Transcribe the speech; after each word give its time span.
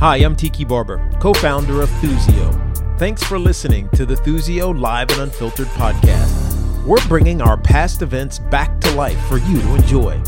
Hi, 0.00 0.18
I'm 0.18 0.36
Tiki 0.36 0.62
Barber, 0.66 0.98
co 1.20 1.32
founder 1.32 1.80
of 1.80 1.88
Thuzio. 1.88 2.98
Thanks 2.98 3.22
for 3.22 3.38
listening 3.38 3.88
to 3.90 4.04
the 4.04 4.14
Thuzio 4.14 4.78
Live 4.78 5.10
and 5.12 5.22
Unfiltered 5.22 5.68
podcast. 5.68 6.84
We're 6.84 7.04
bringing 7.08 7.40
our 7.40 7.56
past 7.56 8.02
events 8.02 8.38
back 8.38 8.78
to 8.82 8.94
life 8.94 9.18
for 9.26 9.38
you 9.38 9.58
to 9.58 9.74
enjoy. 9.74 10.22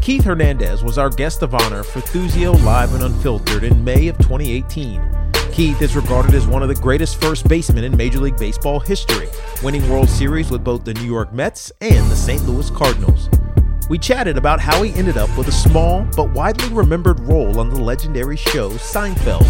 Keith 0.00 0.24
Hernandez 0.24 0.82
was 0.82 0.96
our 0.96 1.10
guest 1.10 1.42
of 1.42 1.54
honor 1.54 1.82
for 1.82 2.00
Thuzio 2.00 2.54
Live 2.64 2.94
and 2.94 3.02
Unfiltered 3.02 3.64
in 3.64 3.84
May 3.84 4.08
of 4.08 4.16
2018. 4.16 5.30
Keith 5.52 5.82
is 5.82 5.94
regarded 5.94 6.34
as 6.34 6.46
one 6.46 6.62
of 6.62 6.68
the 6.68 6.74
greatest 6.74 7.20
first 7.20 7.46
basemen 7.46 7.84
in 7.84 7.94
Major 7.94 8.20
League 8.20 8.38
Baseball 8.38 8.80
history, 8.80 9.28
winning 9.62 9.86
World 9.90 10.08
Series 10.08 10.50
with 10.50 10.64
both 10.64 10.86
the 10.86 10.94
New 10.94 11.04
York 11.04 11.34
Mets 11.34 11.70
and 11.82 12.10
the 12.10 12.16
St. 12.16 12.42
Louis 12.48 12.70
Cardinals. 12.70 13.28
We 13.88 13.98
chatted 13.98 14.36
about 14.36 14.58
how 14.58 14.82
he 14.82 14.92
ended 14.94 15.16
up 15.16 15.36
with 15.38 15.46
a 15.46 15.52
small 15.52 16.02
but 16.16 16.32
widely 16.32 16.68
remembered 16.70 17.20
role 17.20 17.60
on 17.60 17.70
the 17.70 17.80
legendary 17.80 18.36
show 18.36 18.70
Seinfeld, 18.70 19.46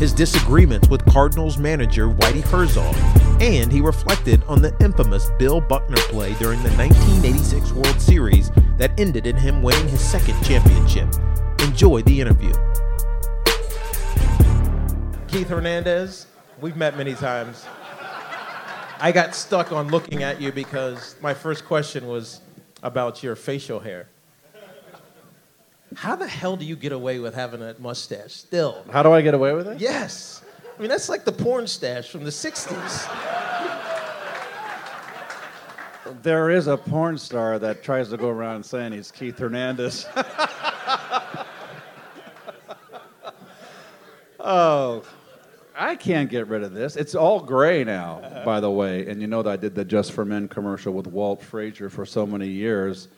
his 0.00 0.12
disagreements 0.12 0.88
with 0.88 1.06
Cardinals 1.06 1.56
manager 1.56 2.08
Whitey 2.08 2.42
Herzog, 2.42 2.96
and 3.40 3.70
he 3.70 3.80
reflected 3.80 4.42
on 4.48 4.60
the 4.60 4.76
infamous 4.80 5.30
Bill 5.38 5.60
Buckner 5.60 5.98
play 6.08 6.34
during 6.34 6.60
the 6.64 6.70
1986 6.70 7.70
World 7.72 8.00
Series 8.00 8.50
that 8.76 8.90
ended 8.98 9.24
in 9.24 9.36
him 9.36 9.62
winning 9.62 9.86
his 9.86 10.00
second 10.00 10.42
championship. 10.42 11.08
Enjoy 11.60 12.02
the 12.02 12.20
interview. 12.20 12.52
Keith 15.28 15.48
Hernandez, 15.48 16.26
we've 16.60 16.76
met 16.76 16.96
many 16.96 17.14
times. 17.14 17.64
I 18.98 19.12
got 19.12 19.36
stuck 19.36 19.70
on 19.70 19.88
looking 19.88 20.24
at 20.24 20.40
you 20.40 20.50
because 20.50 21.14
my 21.20 21.34
first 21.34 21.64
question 21.64 22.08
was 22.08 22.40
about 22.86 23.22
your 23.22 23.34
facial 23.34 23.80
hair. 23.80 24.08
How 25.94 26.14
the 26.14 26.28
hell 26.28 26.56
do 26.56 26.64
you 26.64 26.76
get 26.76 26.92
away 26.92 27.18
with 27.18 27.34
having 27.34 27.60
a 27.62 27.74
mustache 27.80 28.32
still? 28.32 28.84
How 28.92 29.02
do 29.02 29.10
I 29.12 29.22
get 29.22 29.34
away 29.34 29.54
with 29.54 29.66
it? 29.66 29.80
Yes. 29.80 30.44
I 30.76 30.80
mean, 30.80 30.88
that's 30.88 31.08
like 31.08 31.24
the 31.24 31.32
porn 31.32 31.66
stash 31.66 32.10
from 32.10 32.22
the 32.22 32.30
60s. 32.30 33.10
There 36.22 36.50
is 36.50 36.68
a 36.68 36.76
porn 36.76 37.18
star 37.18 37.58
that 37.58 37.82
tries 37.82 38.10
to 38.10 38.16
go 38.16 38.28
around 38.28 38.64
saying 38.64 38.92
he's 38.92 39.10
Keith 39.10 39.36
Hernandez. 39.38 40.06
oh, 44.38 45.02
I 45.76 45.94
can't 45.94 46.30
get 46.30 46.48
rid 46.48 46.62
of 46.62 46.72
this. 46.72 46.96
It's 46.96 47.14
all 47.14 47.40
gray 47.40 47.84
now, 47.84 48.42
by 48.44 48.60
the 48.60 48.70
way. 48.70 49.06
And 49.06 49.20
you 49.20 49.26
know 49.26 49.42
that 49.42 49.50
I 49.50 49.56
did 49.56 49.74
the 49.74 49.84
Just 49.84 50.12
for 50.12 50.24
Men 50.24 50.48
commercial 50.48 50.94
with 50.94 51.06
Walt 51.06 51.42
Frazier 51.42 51.90
for 51.90 52.06
so 52.06 52.26
many 52.26 52.48
years. 52.48 53.08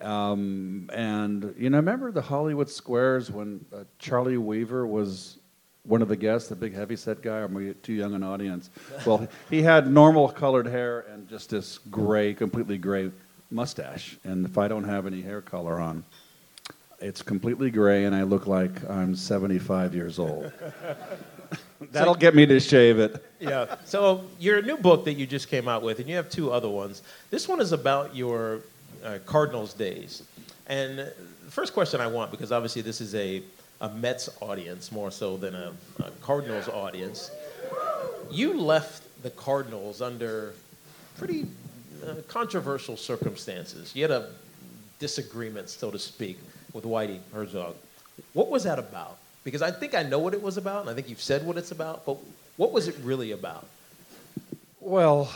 Um, 0.00 0.90
and 0.92 1.54
you 1.58 1.70
know, 1.70 1.76
remember 1.76 2.10
the 2.10 2.22
Hollywood 2.22 2.70
Squares 2.70 3.30
when 3.30 3.64
uh, 3.72 3.84
Charlie 3.98 4.38
Weaver 4.38 4.86
was 4.86 5.38
one 5.84 6.00
of 6.00 6.08
the 6.08 6.16
guests, 6.16 6.48
the 6.48 6.56
big 6.56 6.74
heavyset 6.74 7.22
guy, 7.22 7.38
or 7.38 7.46
we 7.46 7.74
too 7.74 7.92
young 7.92 8.14
an 8.14 8.22
audience? 8.22 8.70
Well, 9.04 9.28
he 9.50 9.62
had 9.62 9.90
normal 9.90 10.28
colored 10.28 10.66
hair 10.66 11.00
and 11.12 11.28
just 11.28 11.50
this 11.50 11.78
gray, 11.78 12.34
completely 12.34 12.78
gray 12.78 13.12
mustache. 13.50 14.16
And 14.24 14.46
if 14.46 14.58
I 14.58 14.66
don't 14.66 14.84
have 14.84 15.06
any 15.06 15.20
hair 15.20 15.42
color 15.42 15.80
on, 15.80 16.04
it's 17.00 17.20
completely 17.20 17.70
gray, 17.70 18.04
and 18.04 18.14
I 18.14 18.22
look 18.22 18.46
like 18.46 18.88
I'm 18.88 19.14
75 19.14 19.94
years 19.94 20.18
old. 20.18 20.52
That'll 21.90 22.14
get 22.14 22.34
me 22.34 22.46
to 22.46 22.60
shave 22.60 22.98
it. 22.98 23.24
Yeah. 23.40 23.76
So 23.84 24.24
your 24.38 24.62
new 24.62 24.76
book 24.76 25.04
that 25.06 25.14
you 25.14 25.26
just 25.26 25.48
came 25.48 25.68
out 25.68 25.82
with, 25.82 25.98
and 25.98 26.08
you 26.08 26.16
have 26.16 26.30
two 26.30 26.52
other 26.52 26.68
ones. 26.68 27.02
This 27.30 27.48
one 27.48 27.60
is 27.60 27.72
about 27.72 28.14
your 28.14 28.60
uh, 29.04 29.18
Cardinals 29.26 29.74
days. 29.74 30.22
And 30.66 30.98
the 30.98 31.14
first 31.50 31.72
question 31.74 32.00
I 32.00 32.06
want, 32.06 32.30
because 32.30 32.52
obviously 32.52 32.82
this 32.82 33.00
is 33.00 33.14
a, 33.14 33.42
a 33.80 33.88
Mets 33.90 34.28
audience 34.40 34.92
more 34.92 35.10
so 35.10 35.36
than 35.36 35.54
a, 35.54 35.72
a 35.98 36.10
Cardinals 36.22 36.68
audience, 36.68 37.30
you 38.30 38.58
left 38.58 39.02
the 39.22 39.30
Cardinals 39.30 40.00
under 40.00 40.54
pretty 41.18 41.46
uh, 42.06 42.14
controversial 42.28 42.96
circumstances. 42.96 43.94
You 43.94 44.02
had 44.02 44.10
a 44.10 44.30
disagreement, 44.98 45.68
so 45.68 45.90
to 45.90 45.98
speak, 45.98 46.38
with 46.72 46.84
Whitey 46.84 47.18
Herzog. 47.32 47.76
What 48.32 48.48
was 48.48 48.64
that 48.64 48.78
about? 48.78 49.18
Because 49.44 49.62
I 49.62 49.70
think 49.70 49.94
I 49.94 50.02
know 50.02 50.18
what 50.18 50.34
it 50.34 50.42
was 50.42 50.56
about, 50.56 50.82
and 50.82 50.90
I 50.90 50.94
think 50.94 51.08
you've 51.08 51.20
said 51.20 51.44
what 51.44 51.56
it's 51.56 51.72
about, 51.72 52.06
but 52.06 52.16
what 52.56 52.72
was 52.72 52.88
it 52.88 52.96
really 53.02 53.32
about? 53.32 53.66
Well, 54.80 55.32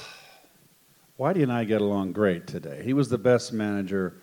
Whitey 1.19 1.43
and 1.43 1.53
I 1.53 1.65
get 1.65 1.81
along 1.81 2.13
great 2.13 2.47
today. 2.47 2.83
He 2.85 2.93
was 2.93 3.09
the 3.09 3.19
best 3.19 3.53
manager 3.53 4.15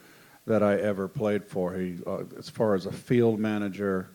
that 0.46 0.62
I 0.62 0.76
ever 0.76 1.08
played 1.08 1.44
for. 1.46 1.74
He, 1.74 1.98
uh, 2.06 2.24
as 2.38 2.50
far 2.50 2.76
as 2.76 2.86
a 2.86 2.92
field 2.92 3.40
manager, 3.40 4.10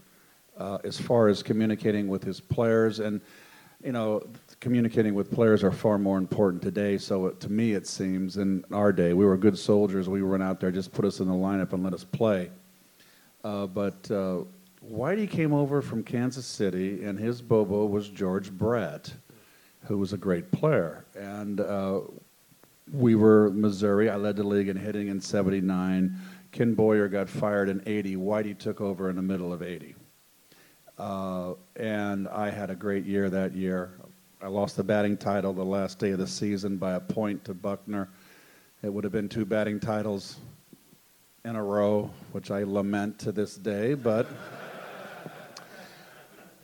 uh, 0.59 0.79
as 0.85 1.01
far 1.01 1.29
as 1.29 1.43
communicating 1.43 2.09
with 2.09 2.23
his 2.23 2.41
players, 2.41 3.01
and 3.01 3.21
you 3.83 3.93
know, 3.93 4.27
communicating 4.61 5.15
with 5.15 5.31
players 5.31 5.63
are 5.63 5.71
far 5.71 5.99
more 5.99 6.19
important 6.19 6.63
today. 6.63 6.99
So 6.99 7.27
it, 7.27 7.41
to 7.41 7.49
me, 7.51 7.75
it 7.75 7.87
seems 7.87 8.37
in 8.37 8.65
our 8.73 8.93
day, 8.93 9.13
we 9.13 9.25
were 9.25 9.37
good 9.37 9.57
soldiers. 9.57 10.09
We 10.09 10.23
went 10.23 10.43
out 10.43 10.61
there, 10.61 10.73
just 10.73 10.93
put 10.93 11.05
us 11.05 11.21
in 11.21 11.29
the 11.29 11.35
lineup 11.35 11.73
and 11.73 11.85
let 11.85 11.95
us 11.95 12.03
play. 12.03 12.51
Uh, 13.45 13.67
but 13.67 14.11
uh, 14.11 14.41
Whitey 14.91 15.29
came 15.29 15.53
over 15.53 15.83
from 15.83 16.03
Kansas 16.03 16.47
City, 16.47 17.05
and 17.05 17.19
his 17.19 17.43
Bobo 17.43 17.85
was 17.85 18.09
George 18.09 18.51
Brett, 18.51 19.13
who 19.85 19.99
was 19.99 20.15
a 20.15 20.17
great 20.17 20.51
player. 20.51 21.05
And 21.15 21.61
uh, 21.61 22.01
we 22.93 23.15
were 23.15 23.51
Missouri. 23.51 24.09
I 24.09 24.17
led 24.17 24.37
the 24.37 24.45
league 24.45 24.69
in 24.69 24.77
hitting 24.77 25.09
in 25.09 25.21
79. 25.21 26.17
Ken 26.53 26.73
Boyer 26.75 27.09
got 27.09 27.29
fired 27.29 27.69
in 27.69 27.83
80. 27.85 28.17
Whitey 28.17 28.59
took 28.59 28.81
over 28.81 29.11
in 29.11 29.17
the 29.17 29.23
middle 29.23 29.53
of 29.53 29.63
80. 29.63 29.95
Uh, 30.97 31.53
and 31.77 32.27
I 32.29 32.49
had 32.49 32.71
a 32.71 32.75
great 32.75 33.05
year 33.05 33.29
that 33.29 33.55
year. 33.55 33.91
I 34.41 34.47
lost 34.47 34.77
the 34.77 34.85
batting 34.85 35.19
title 35.19 35.53
the 35.53 35.65
last 35.65 35.99
day 35.99 36.13
of 36.13 36.19
the 36.19 36.27
season 36.27 36.79
by 36.79 36.95
a 36.95 37.01
point 37.01 37.45
to 37.45 37.55
Buckner. 37.55 38.09
It 38.83 38.93
would 38.93 39.05
have 39.05 39.13
been 39.13 39.29
two 39.29 39.45
batting 39.45 39.81
titles 39.81 40.39
in 41.45 41.57
a 41.57 41.63
row, 41.63 42.11
which 42.33 42.51
I 42.51 42.63
lament 42.63 43.19
to 43.21 43.33
this 43.33 43.57
day, 43.57 43.95
but 43.95 44.27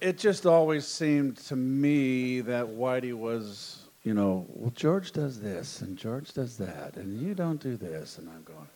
it 0.05 0.19
just 0.19 0.45
always 0.45 0.87
seemed 0.87 1.39
to 1.39 1.57
me 1.57 2.43
that 2.43 2.67
Whitey 2.67 3.15
was, 3.15 3.89
you 4.03 4.13
know, 4.13 4.45
well, 4.51 4.71
George 4.75 5.13
does 5.13 5.41
this 5.41 5.81
and 5.81 5.97
George 5.97 6.35
does 6.35 6.59
that, 6.59 6.97
and 6.97 7.19
you 7.19 7.35
don't 7.35 7.59
do 7.59 7.79
this. 7.79 8.19
And 8.19 8.29
I'm 8.29 8.43
going, 8.43 8.69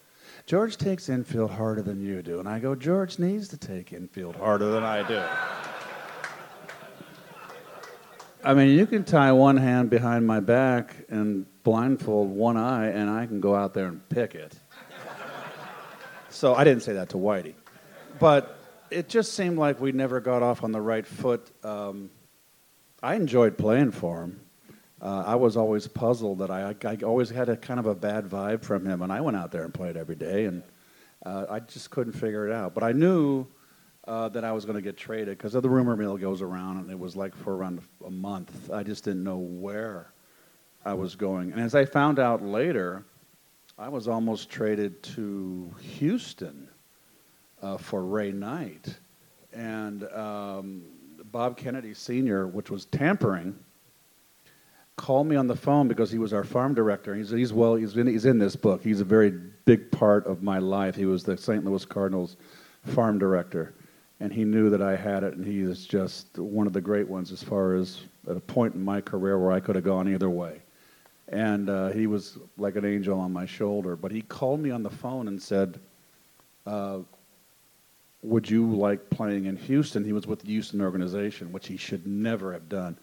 George 0.46 0.78
takes 0.78 1.10
infield 1.10 1.50
harder 1.50 1.82
than 1.82 2.00
you 2.00 2.22
do. 2.22 2.40
And 2.40 2.48
I 2.48 2.58
go, 2.58 2.74
George 2.74 3.18
needs 3.18 3.46
to 3.48 3.58
take 3.58 3.92
infield 3.92 4.36
harder 4.36 4.70
than 4.70 4.82
I 4.82 5.06
do. 5.06 5.22
I 8.42 8.54
mean, 8.54 8.78
you 8.78 8.86
can 8.86 9.04
tie 9.04 9.30
one 9.32 9.58
hand 9.58 9.90
behind 9.90 10.26
my 10.26 10.40
back 10.40 10.96
and 11.10 11.44
blindfold 11.62 12.30
one 12.30 12.56
eye, 12.56 12.86
and 12.86 13.10
I 13.10 13.26
can 13.26 13.38
go 13.38 13.54
out 13.54 13.74
there 13.74 13.88
and 13.88 14.08
pick 14.08 14.34
it. 14.34 14.58
So 16.30 16.54
I 16.54 16.64
didn't 16.64 16.84
say 16.84 16.94
that 16.94 17.10
to 17.10 17.18
Whitey. 17.18 17.52
But 18.18 18.57
it 18.90 19.08
just 19.08 19.34
seemed 19.34 19.58
like 19.58 19.80
we 19.80 19.92
never 19.92 20.20
got 20.20 20.42
off 20.42 20.62
on 20.64 20.72
the 20.72 20.80
right 20.80 21.06
foot. 21.06 21.50
Um, 21.64 22.10
I 23.02 23.14
enjoyed 23.14 23.56
playing 23.56 23.92
for 23.92 24.22
him. 24.22 24.40
Uh, 25.00 25.22
I 25.26 25.36
was 25.36 25.56
always 25.56 25.86
puzzled 25.86 26.38
that 26.40 26.50
I, 26.50 26.74
I 26.84 26.96
always 27.04 27.30
had 27.30 27.48
a 27.48 27.56
kind 27.56 27.78
of 27.78 27.86
a 27.86 27.94
bad 27.94 28.24
vibe 28.24 28.64
from 28.64 28.84
him, 28.84 29.02
and 29.02 29.12
I 29.12 29.20
went 29.20 29.36
out 29.36 29.52
there 29.52 29.62
and 29.62 29.72
played 29.72 29.96
every 29.96 30.16
day, 30.16 30.46
and 30.46 30.62
uh, 31.24 31.46
I 31.48 31.60
just 31.60 31.90
couldn't 31.90 32.14
figure 32.14 32.48
it 32.48 32.52
out. 32.52 32.74
But 32.74 32.82
I 32.82 32.90
knew 32.92 33.46
uh, 34.08 34.28
that 34.30 34.42
I 34.42 34.50
was 34.52 34.64
going 34.64 34.74
to 34.74 34.82
get 34.82 34.96
traded 34.96 35.38
because 35.38 35.52
the 35.52 35.68
rumor 35.68 35.96
mill 35.96 36.16
goes 36.16 36.42
around, 36.42 36.78
and 36.78 36.90
it 36.90 36.98
was 36.98 37.14
like 37.14 37.36
for 37.36 37.56
around 37.56 37.80
a 38.04 38.10
month. 38.10 38.70
I 38.72 38.82
just 38.82 39.04
didn't 39.04 39.22
know 39.22 39.38
where 39.38 40.12
I 40.84 40.94
was 40.94 41.14
going. 41.14 41.52
And 41.52 41.60
as 41.60 41.76
I 41.76 41.84
found 41.84 42.18
out 42.18 42.42
later, 42.42 43.04
I 43.78 43.88
was 43.88 44.08
almost 44.08 44.50
traded 44.50 45.00
to 45.14 45.72
Houston 45.80 46.68
for 47.78 48.04
Ray 48.04 48.32
Knight. 48.32 48.94
And 49.52 50.04
um, 50.12 50.82
Bob 51.32 51.56
Kennedy 51.56 51.94
Sr., 51.94 52.46
which 52.46 52.70
was 52.70 52.86
tampering, 52.86 53.58
called 54.96 55.26
me 55.26 55.36
on 55.36 55.46
the 55.46 55.56
phone 55.56 55.88
because 55.88 56.10
he 56.10 56.18
was 56.18 56.32
our 56.32 56.44
farm 56.44 56.74
director. 56.74 57.14
He's, 57.14 57.30
he's 57.30 57.52
well, 57.52 57.76
he's 57.76 57.96
in, 57.96 58.06
he's 58.06 58.24
in 58.24 58.38
this 58.38 58.56
book. 58.56 58.82
He's 58.82 59.00
a 59.00 59.04
very 59.04 59.30
big 59.64 59.90
part 59.90 60.26
of 60.26 60.42
my 60.42 60.58
life. 60.58 60.94
He 60.96 61.06
was 61.06 61.22
the 61.22 61.36
St. 61.36 61.64
Louis 61.64 61.84
Cardinals 61.84 62.36
farm 62.84 63.18
director. 63.18 63.74
And 64.20 64.32
he 64.32 64.44
knew 64.44 64.68
that 64.70 64.82
I 64.82 64.96
had 64.96 65.22
it, 65.22 65.34
and 65.34 65.46
he 65.46 65.60
is 65.60 65.86
just 65.86 66.38
one 66.38 66.66
of 66.66 66.72
the 66.72 66.80
great 66.80 67.08
ones 67.08 67.30
as 67.30 67.40
far 67.40 67.74
as 67.74 68.00
at 68.28 68.36
a 68.36 68.40
point 68.40 68.74
in 68.74 68.84
my 68.84 69.00
career 69.00 69.38
where 69.38 69.52
I 69.52 69.60
could 69.60 69.76
have 69.76 69.84
gone 69.84 70.12
either 70.12 70.28
way. 70.28 70.60
And 71.28 71.70
uh, 71.70 71.88
he 71.90 72.08
was 72.08 72.36
like 72.56 72.74
an 72.74 72.84
angel 72.84 73.20
on 73.20 73.32
my 73.32 73.46
shoulder. 73.46 73.94
But 73.94 74.10
he 74.10 74.22
called 74.22 74.60
me 74.60 74.70
on 74.70 74.82
the 74.82 74.90
phone 74.90 75.28
and 75.28 75.40
said, 75.40 75.78
uh, 76.66 76.98
Would 78.22 78.50
you 78.50 78.70
like 78.72 79.10
playing 79.10 79.46
in 79.46 79.56
Houston? 79.56 80.04
He 80.04 80.12
was 80.12 80.26
with 80.26 80.40
the 80.40 80.48
Houston 80.48 80.80
organization, 80.80 81.52
which 81.52 81.68
he 81.68 81.76
should 81.76 82.06
never 82.06 82.52
have 82.52 82.68
done. 82.68 82.98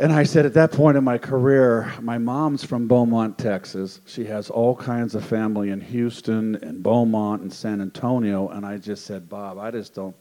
And 0.00 0.12
I 0.12 0.22
said, 0.22 0.46
at 0.46 0.54
that 0.54 0.70
point 0.70 0.96
in 0.96 1.02
my 1.02 1.18
career, 1.18 1.92
my 2.00 2.18
mom's 2.18 2.62
from 2.62 2.86
Beaumont, 2.86 3.36
Texas. 3.36 4.00
She 4.06 4.24
has 4.26 4.48
all 4.48 4.76
kinds 4.76 5.16
of 5.16 5.24
family 5.24 5.70
in 5.70 5.80
Houston 5.80 6.54
and 6.56 6.84
Beaumont 6.84 7.42
and 7.42 7.52
San 7.52 7.80
Antonio. 7.80 8.48
And 8.50 8.64
I 8.64 8.76
just 8.76 9.06
said, 9.06 9.28
Bob, 9.28 9.58
I 9.58 9.72
just 9.72 9.94
don't, 9.94 10.14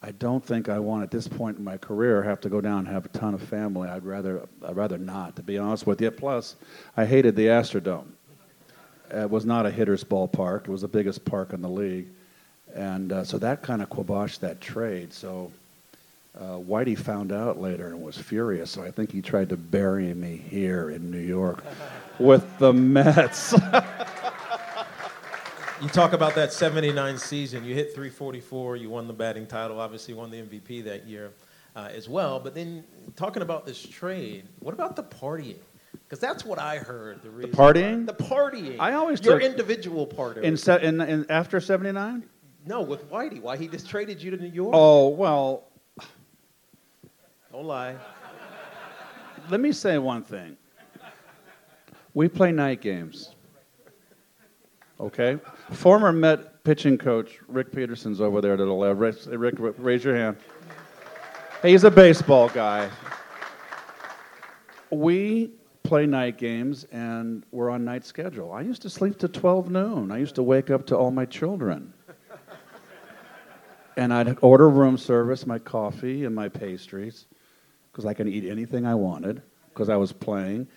I 0.00 0.12
don't 0.12 0.44
think 0.44 0.68
I 0.68 0.78
want 0.78 1.02
at 1.02 1.10
this 1.10 1.26
point 1.26 1.58
in 1.58 1.64
my 1.64 1.76
career 1.76 2.22
have 2.22 2.40
to 2.42 2.48
go 2.48 2.60
down 2.60 2.80
and 2.80 2.88
have 2.88 3.04
a 3.04 3.08
ton 3.08 3.34
of 3.34 3.42
family. 3.42 3.88
I'd 3.88 4.04
rather 4.04 4.48
I'd 4.64 4.76
rather 4.76 4.96
not, 4.96 5.34
to 5.36 5.42
be 5.42 5.58
honest 5.58 5.88
with 5.88 6.00
you. 6.00 6.12
Plus, 6.12 6.54
I 6.96 7.04
hated 7.04 7.34
the 7.34 7.46
Astrodome. 7.46 8.12
It 9.10 9.28
was 9.28 9.44
not 9.44 9.66
a 9.66 9.72
hitter's 9.72 10.04
ballpark. 10.04 10.62
It 10.62 10.68
was 10.68 10.82
the 10.82 10.88
biggest 10.88 11.24
park 11.24 11.52
in 11.52 11.62
the 11.62 11.68
league, 11.68 12.10
and 12.74 13.12
uh, 13.12 13.24
so 13.24 13.38
that 13.38 13.62
kind 13.62 13.82
of 13.82 13.88
quaboshed 13.88 14.40
that 14.40 14.60
trade. 14.60 15.12
So 15.12 15.50
uh, 16.38 16.58
Whitey 16.58 16.96
found 16.96 17.32
out 17.32 17.60
later 17.60 17.88
and 17.88 18.02
was 18.02 18.16
furious. 18.16 18.70
So 18.70 18.82
I 18.82 18.90
think 18.90 19.12
he 19.12 19.22
tried 19.22 19.48
to 19.50 19.56
bury 19.56 20.14
me 20.14 20.36
here 20.36 20.90
in 20.90 21.10
New 21.10 21.18
York 21.18 21.64
with 22.18 22.58
the 22.58 22.72
Mets. 22.72 23.54
You 25.82 25.88
talk 25.88 26.12
about 26.12 26.34
that 26.34 26.52
79 26.52 27.16
season. 27.16 27.64
You 27.64 27.74
hit 27.74 27.94
344. 27.94 28.76
You 28.76 28.90
won 28.90 29.06
the 29.06 29.14
batting 29.14 29.46
title. 29.46 29.80
Obviously, 29.80 30.12
won 30.12 30.30
the 30.30 30.42
MVP 30.42 30.84
that 30.84 31.06
year 31.06 31.32
uh, 31.74 31.88
as 31.90 32.06
well. 32.06 32.38
But 32.38 32.54
then, 32.54 32.84
talking 33.16 33.40
about 33.40 33.64
this 33.64 33.82
trade, 33.82 34.44
what 34.58 34.74
about 34.74 34.94
the 34.94 35.04
partying? 35.04 35.56
Because 35.92 36.18
that's 36.18 36.44
what 36.44 36.58
I 36.58 36.76
heard. 36.76 37.22
The, 37.22 37.30
reason 37.30 37.52
partying? 37.52 38.04
The 38.04 38.12
partying. 38.12 38.78
I 38.78 38.92
always 38.92 39.24
your 39.24 39.38
took- 39.38 39.50
individual 39.50 40.06
part 40.06 40.36
of 40.36 40.44
in, 40.44 40.52
it. 40.52 40.68
in, 40.82 41.00
in 41.00 41.30
after 41.30 41.60
'79. 41.60 42.24
No, 42.66 42.82
with 42.82 43.10
Whitey. 43.10 43.40
Why 43.40 43.56
he 43.56 43.68
just 43.68 43.88
traded 43.88 44.22
you 44.22 44.30
to 44.30 44.36
New 44.36 44.48
York? 44.50 44.72
Oh 44.74 45.08
well, 45.08 45.64
Don't 47.52 47.64
lie. 47.64 47.96
let 49.48 49.60
me 49.60 49.72
say 49.72 49.98
one 49.98 50.22
thing. 50.22 50.56
We 52.14 52.28
play 52.28 52.52
night 52.52 52.80
games. 52.80 53.34
Okay? 54.98 55.38
Former 55.70 56.12
Met 56.12 56.62
pitching 56.64 56.98
coach 56.98 57.38
Rick 57.48 57.72
Peterson's 57.72 58.20
over 58.20 58.40
there 58.40 58.56
to 58.56 58.64
the 58.64 58.72
left. 58.72 59.26
Rick, 59.26 59.54
Rick, 59.58 59.74
raise 59.78 60.04
your 60.04 60.14
hand. 60.16 60.36
He's 61.62 61.84
a 61.84 61.90
baseball 61.90 62.48
guy. 62.50 62.90
We 64.90 65.52
play 65.82 66.04
night 66.06 66.36
games 66.36 66.84
and 66.92 67.44
we're 67.52 67.70
on 67.70 67.84
night 67.84 68.04
schedule. 68.04 68.52
I 68.52 68.60
used 68.60 68.82
to 68.82 68.90
sleep 68.90 69.18
to 69.20 69.28
12 69.28 69.70
noon. 69.70 70.10
I 70.10 70.18
used 70.18 70.34
to 70.34 70.42
wake 70.42 70.70
up 70.70 70.84
to 70.86 70.96
all 70.96 71.10
my 71.10 71.24
children. 71.24 71.92
And 74.00 74.14
I'd 74.14 74.38
order 74.40 74.70
room 74.70 74.96
service, 74.96 75.46
my 75.46 75.58
coffee 75.58 76.24
and 76.24 76.34
my 76.34 76.48
pastries, 76.48 77.26
because 77.92 78.06
I 78.06 78.14
could 78.14 78.28
eat 78.28 78.50
anything 78.50 78.86
I 78.86 78.94
wanted, 78.94 79.42
because 79.68 79.90
I 79.90 79.96
was 79.96 80.10
playing. 80.10 80.68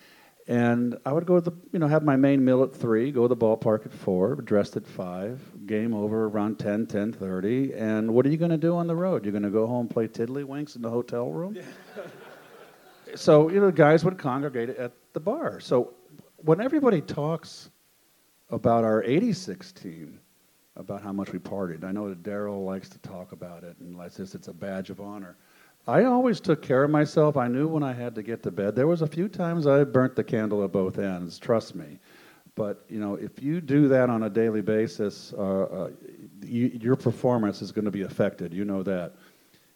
And 0.45 0.97
I 1.05 1.13
would 1.13 1.25
go 1.25 1.39
to 1.39 1.49
the, 1.49 1.55
you 1.71 1.79
know, 1.79 1.87
have 1.87 2.03
my 2.03 2.17
main 2.17 2.43
meal 2.43 2.63
at 2.63 2.75
three, 2.75 3.13
go 3.13 3.21
to 3.21 3.29
the 3.29 3.37
ballpark 3.37 3.85
at 3.85 3.93
four, 3.93 4.35
dressed 4.35 4.75
at 4.75 4.85
five, 4.85 5.39
game 5.65 5.93
over 5.93 6.25
around 6.25 6.59
10, 6.59 6.87
10.30. 6.87 7.81
And 7.81 8.13
what 8.13 8.25
are 8.25 8.29
you 8.29 8.35
going 8.35 8.51
to 8.51 8.57
do 8.57 8.75
on 8.75 8.87
the 8.87 8.95
road? 8.95 9.23
You're 9.23 9.31
going 9.31 9.43
to 9.43 9.49
go 9.49 9.67
home 9.67 9.87
play 9.87 10.09
tiddlywinks 10.09 10.75
in 10.75 10.81
the 10.81 10.89
hotel 10.89 11.29
room? 11.29 11.57
so, 13.15 13.49
you 13.49 13.61
know, 13.61 13.71
guys 13.71 14.03
would 14.03 14.17
congregate 14.17 14.71
at 14.71 14.91
the 15.13 15.21
bar. 15.21 15.61
So 15.61 15.93
when 16.35 16.59
everybody 16.59 16.99
talks 16.99 17.69
about 18.49 18.83
our 18.83 19.01
86 19.01 19.71
team, 19.71 20.19
about 20.75 21.01
how 21.01 21.13
much 21.13 21.31
we 21.31 21.39
partied, 21.39 21.83
I 21.83 21.91
know 21.91 22.09
that 22.09 22.23
Darryl 22.23 22.65
likes 22.65 22.89
to 22.89 22.97
talk 22.99 23.31
about 23.31 23.63
it 23.63 23.75
and 23.79 23.97
likes 23.97 24.17
this, 24.17 24.35
it's 24.35 24.47
a 24.47 24.53
badge 24.53 24.89
of 24.89 24.99
honor. 24.99 25.37
I 25.85 26.05
always 26.05 26.39
took 26.39 26.61
care 26.61 26.83
of 26.85 26.91
myself. 26.91 27.35
I 27.35 27.47
knew 27.47 27.67
when 27.67 27.83
I 27.83 27.91
had 27.91 28.15
to 28.15 28.23
get 28.23 28.41
to 28.43 28.51
bed. 28.51 28.73
There 28.75 28.87
was 28.87 29.01
a 29.01 29.07
few 29.07 29.27
times 29.27 29.67
I 29.67 29.83
burnt 29.83 30.15
the 30.15 30.23
candle 30.23 30.63
at 30.63 30.71
both 30.71 30.97
ends, 30.97 31.37
trust 31.37 31.75
me. 31.75 31.99
But, 32.55 32.85
you 32.87 32.99
know, 32.99 33.15
if 33.15 33.41
you 33.41 33.59
do 33.59 33.87
that 33.89 34.09
on 34.09 34.23
a 34.23 34.29
daily 34.29 34.61
basis, 34.61 35.33
uh, 35.37 35.63
uh, 35.63 35.89
you, 36.41 36.67
your 36.81 36.95
performance 36.95 37.61
is 37.61 37.71
going 37.71 37.85
to 37.85 37.91
be 37.91 38.03
affected. 38.03 38.53
You 38.53 38.63
know 38.63 38.83
that. 38.83 39.15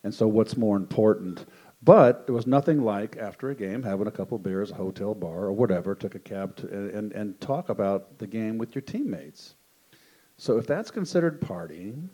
And 0.04 0.14
so 0.14 0.28
what's 0.28 0.56
more 0.56 0.78
important? 0.78 1.46
But 1.84 2.24
it 2.28 2.32
was 2.32 2.48
nothing 2.48 2.84
like 2.84 3.18
after 3.18 3.50
a 3.50 3.56
game 3.56 3.84
having 3.84 4.08
a 4.08 4.12
couple 4.12 4.38
beers, 4.38 4.72
a 4.72 4.76
hotel 4.76 5.14
bar, 5.14 5.46
or 5.46 5.54
whatever, 5.54 5.94
took 5.94 6.16
a 6.16 6.20
cab 6.20 6.56
to, 6.58 6.68
and, 6.68 7.12
and 7.12 7.40
talk 7.42 7.70
about 7.70 8.18
the 8.18 8.28
game 8.28 8.58
with 8.58 8.76
your 8.76 8.82
teammates. 8.82 9.56
So 10.38 10.58
if 10.58 10.68
that's 10.68 10.92
considered 10.92 11.42
partying, 11.42 12.10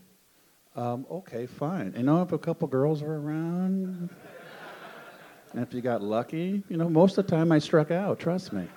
um, 0.75 1.05
okay, 1.11 1.45
fine. 1.45 1.93
You 1.95 2.03
know, 2.03 2.21
if 2.21 2.31
a 2.31 2.37
couple 2.37 2.67
girls 2.67 3.01
are 3.03 3.15
around, 3.15 4.09
and 5.53 5.61
if 5.61 5.73
you 5.73 5.81
got 5.81 6.01
lucky, 6.01 6.63
you 6.69 6.77
know, 6.77 6.89
most 6.89 7.17
of 7.17 7.27
the 7.27 7.35
time 7.35 7.51
I 7.51 7.59
struck 7.59 7.91
out, 7.91 8.19
trust 8.19 8.53
me. 8.53 8.67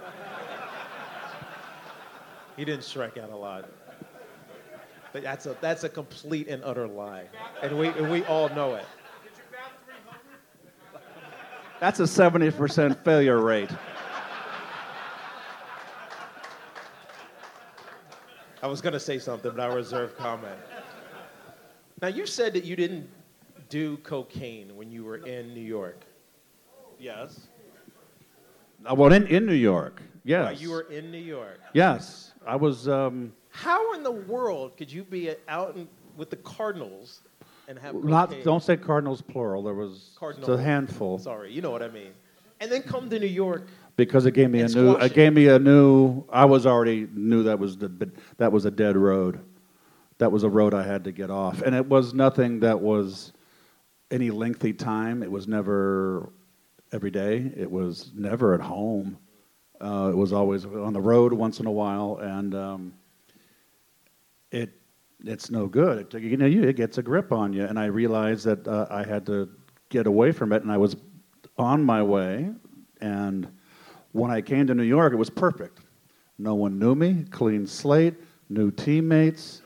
He 2.57 2.65
didn't 2.65 2.85
strike 2.85 3.19
out 3.19 3.31
a 3.31 3.37
lot. 3.37 3.71
But 5.13 5.23
that's 5.23 5.47
a 5.47 5.57
that's 5.61 5.85
a 5.85 5.89
complete 5.89 6.49
and 6.49 6.63
utter 6.65 6.87
lie, 6.87 7.25
and 7.63 7.79
we 7.79 7.89
and 7.89 8.11
we 8.11 8.25
all 8.25 8.49
know 8.51 8.75
it. 8.75 8.85
That's 11.81 12.01
a 12.01 12.05
70% 12.05 13.05
failure 13.05 13.39
rate. 13.39 13.71
I 18.67 18.69
was 18.69 18.81
gonna 18.81 18.99
say 18.99 19.21
something, 19.21 19.53
but 19.55 19.61
I 19.61 19.73
reserve 19.73 20.19
comment. 20.19 20.59
Now 22.03 22.09
you 22.09 22.27
said 22.27 22.53
that 22.55 22.65
you 22.65 22.75
didn't 22.75 23.09
do 23.69 23.97
cocaine 23.99 24.75
when 24.75 24.91
you 24.91 25.05
were 25.05 25.19
in 25.19 25.55
New 25.55 25.61
York. 25.61 26.01
Yes. 26.99 27.47
Uh, 28.85 28.93
well, 28.97 29.13
in, 29.13 29.29
in 29.29 29.47
New 29.47 29.55
York, 29.55 30.03
yes. 30.25 30.47
While 30.47 30.53
you 30.55 30.71
were 30.73 30.81
in 30.91 31.13
New 31.13 31.19
York. 31.19 31.61
Yes. 31.75 32.33
I 32.45 32.57
was, 32.57 32.89
um, 32.89 33.33
How 33.51 33.95
in 33.95 34.03
the 34.03 34.11
world 34.11 34.77
could 34.77 34.91
you 34.91 35.05
be 35.05 35.31
out 35.47 35.77
in, 35.77 35.87
with 36.17 36.31
the 36.31 36.37
Cardinals 36.37 37.21
and 37.69 37.79
have 37.79 37.95
not, 37.95 38.31
cocaine? 38.31 38.45
don't 38.45 38.65
say 38.65 38.77
Cardinals 38.77 39.23
plural. 39.23 39.63
There 39.63 39.75
was 39.75 40.17
Cardinal. 40.19 40.55
a 40.55 40.61
handful. 40.61 41.21
Sorry, 41.21 41.53
you 41.53 41.63
know 41.63 41.71
what 41.71 41.85
I 41.85 41.89
mean. 41.89 42.11
And 42.61 42.73
then 42.73 42.83
come 42.83 43.09
to 43.11 43.21
New 43.21 43.27
York. 43.27 43.69
Because 43.97 44.27
it 44.27 44.33
gave 44.33 44.51
me 44.51 44.61
a 44.61 44.69
new 44.69 44.95
it 44.97 45.05
it. 45.05 45.15
gave 45.15 45.33
me 45.33 45.49
a 45.49 45.59
new 45.59 46.25
i 46.31 46.45
was 46.45 46.67
already 46.67 47.09
knew 47.15 47.43
that 47.43 47.59
was 47.59 47.77
the 47.79 48.11
that 48.39 48.53
was 48.53 48.65
a 48.65 48.71
dead 48.71 48.97
road. 48.97 49.41
That 50.19 50.33
was 50.33 50.45
a 50.45 50.49
road 50.49 50.75
i 50.75 50.83
had 50.83 51.05
to 51.05 51.13
get 51.13 51.31
off. 51.31 51.63
And 51.63 51.75
it 51.75 51.87
was 51.87 52.15
nothing 52.15 52.61
that 52.61 52.81
was 52.81 53.33
any 54.11 54.31
lengthy 54.31 54.73
time. 54.73 55.23
It 55.23 55.31
was 55.31 55.47
never 55.47 56.33
every 56.93 57.11
day. 57.11 57.53
It 57.57 57.71
was 57.71 58.13
never 58.15 58.55
at 58.55 58.61
home. 58.61 59.19
Uh, 59.81 60.09
it 60.11 60.17
was 60.17 60.33
always 60.33 60.65
on 60.65 60.93
the 60.95 61.01
road 61.01 61.33
once 61.33 61.61
in 61.61 61.67
a 61.67 61.73
while. 61.73 62.19
And 62.23 62.55
um, 62.55 62.95
it 64.51 64.71
it's 65.25 65.51
no 65.51 65.67
good. 65.67 66.15
It, 66.15 66.23
you 66.23 66.37
know 66.37 66.47
you, 66.47 66.63
it 66.63 66.77
gets 66.77 66.99
a 66.99 67.03
grip 67.03 67.33
on 67.33 67.53
you. 67.53 67.65
And 67.65 67.79
i 67.79 67.87
realized 67.87 68.45
that 68.47 68.67
uh, 68.67 68.87
i 68.91 69.05
had 69.05 69.27
to 69.27 69.51
get 69.89 70.07
away 70.07 70.33
from 70.33 70.53
it. 70.53 70.63
And 70.63 70.71
i 70.73 70.77
was 70.79 70.97
on 71.59 71.83
my 71.83 72.03
way. 72.03 72.51
And 73.01 73.49
when 74.17 74.31
I 74.31 74.41
came 74.41 74.67
to 74.67 74.75
New 74.75 74.83
York, 74.83 75.13
it 75.13 75.17
was 75.17 75.31
perfect. 75.31 75.81
No 76.39 76.55
one 76.55 76.79
knew 76.79 76.95
me, 76.95 77.25
clean 77.31 77.67
slate, 77.67 78.15
new 78.49 78.71
teammates. 78.71 79.63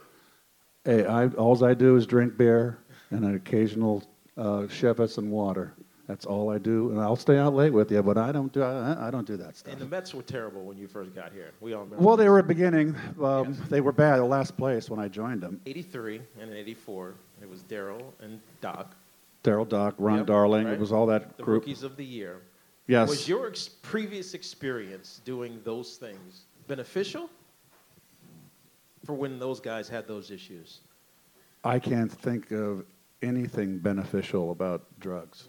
Hey, 0.85 1.05
I, 1.07 1.27
all 1.29 1.63
I 1.65 1.75
do 1.75 1.97
is 1.97 2.07
drink 2.07 2.37
beer 2.37 2.79
and 3.11 3.25
an 3.25 3.35
occasional 3.35 4.03
uh, 4.37 4.67
and 4.83 5.31
water. 5.31 5.75
That's 6.07 6.27
all 6.27 6.51
I 6.51 6.59
do, 6.59 6.91
and 6.91 7.01
I'll 7.01 7.15
stay 7.15 7.39
out 7.39 7.55
late 7.55 7.73
with 7.73 7.93
you, 7.93 8.03
but 8.03 8.19
I 8.19 8.33
don't 8.33 8.53
do 8.53 8.65
I, 8.65 9.07
I 9.07 9.11
don't 9.13 9.27
do 9.29 9.37
that 9.37 9.57
stuff. 9.57 9.73
And 9.73 9.81
the 9.81 9.87
Mets 9.87 10.13
were 10.13 10.23
terrible 10.23 10.63
when 10.65 10.77
you 10.77 10.89
first 10.89 11.15
got 11.15 11.33
here. 11.33 11.53
We 11.61 11.73
all 11.73 11.85
remember. 11.85 12.05
Well, 12.05 12.17
they 12.17 12.29
were 12.29 12.43
beginning. 12.43 12.97
Um, 13.23 13.57
They 13.69 13.81
were 13.81 13.93
bad. 13.93 14.17
The 14.19 14.25
Last 14.25 14.57
place 14.57 14.91
when 14.91 14.99
I 14.99 15.07
joined 15.07 15.41
them. 15.41 15.61
83 15.67 16.21
and 16.41 16.53
84, 16.53 17.15
it 17.43 17.49
was 17.49 17.63
Darryl 17.63 18.03
and 18.21 18.41
Doc, 18.61 18.97
Darryl 19.45 19.69
Doc, 19.69 19.95
Ron 19.99 20.19
Yep, 20.19 20.27
Darling. 20.27 20.65
right. 20.65 20.75
It 20.75 20.81
was 20.81 20.91
all 20.91 21.07
that 21.07 21.37
the 21.37 21.45
group. 21.45 21.63
rookies 21.63 21.85
of 21.85 21.97
the 21.97 22.05
year. 22.05 22.41
Yes. 22.91 23.09
Was 23.09 23.29
your 23.29 23.47
ex- 23.47 23.69
previous 23.69 24.35
experience 24.35 25.21
doing 25.25 25.61
those 25.63 25.97
things 25.97 26.47
beneficial 26.67 27.31
for 29.05 29.15
when 29.15 29.39
those 29.39 29.61
guys 29.61 29.89
had 29.89 30.09
those 30.09 30.33
issues? 30.33 30.81
I 31.63 31.79
can't 31.79 32.11
think 32.11 32.51
of 32.51 32.85
anything 33.23 33.79
beneficial 33.79 34.51
about 34.51 34.87
drugs. 34.99 35.47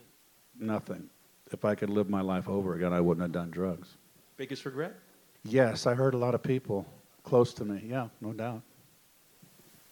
Nothing. 0.60 1.10
If 1.52 1.66
I 1.66 1.74
could 1.74 1.90
live 1.90 2.12
my 2.12 2.22
life 2.22 2.48
over 2.48 2.76
again, 2.76 2.94
I 2.94 3.02
wouldn't 3.02 3.24
have 3.24 3.32
done 3.32 3.50
drugs. 3.50 3.98
Biggest 4.38 4.64
regret? 4.64 4.94
Yes, 5.44 5.88
I 5.88 5.96
heard 5.96 6.14
a 6.14 6.20
lot 6.20 6.36
of 6.36 6.44
people 6.44 6.86
close 7.24 7.56
to 7.56 7.66
me. 7.66 7.82
Yeah, 7.90 8.10
no 8.22 8.34
doubt. 8.34 8.62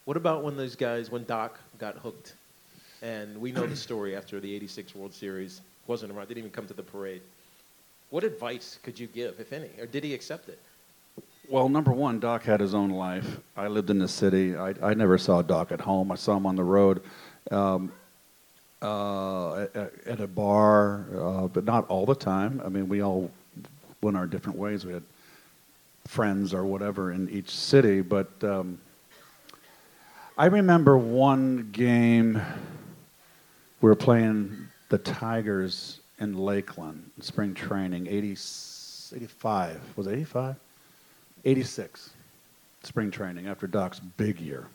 What 0.05 0.17
about 0.17 0.43
when 0.43 0.55
those 0.55 0.75
guys, 0.75 1.09
when 1.09 1.23
Doc 1.23 1.59
got 1.79 1.97
hooked? 1.97 2.35
And 3.01 3.41
we 3.41 3.51
know 3.51 3.65
the 3.65 3.75
story 3.75 4.15
after 4.15 4.39
the 4.39 4.53
86 4.53 4.93
World 4.93 5.15
Series. 5.15 5.61
Wasn't 5.89 6.11
around, 6.11 6.27
didn't 6.27 6.37
even 6.37 6.51
come 6.51 6.67
to 6.67 6.75
the 6.75 6.83
parade. 6.83 7.23
What 8.11 8.23
advice 8.23 8.77
could 8.83 8.99
you 8.99 9.07
give, 9.07 9.39
if 9.39 9.51
any? 9.51 9.71
Or 9.79 9.87
did 9.87 10.03
he 10.03 10.13
accept 10.13 10.47
it? 10.47 10.59
Well, 11.49 11.67
number 11.67 11.91
one, 11.91 12.19
Doc 12.19 12.43
had 12.43 12.59
his 12.59 12.75
own 12.75 12.91
life. 12.91 13.39
I 13.57 13.69
lived 13.69 13.89
in 13.89 13.97
the 13.97 14.07
city. 14.07 14.55
I, 14.55 14.75
I 14.83 14.93
never 14.93 15.17
saw 15.17 15.41
Doc 15.41 15.71
at 15.71 15.81
home. 15.81 16.11
I 16.11 16.15
saw 16.15 16.37
him 16.37 16.45
on 16.45 16.55
the 16.55 16.63
road 16.63 17.01
um, 17.49 17.91
uh, 18.83 19.61
at, 19.63 19.91
at 20.05 20.19
a 20.19 20.27
bar, 20.27 21.05
uh, 21.19 21.47
but 21.47 21.65
not 21.65 21.89
all 21.89 22.05
the 22.05 22.13
time. 22.13 22.61
I 22.63 22.69
mean, 22.69 22.87
we 22.87 23.01
all 23.01 23.31
went 24.03 24.15
our 24.15 24.27
different 24.27 24.59
ways. 24.59 24.85
We 24.85 24.93
had 24.93 25.03
friends 26.05 26.53
or 26.53 26.65
whatever 26.65 27.13
in 27.13 27.27
each 27.31 27.49
city. 27.49 28.01
But 28.01 28.29
um, 28.43 28.77
I 30.37 30.45
remember 30.45 30.99
one 30.99 31.69
game 31.71 32.39
we 33.81 33.89
were 33.89 33.95
playing 33.95 34.68
the 34.89 34.97
Tigers 34.97 35.99
in 36.19 36.37
Lakeland, 36.37 37.09
in 37.15 37.23
spring 37.23 37.53
training, 37.53 38.07
80, 38.07 38.31
85. 39.15 39.79
Was 39.95 40.07
it 40.07 40.13
85? 40.13 40.55
86, 41.45 42.09
spring 42.83 43.11
training, 43.11 43.47
after 43.47 43.67
Doc's 43.67 43.99
big 43.99 44.39
year. 44.39 44.67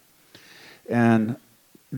And 0.88 1.36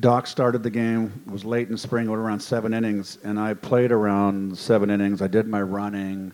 Doc 0.00 0.26
started 0.26 0.62
the 0.62 0.70
game, 0.70 1.23
was 1.26 1.44
late 1.44 1.68
in 1.68 1.76
spring, 1.76 2.11
went 2.11 2.20
around 2.20 2.40
seven 2.40 2.75
innings, 2.75 3.18
and 3.23 3.38
I 3.38 3.54
played 3.54 3.92
around 3.92 4.56
seven 4.58 4.90
innings. 4.90 5.23
I 5.23 5.26
did 5.26 5.46
my 5.46 5.62
running. 5.62 6.32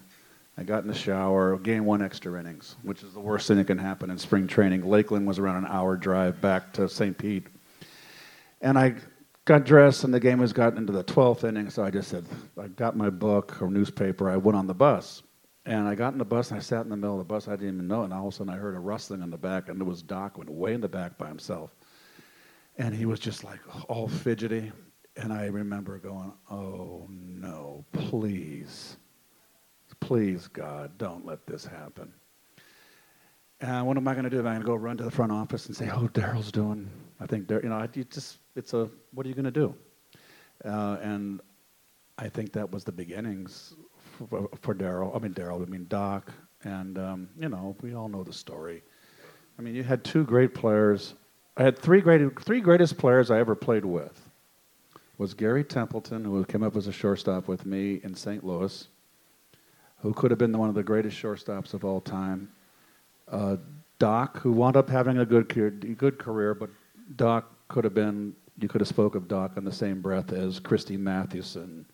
I 0.59 0.65
got 0.65 0.83
in 0.83 0.89
the 0.89 0.95
shower, 0.95 1.57
gained 1.59 1.87
one 1.87 2.03
extra 2.03 2.39
innings, 2.39 2.77
which 2.83 3.03
is 3.03 3.13
the 3.13 3.21
worst 3.21 3.49
thing 3.49 3.57
that 3.59 3.67
can 3.67 3.79
happen 3.79 4.11
in 4.11 4.19
spring 4.19 4.47
training. 4.47 4.89
Lakeland 4.89 5.27
was 5.27 5.39
around 5.39 5.57
an 5.57 5.67
hour 5.67 5.97
drive 5.97 6.41
back 6.41 6.73
to 6.75 6.89
St. 6.89 7.17
Pete. 7.17 7.47
And 8.61 8.79
I 8.79 8.95
got 9.45 9.65
dressed, 9.65 10.05
and 10.05 10.15
the 10.15 10.21
game 10.21 10.39
has 10.41 10.53
gotten 10.53 10.79
into 10.79 10.93
the 10.93 11.05
12th 11.05 11.45
inning, 11.45 11.71
so 11.71 11.85
I 11.85 11.91
just 11.91 12.09
said, 12.09 12.27
I 12.61 12.69
got 12.69 12.97
my 12.97 13.11
book 13.11 13.61
or 13.61 13.71
newspaper, 13.71 14.31
I 14.31 14.37
went 14.37 14.57
on 14.57 14.67
the 14.67 14.75
bus. 14.75 15.23
And 15.65 15.87
I 15.87 15.95
got 15.95 16.13
in 16.13 16.19
the 16.19 16.25
bus, 16.25 16.51
and 16.51 16.59
I 16.59 16.61
sat 16.63 16.83
in 16.83 16.91
the 16.91 16.97
middle 16.97 17.21
of 17.21 17.27
the 17.27 17.33
bus. 17.33 17.47
I 17.47 17.53
didn't 17.53 17.75
even 17.75 17.87
know 17.87 18.01
it, 18.01 18.07
and 18.07 18.15
all 18.15 18.27
of 18.27 18.35
a 18.35 18.37
sudden 18.37 18.53
I 18.53 18.57
heard 18.57 18.75
a 18.75 18.81
rustling 18.81 19.23
in 19.23 19.31
the 19.31 19.39
back, 19.39 19.69
and 19.69 19.81
it 19.81 19.85
was 19.85 20.03
Doc 20.03 20.37
went 20.37 20.51
way 20.51 20.75
in 20.75 20.81
the 20.81 20.89
back 20.89 21.17
by 21.19 21.29
himself. 21.29 21.75
And 22.79 22.95
he 22.95 23.07
was 23.07 23.21
just 23.21 23.45
like 23.45 23.61
all 23.89 24.09
fidgety. 24.09 24.73
And 25.17 25.33
I 25.33 25.47
remember 25.47 25.99
going, 25.99 26.33
oh 26.51 27.07
no, 27.11 27.85
please, 27.93 28.97
please, 30.01 30.49
God, 30.49 30.97
don't 30.99 31.25
let 31.25 31.47
this 31.47 31.65
happen. 31.65 32.13
And 33.61 33.87
what 33.87 33.97
am 33.97 34.09
I 34.09 34.15
going 34.15 34.25
to 34.25 34.31
do? 34.31 34.41
Am 34.41 34.47
I 34.47 34.53
going 34.53 34.63
to 34.63 34.67
go 34.67 34.75
run 34.75 34.97
to 34.97 35.05
the 35.05 35.11
front 35.11 35.31
office 35.31 35.67
and 35.67 35.77
say, 35.77 35.89
oh, 35.91 36.09
Darryl's 36.09 36.51
doing, 36.51 36.91
I 37.23 37.27
think, 37.27 37.47
Dar-, 37.47 37.61
you 37.63 37.69
know, 37.69 37.89
you 37.95 38.05
just, 38.05 38.39
it's 38.57 38.75
a, 38.75 38.89
what 39.13 39.25
are 39.25 39.29
you 39.29 39.35
going 39.35 39.45
to 39.45 39.51
do? 39.51 39.75
Uh, 40.65 40.99
and 41.03 41.41
I 42.19 42.29
think 42.29 42.53
that 42.53 42.71
was 42.71 42.85
the 42.85 42.93
beginnings 42.93 43.75
for, 44.29 44.49
for 44.61 44.75
Darryl. 44.75 45.15
I 45.15 45.19
mean, 45.19 45.35
Darryl, 45.35 45.63
I 45.67 45.71
mean, 45.71 45.87
Doc. 45.89 46.33
And, 46.65 46.99
um, 46.99 47.29
you 47.39 47.49
know, 47.49 47.77
we 47.81 47.95
all 47.95 48.09
know 48.09 48.23
the 48.23 48.33
story. 48.33 48.83
I 49.59 49.63
mean, 49.63 49.75
you 49.75 49.83
had 49.83 50.05
two 50.05 50.25
great 50.25 50.55
players 50.55 51.15
I 51.57 51.63
had 51.65 51.79
three 51.79 52.01
great, 52.01 52.41
three 52.41 52.61
greatest 52.61 52.97
players 52.97 53.31
I 53.31 53.39
ever 53.39 53.55
played 53.55 53.85
with. 53.85 54.31
Was 55.19 55.35
Gary 55.35 55.65
Templeton, 55.65 56.25
who 56.25 56.45
came 56.45 56.63
up 56.63 56.77
as 56.77 56.87
a 56.87 56.93
shortstop 56.93 57.47
with 57.47 57.67
me 57.67 58.01
in 58.03 58.15
St. 58.15 58.43
Louis, 58.43 58.89
who 59.99 60.15
could 60.15 60.31
have 60.31 60.39
been 60.39 60.57
one 60.57 60.71
of 60.71 60.75
the 60.75 60.83
greatest 60.83 61.21
shortstops 61.23 61.75
of 61.75 61.85
all 61.85 62.01
time. 62.01 62.51
Uh, 63.29 63.57
Doc, 63.99 64.39
who 64.41 64.51
wound 64.51 64.77
up 64.77 64.89
having 64.89 65.19
a 65.19 65.27
good 65.27 65.49
good 65.99 66.19
career, 66.19 66.55
but 66.55 66.71
Doc 67.17 67.53
could 67.69 67.85
have 67.85 67.95
been. 67.95 68.35
You 68.59 68.69
could 68.69 68.81
have 68.81 68.89
spoke 68.89 69.15
of 69.15 69.29
Doc 69.29 69.57
in 69.57 69.65
the 69.65 69.73
same 69.73 70.01
breath 70.01 70.33
as 70.33 70.61
Christy 70.61 70.97
Mathewson, 70.97 71.87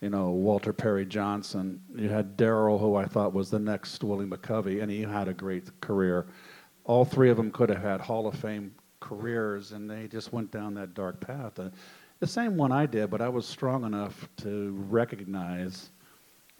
you 0.00 0.10
know, 0.10 0.30
Walter 0.30 0.72
Perry 0.72 1.06
Johnson. 1.06 1.80
You 1.94 2.08
had 2.08 2.36
Darryl, 2.36 2.78
who 2.78 2.96
I 2.96 3.06
thought 3.06 3.32
was 3.32 3.50
the 3.50 3.58
next 3.58 4.02
Willie 4.02 4.26
McCovey, 4.26 4.82
and 4.82 4.90
he 4.90 5.02
had 5.02 5.28
a 5.28 5.34
great 5.34 5.80
career. 5.80 6.26
All 6.84 7.04
three 7.04 7.30
of 7.30 7.36
them 7.36 7.50
could 7.52 7.68
have 7.68 7.80
had 7.80 8.00
Hall 8.00 8.26
of 8.26 8.34
Fame 8.34 8.74
careers, 9.00 9.72
and 9.72 9.88
they 9.88 10.08
just 10.08 10.32
went 10.32 10.50
down 10.50 10.74
that 10.74 10.94
dark 10.94 11.20
path. 11.20 11.58
Uh, 11.58 11.70
the 12.18 12.26
same 12.26 12.56
one 12.56 12.72
I 12.72 12.86
did, 12.86 13.10
but 13.10 13.20
I 13.20 13.28
was 13.28 13.46
strong 13.46 13.84
enough 13.84 14.28
to 14.38 14.72
recognize 14.88 15.90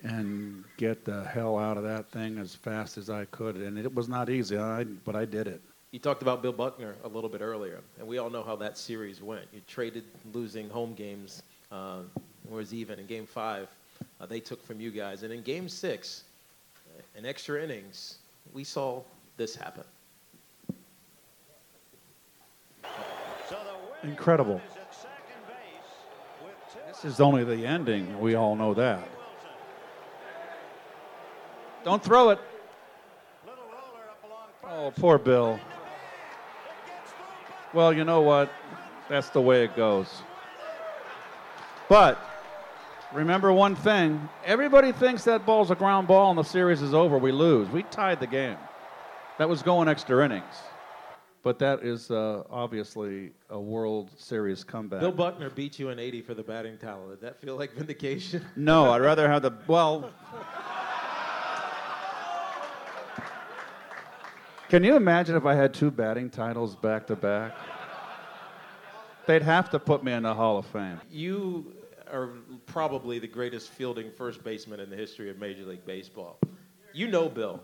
and 0.02 0.64
get 0.76 1.04
the 1.04 1.24
hell 1.24 1.58
out 1.58 1.76
of 1.76 1.84
that 1.84 2.10
thing 2.10 2.38
as 2.38 2.54
fast 2.54 2.98
as 2.98 3.10
I 3.10 3.24
could. 3.26 3.56
And 3.56 3.78
it 3.78 3.94
was 3.94 4.08
not 4.08 4.28
easy, 4.28 4.58
I, 4.58 4.84
but 4.84 5.14
I 5.14 5.24
did 5.24 5.46
it. 5.46 5.62
You 5.92 5.98
talked 5.98 6.22
about 6.22 6.40
Bill 6.40 6.54
Buckner 6.54 6.94
a 7.04 7.08
little 7.08 7.28
bit 7.28 7.42
earlier, 7.42 7.80
and 7.98 8.08
we 8.08 8.16
all 8.16 8.30
know 8.30 8.42
how 8.42 8.56
that 8.56 8.78
series 8.78 9.20
went. 9.20 9.44
You 9.52 9.60
traded 9.68 10.04
losing 10.32 10.70
home 10.70 10.94
games, 10.94 11.42
uh, 11.70 11.98
was 12.48 12.72
even 12.72 12.98
in 12.98 13.04
Game 13.04 13.26
Five. 13.26 13.68
Uh, 14.18 14.24
they 14.24 14.40
took 14.40 14.64
from 14.64 14.80
you 14.80 14.90
guys, 14.90 15.22
and 15.22 15.30
in 15.30 15.42
Game 15.42 15.68
Six, 15.68 16.24
in 17.14 17.26
extra 17.26 17.62
innings, 17.62 18.16
we 18.54 18.64
saw 18.64 19.02
this 19.36 19.54
happen. 19.54 19.84
incredible. 24.02 24.60
This 26.86 27.04
is 27.04 27.20
only 27.20 27.44
the 27.44 27.66
ending. 27.66 28.18
We 28.18 28.34
all 28.34 28.56
know 28.56 28.72
that. 28.74 29.06
Don't 31.84 32.02
throw 32.02 32.30
it. 32.30 32.38
Oh, 34.64 34.92
poor 34.96 35.18
Bill. 35.18 35.60
Well, 37.74 37.92
you 37.92 38.04
know 38.04 38.20
what? 38.20 38.52
That's 39.08 39.30
the 39.30 39.40
way 39.40 39.64
it 39.64 39.74
goes. 39.74 40.22
But 41.88 42.18
remember 43.12 43.52
one 43.52 43.76
thing 43.76 44.28
everybody 44.44 44.92
thinks 44.92 45.24
that 45.24 45.44
ball's 45.44 45.70
a 45.70 45.74
ground 45.74 46.06
ball 46.06 46.30
and 46.30 46.38
the 46.38 46.42
series 46.42 46.82
is 46.82 46.94
over. 46.94 47.18
We 47.18 47.32
lose. 47.32 47.68
We 47.68 47.82
tied 47.84 48.20
the 48.20 48.26
game. 48.26 48.58
That 49.38 49.48
was 49.48 49.62
going 49.62 49.88
extra 49.88 50.24
innings. 50.24 50.54
But 51.42 51.58
that 51.58 51.82
is 51.82 52.10
uh, 52.10 52.44
obviously 52.50 53.32
a 53.50 53.58
World 53.58 54.10
Series 54.16 54.62
comeback. 54.62 55.00
Bill 55.00 55.10
Buckner 55.10 55.50
beat 55.50 55.76
you 55.78 55.88
in 55.88 55.98
80 55.98 56.22
for 56.22 56.34
the 56.34 56.42
batting 56.42 56.78
title. 56.78 57.08
Did 57.08 57.20
that 57.22 57.40
feel 57.40 57.56
like 57.56 57.72
vindication? 57.72 58.44
No, 58.54 58.92
I'd 58.92 59.00
rather 59.00 59.28
have 59.28 59.42
the. 59.42 59.52
Well. 59.66 60.12
Can 64.72 64.82
you 64.84 64.96
imagine 64.96 65.36
if 65.36 65.44
I 65.44 65.54
had 65.54 65.74
two 65.74 65.90
batting 65.90 66.30
titles 66.30 66.76
back 66.76 67.06
to 67.08 67.14
back? 67.14 67.54
They'd 69.26 69.42
have 69.42 69.68
to 69.68 69.78
put 69.78 70.02
me 70.02 70.12
in 70.12 70.22
the 70.22 70.32
Hall 70.32 70.56
of 70.56 70.64
Fame. 70.64 70.98
You 71.10 71.74
are 72.10 72.30
probably 72.64 73.18
the 73.18 73.26
greatest 73.26 73.68
fielding 73.68 74.10
first 74.10 74.42
baseman 74.42 74.80
in 74.80 74.88
the 74.88 74.96
history 74.96 75.28
of 75.28 75.38
Major 75.38 75.66
League 75.66 75.84
Baseball. 75.84 76.38
You 76.94 77.08
know 77.08 77.28
Bill 77.28 77.62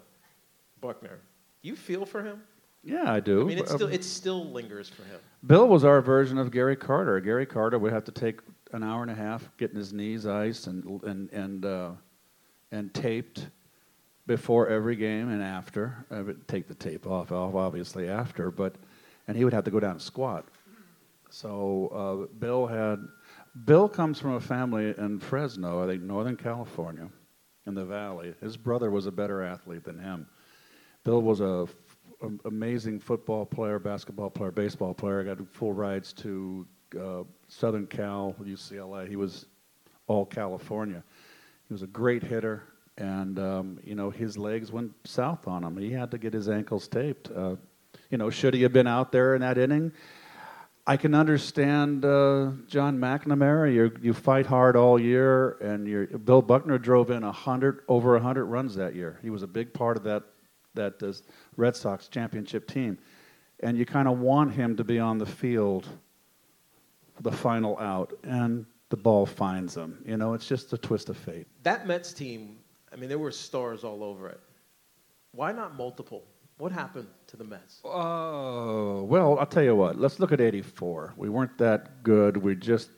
Buckner. 0.83 1.21
You 1.63 1.77
feel 1.77 2.05
for 2.05 2.23
him? 2.23 2.43
Yeah, 2.85 3.11
I 3.11 3.21
do. 3.21 3.41
I 3.41 3.45
mean, 3.45 3.57
it 3.57 3.71
still, 3.71 3.89
it 3.89 4.05
still 4.05 4.45
lingers 4.53 4.91
for 4.91 5.05
him. 5.05 5.19
Bill 5.47 5.67
was 5.67 5.85
our 5.85 6.03
version 6.03 6.37
of 6.37 6.51
Gary 6.51 6.77
Carter. 6.77 7.21
Gary 7.21 7.47
Carter 7.47 7.79
would 7.79 7.95
have 7.95 8.05
to 8.05 8.13
take 8.13 8.41
an 8.75 8.83
hour 8.83 9.01
and 9.01 9.11
a 9.11 9.15
half 9.15 9.49
getting 9.57 9.79
his 9.79 9.95
knees 9.95 10.27
iced 10.27 10.67
and 10.67 11.03
and 11.05 11.33
and 11.33 11.65
uh, 11.65 11.93
and 12.71 12.93
taped 12.93 13.47
before 14.29 14.69
every 14.69 14.95
game 14.95 15.31
and 15.31 15.43
after. 15.43 16.05
I 16.11 16.21
would 16.21 16.47
take 16.47 16.69
the 16.69 16.75
tape 16.75 17.07
off, 17.07 17.33
obviously 17.33 18.09
after, 18.09 18.53
but 18.53 18.77
and 19.27 19.37
he 19.37 19.43
would 19.43 19.55
have 19.55 19.65
to 19.65 19.71
go 19.73 19.81
down 19.81 19.93
and 19.93 20.03
squat. 20.03 20.45
So 21.31 22.29
uh, 22.31 22.35
Bill 22.39 22.67
had 22.67 23.01
Bill 23.65 23.89
comes 23.89 24.21
from 24.21 24.35
a 24.35 24.41
family 24.41 24.95
in 24.97 25.19
Fresno, 25.19 25.83
I 25.83 25.87
think 25.89 26.03
Northern 26.03 26.37
California, 26.37 27.09
in 27.67 27.75
the 27.75 27.85
Valley. 27.85 28.35
His 28.41 28.57
brother 28.57 28.91
was 28.91 29.07
a 29.07 29.11
better 29.11 29.43
athlete 29.43 29.83
than 29.83 29.99
him. 29.99 30.29
Bill 31.05 31.23
was 31.23 31.41
a 31.41 31.67
amazing 32.45 33.01
football 33.01 33.47
player, 33.47 33.79
basketball 33.79 34.31
player, 34.31 34.51
baseball 34.51 34.93
player. 34.93 35.25
Got 35.25 35.39
full 35.53 35.73
rides 35.73 36.13
to 36.15 36.67
uh, 37.01 37.23
Southern 37.49 37.87
Cal, 37.87 38.35
UCLA. 38.43 39.09
He 39.09 39.17
was 39.17 39.47
all 40.07 40.27
California. 40.27 41.03
He 41.69 41.75
was 41.75 41.83
a 41.83 41.87
great 41.87 42.23
hitter, 42.23 42.63
and 42.99 43.39
um, 43.39 43.79
you 43.83 43.95
know 43.95 44.11
his 44.11 44.37
legs 44.37 44.71
went 44.71 44.93
south 45.05 45.49
on 45.49 45.65
him. 45.65 45.77
He 45.77 45.93
had 45.93 46.11
to 46.11 46.19
get 46.19 46.35
his 46.35 46.49
ankles 46.49 46.89
taped. 46.89 47.31
Uh, 47.31 47.57
you 48.11 48.19
know, 48.19 48.29
should 48.29 48.55
he 48.55 48.63
have 48.63 48.73
been 48.73 48.87
out 48.87 49.13
there 49.13 49.35
in 49.35 49.41
that 49.41 49.57
inning? 49.57 49.93
I 50.87 50.97
can 50.97 51.15
understand 51.15 52.05
uh, 52.05 52.53
John 52.67 52.99
McNamara. 52.99 53.73
you 53.73 53.93
you 54.01 54.13
fight 54.13 54.47
hard 54.47 54.75
all 54.77 54.99
year, 54.99 55.53
and 55.61 56.25
Bill 56.25 56.43
Buckner 56.43 56.79
drove 56.79 57.11
in 57.11 57.23
hundred 57.23 57.83
over 57.89 58.19
hundred 58.19 58.47
runs 58.47 58.75
that 58.75 58.95
year. 58.95 59.19
He 59.23 59.31
was 59.31 59.43
a 59.43 59.47
big 59.47 59.73
part 59.73 59.97
of 59.97 60.03
that 60.05 60.25
that 60.75 61.03
uh, 61.03 61.13
Red 61.57 61.77
Sox 61.77 62.09
championship 62.09 62.67
team. 62.67 62.99
And 63.61 63.77
you 63.77 63.85
kind 63.85 64.07
of 64.07 64.21
want 64.21 64.53
him 64.53 64.77
to 64.77 64.85
be 64.85 65.01
on 65.01 65.19
the 65.19 65.27
field 65.27 65.87
for 67.17 67.23
the 67.23 67.33
final 67.33 67.79
out, 67.79 68.13
and 68.23 68.65
the 68.89 68.97
ball 68.97 69.27
finds 69.27 69.77
him. 69.77 70.03
You 70.07 70.17
know, 70.17 70.35
it's 70.35 70.47
just 70.47 70.73
a 70.73 70.79
twist 70.79 71.09
of 71.09 71.17
fate. 71.17 71.47
That 71.65 71.87
Mets 71.87 72.13
team, 72.13 72.58
I 72.93 72.97
mean, 72.97 73.09
there 73.09 73.19
were 73.19 73.31
stars 73.31 73.85
all 73.85 74.03
over 74.03 74.29
it. 74.29 74.41
Why 75.33 75.53
not 75.53 75.77
multiple? 75.77 76.25
What 76.59 76.73
happened 76.73 77.07
to 77.29 77.37
the 77.37 77.45
Mets? 77.45 77.81
Oh, 77.85 79.05
well, 79.05 79.39
I'll 79.39 79.47
tell 79.47 79.63
you 79.63 79.77
what. 79.77 79.97
Let's 79.97 80.19
look 80.19 80.33
at 80.33 80.41
84. 80.41 81.15
We 81.17 81.29
weren't 81.29 81.57
that 81.59 82.03
good. 82.03 82.37
We 82.37 82.57
just, 82.57 82.91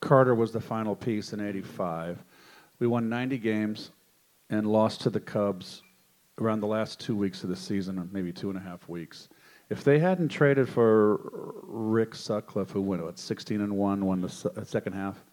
Carter 0.00 0.34
was 0.34 0.52
the 0.52 0.60
final 0.60 0.94
piece 0.94 1.32
in 1.32 1.40
85. 1.40 2.22
We 2.78 2.86
won 2.86 3.08
90 3.08 3.38
games 3.38 3.90
and 4.50 4.66
lost 4.66 5.00
to 5.02 5.10
the 5.10 5.20
Cubs 5.20 5.82
around 6.38 6.60
the 6.60 6.66
last 6.66 7.00
two 7.00 7.16
weeks 7.16 7.42
of 7.42 7.48
the 7.48 7.56
season, 7.56 7.98
or 7.98 8.06
maybe 8.12 8.32
two 8.32 8.50
and 8.50 8.58
a 8.58 8.62
half 8.62 8.86
weeks. 8.88 9.30
If 9.70 9.82
they 9.82 9.98
hadn't 9.98 10.28
traded 10.28 10.68
for 10.68 11.30
Rick 11.62 12.14
Sutcliffe, 12.14 12.70
who 12.70 12.82
went 12.82 13.02
what 13.02 13.18
16 13.18 13.60
and 13.60 13.76
one, 13.76 14.04
won 14.04 14.20
the 14.20 14.52
uh, 14.56 14.64
second 14.64 14.92
half. 14.92 15.24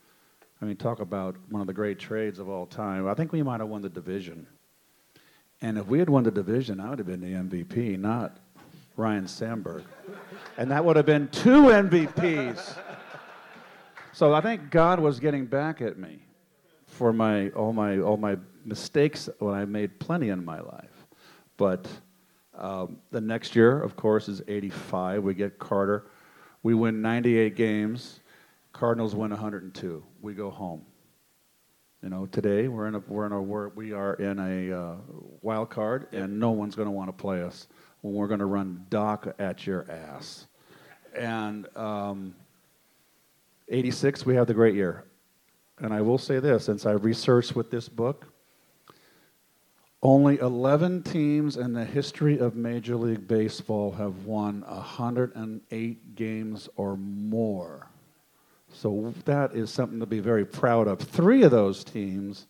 I 0.64 0.66
mean, 0.66 0.78
talk 0.78 1.02
about 1.02 1.36
one 1.50 1.60
of 1.60 1.68
the 1.68 1.74
great 1.74 2.00
trades 2.00 2.40
of 2.40 2.48
all 2.48 2.66
time. 2.66 3.06
I 3.06 3.14
think 3.16 3.34
we 3.34 3.44
might 3.44 3.60
have 3.60 3.68
won 3.68 3.82
the 3.82 3.90
division. 3.90 4.48
And 5.62 5.78
if 5.78 5.88
we 5.88 6.00
had 6.00 6.08
won 6.08 6.24
the 6.24 6.32
division, 6.32 6.80
I 6.80 6.90
would 6.90 7.00
have 7.00 7.06
been 7.06 7.20
the 7.20 7.34
MVP, 7.34 8.00
not 8.00 8.38
Ryne 8.96 9.28
Sandberg. 9.28 9.84
and 10.58 10.72
that 10.72 10.86
would 10.86 10.96
have 10.96 11.06
been 11.06 11.28
two 11.34 11.64
MVPs. 11.64 12.78
So 14.14 14.34
I 14.34 14.40
think 14.40 14.70
God 14.70 15.02
was 15.02 15.20
getting 15.20 15.46
back 15.46 15.82
at 15.82 15.98
me 15.98 16.20
for 16.86 17.12
my 17.12 17.50
all 17.50 17.74
my 17.74 18.00
all 18.00 18.16
my 18.16 18.38
mistakes 18.64 19.28
when 19.40 19.56
I 19.56 19.66
made 19.66 20.00
plenty 20.00 20.30
in 20.30 20.46
my 20.46 20.62
life. 20.62 21.08
But 21.58 21.90
um, 22.58 23.00
the 23.12 23.20
next 23.20 23.54
year, 23.54 23.82
of 23.82 23.98
course, 23.98 24.30
is 24.30 24.42
'85. 24.48 25.24
We 25.24 25.34
get 25.34 25.60
Carter. 25.60 26.06
We 26.62 26.74
win 26.74 27.02
98 27.02 27.58
games. 27.58 28.22
Cardinals 28.74 29.16
win 29.16 29.30
102. 29.30 30.04
We 30.22 30.34
go 30.34 30.50
home. 30.50 30.82
You 32.02 32.10
know, 32.10 32.26
today 32.26 32.68
we're 32.68 32.88
in 32.88 32.96
a 32.96 33.00
we're 33.00 33.28
in 33.28 33.32
a 33.32 33.42
we're, 33.42 33.70
we 33.70 33.94
are 33.94 34.16
in 34.16 34.40
a 34.40 34.78
uh, 34.78 34.96
wild 35.42 35.70
card, 35.70 36.08
and 36.12 36.38
no 36.38 36.52
one's 36.52 36.76
going 36.76 36.88
to 36.88 36.92
want 36.92 37.08
to 37.08 37.14
play 37.14 37.42
us 37.42 37.68
when 38.02 38.14
we're 38.14 38.28
going 38.28 38.42
to 38.42 38.46
run 38.46 38.86
Doc 38.90 39.34
at 39.40 39.66
your 39.66 39.90
ass. 39.90 40.48
And 41.16 41.66
um, 41.78 42.36
86, 43.70 44.26
we 44.26 44.36
have 44.36 44.48
the 44.48 44.54
great 44.54 44.76
year. 44.76 45.06
And 45.80 45.94
I 45.94 46.02
will 46.02 46.18
say 46.18 46.40
this, 46.40 46.66
since 46.66 46.86
I 46.86 46.92
researched 46.92 47.56
with 47.56 47.72
this 47.72 47.88
book, 47.88 48.28
only 50.02 50.40
11 50.40 51.04
teams 51.04 51.56
in 51.56 51.72
the 51.72 51.86
history 51.86 52.38
of 52.38 52.56
Major 52.56 52.98
League 52.98 53.28
Baseball 53.28 53.92
have 53.94 54.26
won 54.26 54.62
108 54.68 56.16
games 56.16 56.68
or 56.76 56.98
more. 56.98 57.88
So 58.74 59.14
that 59.26 59.56
is 59.56 59.70
something 59.72 60.00
to 60.00 60.06
be 60.06 60.20
very 60.20 60.46
proud 60.46 60.88
of. 60.88 61.00
Three 61.00 61.44
of 61.44 61.52
those 61.52 61.84
teams 61.84 62.48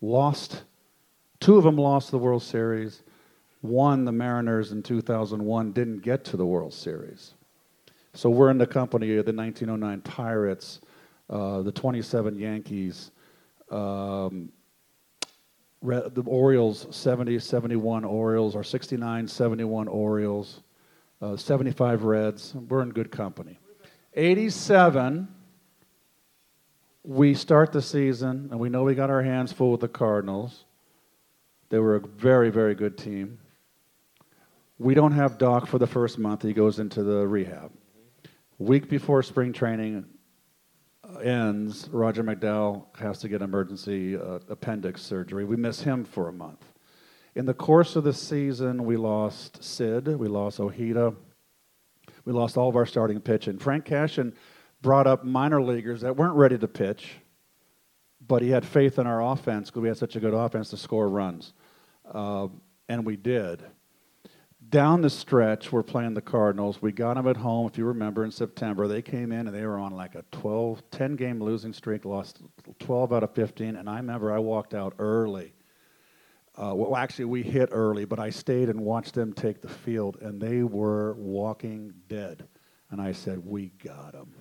lost, 0.00 0.62
two 1.38 1.56
of 1.56 1.64
them 1.64 1.76
lost 1.76 2.10
the 2.10 2.18
World 2.18 2.42
Series. 2.42 3.02
One, 3.60 4.04
the 4.04 4.12
Mariners 4.12 4.72
in 4.72 4.82
2001, 4.82 5.72
didn't 5.72 6.00
get 6.00 6.24
to 6.26 6.36
the 6.36 6.46
World 6.46 6.72
Series. 6.72 7.34
So 8.14 8.30
we're 8.30 8.50
in 8.50 8.58
the 8.58 8.66
company 8.66 9.16
of 9.16 9.26
the 9.26 9.32
1909 9.32 10.00
Pirates, 10.00 10.80
uh, 11.28 11.62
the 11.62 11.72
27 11.72 12.38
Yankees, 12.38 13.10
um, 13.70 14.50
the 15.82 16.22
Orioles, 16.26 16.86
70, 16.90 17.38
71 17.38 18.04
Orioles, 18.04 18.56
or 18.56 18.64
69, 18.64 19.28
71 19.28 19.88
Orioles, 19.88 20.62
uh, 21.20 21.36
75 21.36 22.04
Reds. 22.04 22.54
We're 22.54 22.82
in 22.82 22.90
good 22.90 23.10
company. 23.10 23.58
87, 24.14 25.28
we 27.06 27.34
start 27.34 27.70
the 27.70 27.80
season, 27.80 28.48
and 28.50 28.58
we 28.58 28.68
know 28.68 28.82
we 28.82 28.96
got 28.96 29.10
our 29.10 29.22
hands 29.22 29.52
full 29.52 29.70
with 29.70 29.80
the 29.80 29.88
Cardinals. 29.88 30.64
They 31.68 31.78
were 31.78 31.94
a 31.94 32.00
very, 32.00 32.50
very 32.50 32.74
good 32.74 32.98
team. 32.98 33.38
We 34.78 34.92
don't 34.94 35.12
have 35.12 35.38
Doc 35.38 35.68
for 35.68 35.78
the 35.78 35.86
first 35.86 36.18
month. 36.18 36.42
He 36.42 36.52
goes 36.52 36.80
into 36.80 37.04
the 37.04 37.26
rehab. 37.26 37.70
Week 38.58 38.88
before 38.88 39.22
spring 39.22 39.52
training 39.52 40.04
ends, 41.22 41.88
Roger 41.92 42.24
McDowell 42.24 42.86
has 42.98 43.20
to 43.20 43.28
get 43.28 43.40
emergency 43.40 44.16
uh, 44.16 44.40
appendix 44.48 45.00
surgery. 45.00 45.44
We 45.44 45.56
miss 45.56 45.80
him 45.80 46.04
for 46.04 46.28
a 46.28 46.32
month. 46.32 46.64
In 47.36 47.46
the 47.46 47.54
course 47.54 47.94
of 47.94 48.02
the 48.02 48.12
season, 48.12 48.84
we 48.84 48.96
lost 48.96 49.62
Sid, 49.62 50.08
we 50.08 50.26
lost 50.26 50.58
Ojeda, 50.58 51.14
we 52.24 52.32
lost 52.32 52.56
all 52.56 52.68
of 52.68 52.74
our 52.74 52.86
starting 52.86 53.20
pitching. 53.20 53.58
Frank 53.58 53.84
Cashen 53.84 54.34
brought 54.82 55.06
up 55.06 55.24
minor 55.24 55.62
leaguers 55.62 56.02
that 56.02 56.16
weren't 56.16 56.34
ready 56.34 56.58
to 56.58 56.68
pitch, 56.68 57.16
but 58.26 58.42
he 58.42 58.50
had 58.50 58.64
faith 58.64 58.98
in 58.98 59.06
our 59.06 59.22
offense 59.22 59.70
because 59.70 59.82
we 59.82 59.88
had 59.88 59.96
such 59.96 60.16
a 60.16 60.20
good 60.20 60.34
offense 60.34 60.70
to 60.70 60.76
score 60.76 61.08
runs. 61.08 61.52
Uh, 62.12 62.48
and 62.88 63.04
we 63.04 63.16
did 63.16 63.64
down 64.68 65.00
the 65.00 65.10
stretch, 65.10 65.70
we're 65.70 65.82
playing 65.82 66.14
the 66.14 66.20
Cardinals. 66.22 66.80
We 66.80 66.92
got 66.92 67.14
them 67.14 67.28
at 67.28 67.36
home, 67.36 67.66
if 67.66 67.78
you 67.78 67.84
remember, 67.84 68.24
in 68.24 68.30
September. 68.30 68.88
They 68.88 69.02
came 69.02 69.32
in 69.32 69.46
and 69.46 69.54
they 69.54 69.64
were 69.64 69.78
on 69.78 69.92
like 69.92 70.14
a 70.14 70.24
12, 70.32 70.82
10 70.90 71.16
game 71.16 71.42
losing 71.42 71.72
streak, 71.72 72.04
lost 72.04 72.40
12 72.80 73.12
out 73.12 73.22
of 73.22 73.34
15. 73.34 73.76
And 73.76 73.88
I 73.88 73.96
remember 73.96 74.32
I 74.32 74.38
walked 74.38 74.74
out 74.74 74.94
early. 74.98 75.52
Uh, 76.56 76.72
well, 76.74 76.96
actually, 76.96 77.26
we 77.26 77.42
hit 77.42 77.68
early, 77.70 78.06
but 78.06 78.18
I 78.18 78.30
stayed 78.30 78.68
and 78.68 78.80
watched 78.80 79.14
them 79.14 79.34
take 79.34 79.60
the 79.60 79.68
field, 79.68 80.16
and 80.22 80.40
they 80.40 80.62
were 80.62 81.12
walking 81.14 81.92
dead. 82.08 82.48
And 82.90 83.00
I 83.00 83.12
said, 83.12 83.44
We 83.44 83.72
got 83.84 84.12
them. 84.12 84.34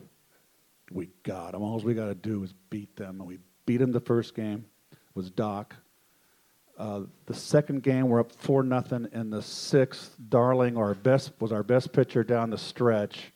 We 0.91 1.09
got 1.23 1.53
them. 1.53 1.63
All 1.63 1.79
we 1.79 1.93
got 1.93 2.07
to 2.07 2.15
do 2.15 2.43
is 2.43 2.53
beat 2.69 2.95
them. 2.95 3.19
And 3.19 3.27
we 3.27 3.39
beat 3.65 3.77
them 3.77 3.91
the 3.91 3.99
first 3.99 4.35
game. 4.35 4.65
It 4.91 5.15
was 5.15 5.31
Doc. 5.31 5.75
Uh, 6.77 7.01
the 7.25 7.33
second 7.33 7.83
game, 7.83 8.09
we're 8.09 8.19
up 8.19 8.31
four 8.33 8.61
nothing. 8.61 9.07
In 9.13 9.29
the 9.29 9.41
sixth, 9.41 10.15
Darling, 10.29 10.77
our 10.77 10.93
best 10.93 11.31
was 11.39 11.51
our 11.53 11.63
best 11.63 11.93
pitcher 11.93 12.23
down 12.23 12.49
the 12.49 12.57
stretch, 12.57 13.31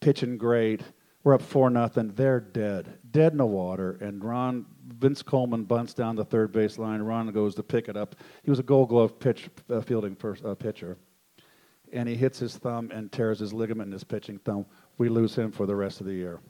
pitching 0.00 0.38
great. 0.38 0.80
We're 1.22 1.34
up 1.34 1.42
four 1.42 1.68
nothing. 1.68 2.14
They're 2.14 2.40
dead, 2.40 2.98
dead 3.10 3.32
in 3.32 3.38
the 3.38 3.46
water. 3.46 3.98
And 4.00 4.24
Ron 4.24 4.64
Vince 4.86 5.22
Coleman 5.22 5.64
bunts 5.64 5.92
down 5.92 6.16
the 6.16 6.24
third 6.24 6.52
base 6.52 6.78
line. 6.78 7.02
Ron 7.02 7.30
goes 7.32 7.54
to 7.56 7.62
pick 7.62 7.88
it 7.88 7.96
up. 7.96 8.16
He 8.42 8.50
was 8.50 8.58
a 8.58 8.62
Gold 8.62 8.88
Glove 8.88 9.18
pitch 9.18 9.50
uh, 9.68 9.82
fielding 9.82 10.16
first, 10.16 10.42
uh, 10.42 10.54
pitcher, 10.54 10.96
and 11.92 12.08
he 12.08 12.14
hits 12.14 12.38
his 12.38 12.56
thumb 12.56 12.90
and 12.90 13.12
tears 13.12 13.40
his 13.40 13.52
ligament 13.52 13.88
in 13.88 13.92
his 13.92 14.04
pitching 14.04 14.38
thumb. 14.38 14.64
We 15.00 15.08
lose 15.08 15.34
him 15.34 15.50
for 15.50 15.64
the 15.64 15.74
rest 15.74 16.02
of 16.02 16.06
the 16.06 16.12
year. 16.12 16.40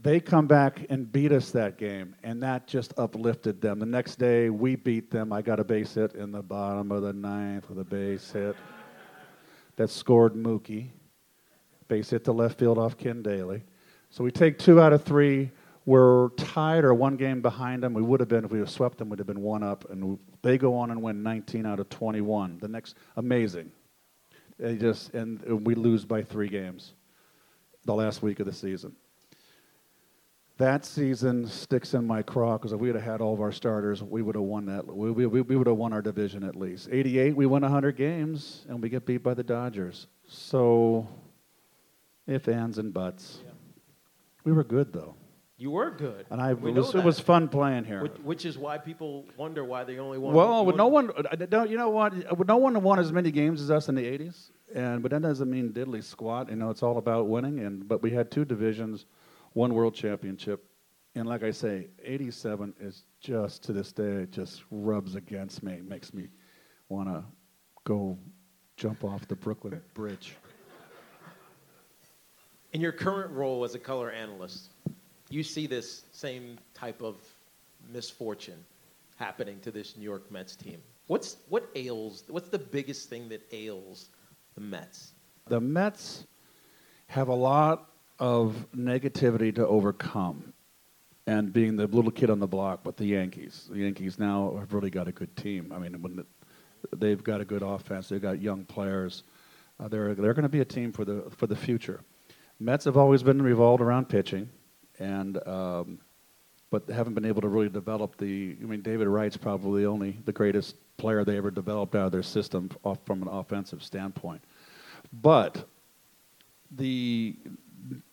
They 0.00 0.18
come 0.18 0.48
back 0.48 0.84
and 0.90 1.12
beat 1.12 1.30
us 1.30 1.52
that 1.52 1.78
game, 1.78 2.16
and 2.24 2.42
that 2.42 2.66
just 2.66 2.98
uplifted 2.98 3.60
them. 3.60 3.78
The 3.78 3.86
next 3.86 4.16
day, 4.16 4.50
we 4.50 4.74
beat 4.74 5.12
them. 5.12 5.32
I 5.32 5.40
got 5.40 5.60
a 5.60 5.64
base 5.64 5.94
hit 5.94 6.16
in 6.16 6.32
the 6.32 6.42
bottom 6.42 6.90
of 6.90 7.02
the 7.02 7.12
ninth 7.12 7.68
with 7.68 7.78
a 7.78 7.84
base 7.84 8.32
hit 8.32 8.56
that 9.76 9.88
scored 9.88 10.34
Mookie. 10.34 10.88
Base 11.86 12.10
hit 12.10 12.24
to 12.24 12.32
left 12.32 12.58
field 12.58 12.76
off 12.76 12.96
Ken 12.96 13.22
Dayley. 13.22 13.62
So 14.10 14.24
we 14.24 14.32
take 14.32 14.58
two 14.58 14.80
out 14.80 14.92
of 14.92 15.04
three. 15.04 15.52
We're 15.86 16.30
tied 16.30 16.82
or 16.82 16.92
one 16.92 17.16
game 17.16 17.40
behind 17.40 17.84
them. 17.84 17.94
We 17.94 18.02
would 18.02 18.18
have 18.18 18.28
been, 18.28 18.46
if 18.46 18.50
we 18.50 18.58
had 18.58 18.68
swept 18.68 18.98
them, 18.98 19.10
we 19.10 19.10
would 19.10 19.20
have 19.20 19.28
been 19.28 19.42
one 19.42 19.62
up. 19.62 19.88
And 19.90 20.18
they 20.42 20.58
go 20.58 20.74
on 20.76 20.90
and 20.90 21.00
win 21.00 21.22
19 21.22 21.66
out 21.66 21.78
of 21.78 21.88
21. 21.88 22.58
The 22.58 22.66
next, 22.66 22.96
amazing. 23.16 23.70
They 24.58 24.74
just, 24.74 25.14
and 25.14 25.64
we 25.64 25.76
lose 25.76 26.04
by 26.04 26.22
three 26.22 26.48
games 26.48 26.94
the 27.88 27.94
last 27.94 28.22
week 28.22 28.38
of 28.38 28.46
the 28.46 28.52
season 28.52 28.94
that 30.58 30.84
season 30.84 31.46
sticks 31.46 31.94
in 31.94 32.04
my 32.04 32.20
craw 32.20 32.58
because 32.58 32.72
if 32.72 32.80
we 32.80 32.88
had 32.88 33.00
had 33.00 33.20
all 33.20 33.32
of 33.32 33.40
our 33.40 33.52
starters, 33.52 34.02
we 34.02 34.22
would 34.22 34.34
have 34.34 34.44
won 34.44 34.66
that. 34.66 34.86
We, 34.86 35.10
we, 35.12 35.26
we 35.40 35.56
would 35.56 35.68
have 35.68 35.76
won 35.76 35.92
our 35.92 36.02
division 36.02 36.42
at 36.42 36.56
least. 36.56 36.88
88, 36.90 37.36
we 37.36 37.46
won 37.46 37.62
100 37.62 37.96
games, 37.96 38.66
and 38.68 38.82
we 38.82 38.88
get 38.88 39.06
beat 39.06 39.22
by 39.22 39.34
the 39.34 39.44
Dodgers. 39.44 40.08
So, 40.26 41.08
if 42.26 42.48
ands 42.48 42.78
and 42.78 42.92
buts. 42.92 43.38
Yeah. 43.44 43.52
We 44.42 44.52
were 44.52 44.64
good, 44.64 44.92
though. 44.92 45.14
You 45.58 45.70
were 45.70 45.90
good. 45.90 46.26
And 46.30 46.40
I, 46.40 46.50
it, 46.50 46.60
was, 46.60 46.94
it 46.94 47.04
was 47.04 47.20
fun 47.20 47.48
playing 47.48 47.84
here. 47.84 48.02
Which, 48.02 48.18
which, 48.22 48.44
is 48.44 48.58
why 48.58 48.78
people 48.78 49.26
wonder 49.36 49.64
why 49.64 49.84
they 49.84 49.98
only 49.98 50.18
won. 50.18 50.34
Well, 50.34 50.64
with 50.64 50.76
no 50.76 50.88
one, 50.88 51.10
uh, 51.10 51.64
you 51.64 51.76
know 51.76 51.90
what? 51.90 52.36
Would 52.36 52.48
no 52.48 52.56
one 52.56 52.74
have 52.74 52.82
won 52.82 52.98
as 52.98 53.12
many 53.12 53.30
games 53.30 53.60
as 53.60 53.70
us 53.70 53.88
in 53.88 53.94
the 53.94 54.02
80s. 54.02 54.50
And, 54.74 55.02
but 55.02 55.10
that 55.12 55.22
doesn't 55.22 55.50
mean 55.50 55.72
diddly 55.72 56.02
squat. 56.02 56.50
You 56.50 56.56
know, 56.56 56.70
it's 56.70 56.82
all 56.82 56.98
about 56.98 57.28
winning. 57.28 57.60
And, 57.60 57.88
but 57.88 58.02
we 58.02 58.10
had 58.10 58.30
two 58.30 58.44
divisions– 58.44 59.06
one 59.58 59.74
world 59.74 59.94
championship. 59.94 60.64
And 61.14 61.26
like 61.26 61.42
I 61.42 61.50
say, 61.50 61.88
87 62.04 62.74
is 62.80 63.04
just 63.20 63.64
to 63.64 63.72
this 63.72 63.92
day, 63.92 64.22
it 64.22 64.30
just 64.30 64.62
rubs 64.70 65.16
against 65.16 65.62
me, 65.62 65.80
makes 65.80 66.14
me 66.14 66.28
want 66.88 67.08
to 67.08 67.24
go 67.84 68.16
jump 68.76 69.02
off 69.04 69.26
the 69.26 69.34
Brooklyn 69.34 69.80
Bridge. 69.94 70.36
In 72.72 72.80
your 72.80 72.92
current 72.92 73.32
role 73.32 73.64
as 73.64 73.74
a 73.74 73.78
color 73.78 74.12
analyst, 74.12 74.70
you 75.30 75.42
see 75.42 75.66
this 75.66 76.04
same 76.12 76.58
type 76.74 77.02
of 77.02 77.16
misfortune 77.92 78.64
happening 79.16 79.58
to 79.60 79.70
this 79.70 79.96
New 79.96 80.04
York 80.04 80.30
Mets 80.30 80.54
team. 80.54 80.80
What's 81.08 81.38
what 81.48 81.68
ails? 81.74 82.22
What's 82.28 82.50
the 82.50 82.58
biggest 82.58 83.08
thing 83.08 83.28
that 83.30 83.42
ails 83.52 84.10
the 84.58 84.64
Mets? 84.64 85.14
The 85.46 85.60
Mets 85.60 86.26
have 87.06 87.28
a 87.28 87.34
lot 87.34 87.90
of 88.18 88.66
negativity 88.76 89.54
to 89.54 89.66
overcome 89.66 90.52
and 91.26 91.52
being 91.52 91.76
the 91.76 91.86
little 91.86 92.10
kid 92.10 92.28
on 92.28 92.40
the 92.40 92.46
block 92.46 92.84
with 92.84 92.96
the 92.96 93.04
Yankees. 93.04 93.68
The 93.70 93.78
Yankees 93.78 94.18
now 94.18 94.56
have 94.58 94.72
really 94.72 94.90
got 94.90 95.06
a 95.06 95.12
good 95.12 95.34
team. 95.36 95.72
I 95.72 95.78
mean, 95.78 95.92
the, 95.92 96.26
they've 96.96 97.22
got 97.22 97.40
a 97.40 97.44
good 97.44 97.62
offense, 97.62 98.08
they've 98.08 98.20
got 98.20 98.42
young 98.42 98.64
players. 98.64 99.22
Uh, 99.80 99.86
they're 99.86 100.12
they're 100.16 100.34
going 100.34 100.42
to 100.42 100.48
be 100.48 100.60
a 100.60 100.64
team 100.64 100.90
for 100.90 101.04
the 101.04 101.30
for 101.36 101.46
the 101.46 101.54
future. 101.54 102.00
Mets 102.58 102.84
have 102.84 102.96
always 102.96 103.22
been 103.22 103.40
revolved 103.40 103.80
around 103.80 104.08
pitching, 104.08 104.48
and 104.98 105.38
um, 105.46 106.00
but 106.70 106.88
haven't 106.88 107.14
been 107.14 107.24
able 107.24 107.42
to 107.42 107.48
really 107.48 107.68
develop 107.68 108.16
the. 108.16 108.56
I 108.60 108.64
mean, 108.64 108.82
David 108.82 109.06
Wright's 109.06 109.36
probably 109.36 109.82
the 109.82 109.88
only 109.88 110.18
the 110.24 110.32
greatest 110.32 110.74
player 110.96 111.24
they 111.24 111.36
ever 111.36 111.50
developed 111.50 111.94
out 111.94 112.06
of 112.06 112.12
their 112.12 112.24
system 112.24 112.68
off 112.84 112.98
from 113.06 113.22
an 113.22 113.28
offensive 113.28 113.82
standpoint. 113.82 114.42
But 115.12 115.68
the 116.70 117.36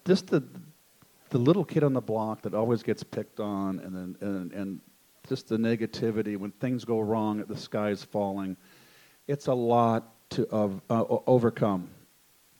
just 0.05 0.27
the 0.27 0.43
the 1.29 1.37
little 1.39 1.65
kid 1.65 1.83
on 1.83 1.93
the 1.93 2.01
block 2.01 2.41
that 2.43 2.53
always 2.53 2.83
gets 2.83 3.03
picked 3.03 3.39
on, 3.39 3.79
and 3.79 3.95
then 3.95 4.17
and, 4.21 4.51
and 4.53 4.81
just 5.27 5.49
the 5.49 5.57
negativity 5.57 6.37
when 6.37 6.51
things 6.51 6.85
go 6.85 6.99
wrong, 6.99 7.43
the 7.47 7.57
sky's 7.57 8.03
falling. 8.03 8.57
It's 9.27 9.47
a 9.47 9.53
lot 9.53 10.13
to 10.31 10.47
uh, 10.51 10.69
overcome. 11.27 11.89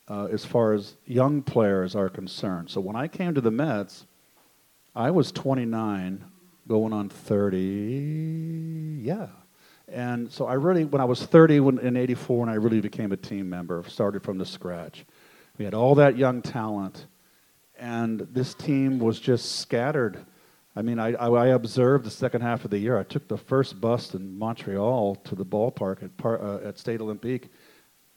uh, 0.08 0.26
as 0.32 0.46
far 0.46 0.74
as 0.74 0.96
young 1.06 1.42
players 1.42 1.96
are 1.96 2.10
concerned. 2.10 2.70
So 2.70 2.82
when 2.82 2.96
I 2.96 3.08
came 3.08 3.34
to 3.34 3.42
the 3.42 3.52
Mets, 3.52 4.06
I 4.96 5.12
was 5.12 5.32
29, 5.32 6.26
going 6.68 6.94
on 6.94 7.10
30. 7.10 9.02
Yeah. 9.04 9.28
And 9.88 10.32
so 10.32 10.48
I 10.48 10.54
really, 10.54 10.84
when 10.84 11.02
I 11.02 11.06
was 11.06 11.24
30 11.24 11.60
when, 11.60 11.80
in 11.80 11.96
84, 11.96 12.40
when 12.40 12.50
I 12.50 12.56
really 12.56 12.82
became 12.82 13.12
a 13.12 13.18
team 13.18 13.50
member, 13.50 13.84
started 13.88 14.24
from 14.24 14.38
the 14.38 14.46
scratch. 14.46 15.06
We 15.58 15.66
had 15.66 15.74
all 15.74 15.96
that 15.96 16.18
young 16.18 16.42
talent, 16.42 17.06
and 17.78 18.22
this 18.32 18.54
team 18.54 19.00
was 19.00 19.20
just 19.20 19.60
scattered. 19.60 20.26
I 20.76 20.82
mean, 20.82 21.00
I, 21.00 21.14
I, 21.14 21.48
observed 21.48 22.04
the 22.04 22.10
second 22.10 22.42
half 22.42 22.66
of 22.66 22.72
the 22.72 22.78
year. 22.78 22.98
I 22.98 23.04
took 23.04 23.30
the 23.30 23.38
first 23.38 23.80
bus 23.80 24.14
in 24.14 24.38
Montreal 24.38 25.16
to 25.16 25.36
the 25.36 25.46
ballpark 25.46 26.04
at, 26.04 26.18
Par, 26.18 26.42
uh, 26.42 26.68
at 26.68 26.78
Stade 26.78 27.00
Olympique. 27.00 27.48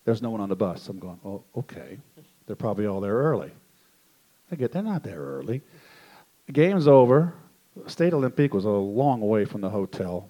There's 0.04 0.22
no 0.22 0.30
one 0.30 0.40
on 0.40 0.48
the 0.48 0.56
bus. 0.56 0.88
I'm 0.88 0.98
going, 0.98 1.20
oh, 1.24 1.44
okay. 1.56 1.98
They're 2.46 2.56
probably 2.56 2.86
all 2.86 3.00
there 3.00 3.14
early. 3.14 3.52
I 4.50 4.56
get, 4.56 4.72
they're 4.72 4.82
not 4.82 5.04
there 5.04 5.20
early. 5.20 5.62
Game's 6.50 6.88
over. 6.88 7.34
Stade 7.86 8.12
Olympique 8.12 8.52
was 8.52 8.64
a 8.64 8.70
long 8.70 9.20
way 9.20 9.44
from 9.44 9.60
the 9.60 9.70
hotel. 9.70 10.28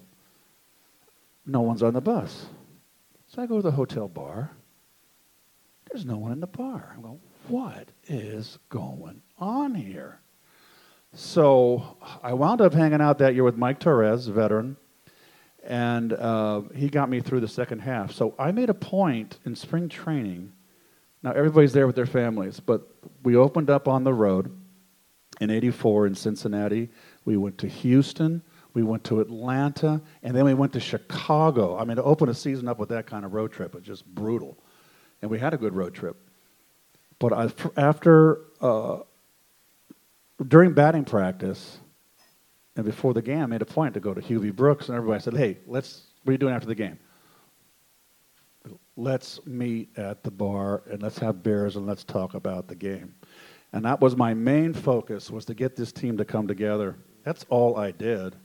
No 1.45 1.61
one's 1.61 1.83
on 1.83 1.93
the 1.93 2.01
bus. 2.01 2.47
So 3.27 3.41
I 3.41 3.45
go 3.45 3.57
to 3.57 3.61
the 3.61 3.71
hotel 3.71 4.07
bar. 4.07 4.51
There's 5.91 6.05
no 6.05 6.17
one 6.17 6.31
in 6.31 6.39
the 6.39 6.47
bar. 6.47 6.93
I'm 6.95 7.01
going, 7.01 7.19
what 7.47 7.89
is 8.07 8.59
going 8.69 9.21
on 9.37 9.73
here? 9.73 10.19
So 11.13 11.97
I 12.21 12.33
wound 12.33 12.61
up 12.61 12.73
hanging 12.73 13.01
out 13.01 13.17
that 13.19 13.33
year 13.33 13.43
with 13.43 13.57
Mike 13.57 13.79
Torrez, 13.79 14.29
veteran, 14.29 14.77
and 15.63 16.13
uh, 16.13 16.61
he 16.75 16.89
got 16.89 17.09
me 17.09 17.19
through 17.19 17.39
the 17.39 17.47
second 17.47 17.79
half. 17.79 18.11
So 18.11 18.35
I 18.37 18.51
made 18.51 18.69
a 18.69 18.75
point 18.75 19.39
in 19.45 19.55
spring 19.55 19.89
training. 19.89 20.53
Now 21.23 21.31
everybody's 21.31 21.73
there 21.73 21.87
with 21.87 21.95
their 21.95 22.05
families, 22.05 22.59
but 22.59 22.87
we 23.23 23.35
opened 23.35 23.69
up 23.69 23.87
on 23.87 24.03
the 24.03 24.13
road 24.13 24.55
in 25.41 25.49
'84 25.49 26.07
in 26.07 26.15
Cincinnati. 26.15 26.89
We 27.25 27.37
went 27.37 27.57
to 27.59 27.67
Houston. 27.67 28.43
We 28.73 28.83
went 28.83 29.03
to 29.05 29.19
Atlanta, 29.19 30.01
and 30.21 30.35
then 30.35 30.45
we 30.45 30.53
went 30.53 30.73
to 30.73 30.79
Chicago. 30.79 31.77
I 31.77 31.85
mean, 31.85 31.97
to 31.97 32.03
open 32.03 32.29
a 32.29 32.33
season 32.33 32.67
up 32.67 32.77
with 32.77 32.89
that 32.89 33.07
kind 33.07 33.25
of 33.25 33.33
road 33.33 33.51
trip 33.51 33.73
was 33.73 33.83
just 33.83 34.05
brutal. 34.05 34.57
And 35.21 35.29
we 35.31 35.39
had 35.39 35.53
a 35.53 35.57
good 35.57 35.75
road 35.75 35.93
trip. 35.93 36.17
But 37.19 37.53
after 37.77 38.39
uh, 38.61 38.99
during 40.47 40.73
batting 40.73 41.03
practice 41.03 41.79
and 42.75 42.85
before 42.85 43.13
the 43.13 43.21
game, 43.21 43.41
I 43.41 43.45
made 43.45 43.61
a 43.61 43.65
point 43.65 43.93
to 43.95 43.99
go 43.99 44.13
to 44.13 44.21
Hubie 44.21 44.55
Brooks, 44.55 44.87
and 44.87 44.95
everybody 44.95 45.21
said, 45.21 45.35
"Hey, 45.35 45.57
let's. 45.67 46.03
What 46.23 46.31
are 46.31 46.33
you 46.33 46.37
doing 46.37 46.53
after 46.53 46.67
the 46.67 46.75
game? 46.75 46.97
Let's 48.95 49.45
meet 49.45 49.97
at 49.97 50.23
the 50.23 50.31
bar 50.31 50.83
and 50.91 51.01
let's 51.01 51.17
have 51.19 51.41
beers 51.41 51.75
and 51.77 51.87
let's 51.87 52.03
talk 52.03 52.35
about 52.35 52.67
the 52.67 52.75
game." 52.75 53.15
And 53.73 53.83
that 53.85 53.99
was 54.01 54.15
my 54.15 54.33
main 54.33 54.73
focus 54.73 55.29
was 55.29 55.45
to 55.45 55.53
get 55.53 55.75
this 55.75 55.91
team 55.91 56.17
to 56.17 56.25
come 56.25 56.47
together. 56.47 56.95
That's 57.23 57.45
all 57.49 57.77
I 57.77 57.91
did. 57.91 58.35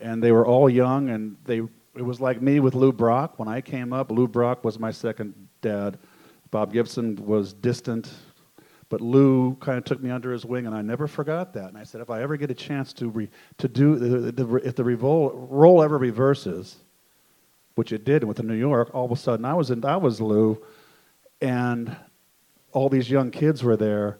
And 0.00 0.22
they 0.22 0.32
were 0.32 0.46
all 0.46 0.68
young, 0.68 1.10
and 1.10 1.36
they. 1.44 1.62
It 1.96 2.02
was 2.02 2.20
like 2.20 2.40
me 2.40 2.60
with 2.60 2.74
Lou 2.74 2.92
Brock. 2.92 3.38
When 3.38 3.48
I 3.48 3.60
came 3.60 3.92
up, 3.92 4.10
Lou 4.10 4.28
Brock 4.28 4.64
was 4.64 4.78
my 4.78 4.92
second 4.92 5.34
dad. 5.60 5.98
Bob 6.50 6.72
Gibson 6.72 7.16
was 7.26 7.52
distant, 7.52 8.10
but 8.88 9.00
Lou 9.00 9.54
kind 9.56 9.78
of 9.78 9.84
took 9.84 10.02
me 10.02 10.10
under 10.10 10.32
his 10.32 10.44
wing, 10.44 10.66
and 10.66 10.74
I 10.74 10.82
never 10.82 11.06
forgot 11.06 11.52
that. 11.54 11.68
And 11.68 11.78
I 11.78 11.84
said, 11.84 12.00
if 12.00 12.10
I 12.10 12.22
ever 12.22 12.36
get 12.36 12.50
a 12.50 12.54
chance 12.54 12.92
to, 12.94 13.08
re, 13.08 13.28
to 13.58 13.68
do, 13.68 13.96
the, 13.96 14.56
if 14.56 14.74
the 14.74 14.82
revol, 14.82 15.32
role 15.48 15.82
ever 15.82 15.96
reverses, 15.96 16.76
which 17.76 17.92
it 17.92 18.04
did 18.04 18.24
with 18.24 18.38
the 18.38 18.42
New 18.42 18.54
York, 18.54 18.90
all 18.92 19.04
of 19.04 19.12
a 19.12 19.16
sudden 19.16 19.44
I 19.44 19.54
was, 19.54 19.70
in, 19.70 19.84
I 19.84 19.96
was 19.96 20.20
Lou, 20.20 20.60
and 21.40 21.96
all 22.72 22.88
these 22.88 23.10
young 23.10 23.30
kids 23.30 23.62
were 23.62 23.76
there. 23.76 24.18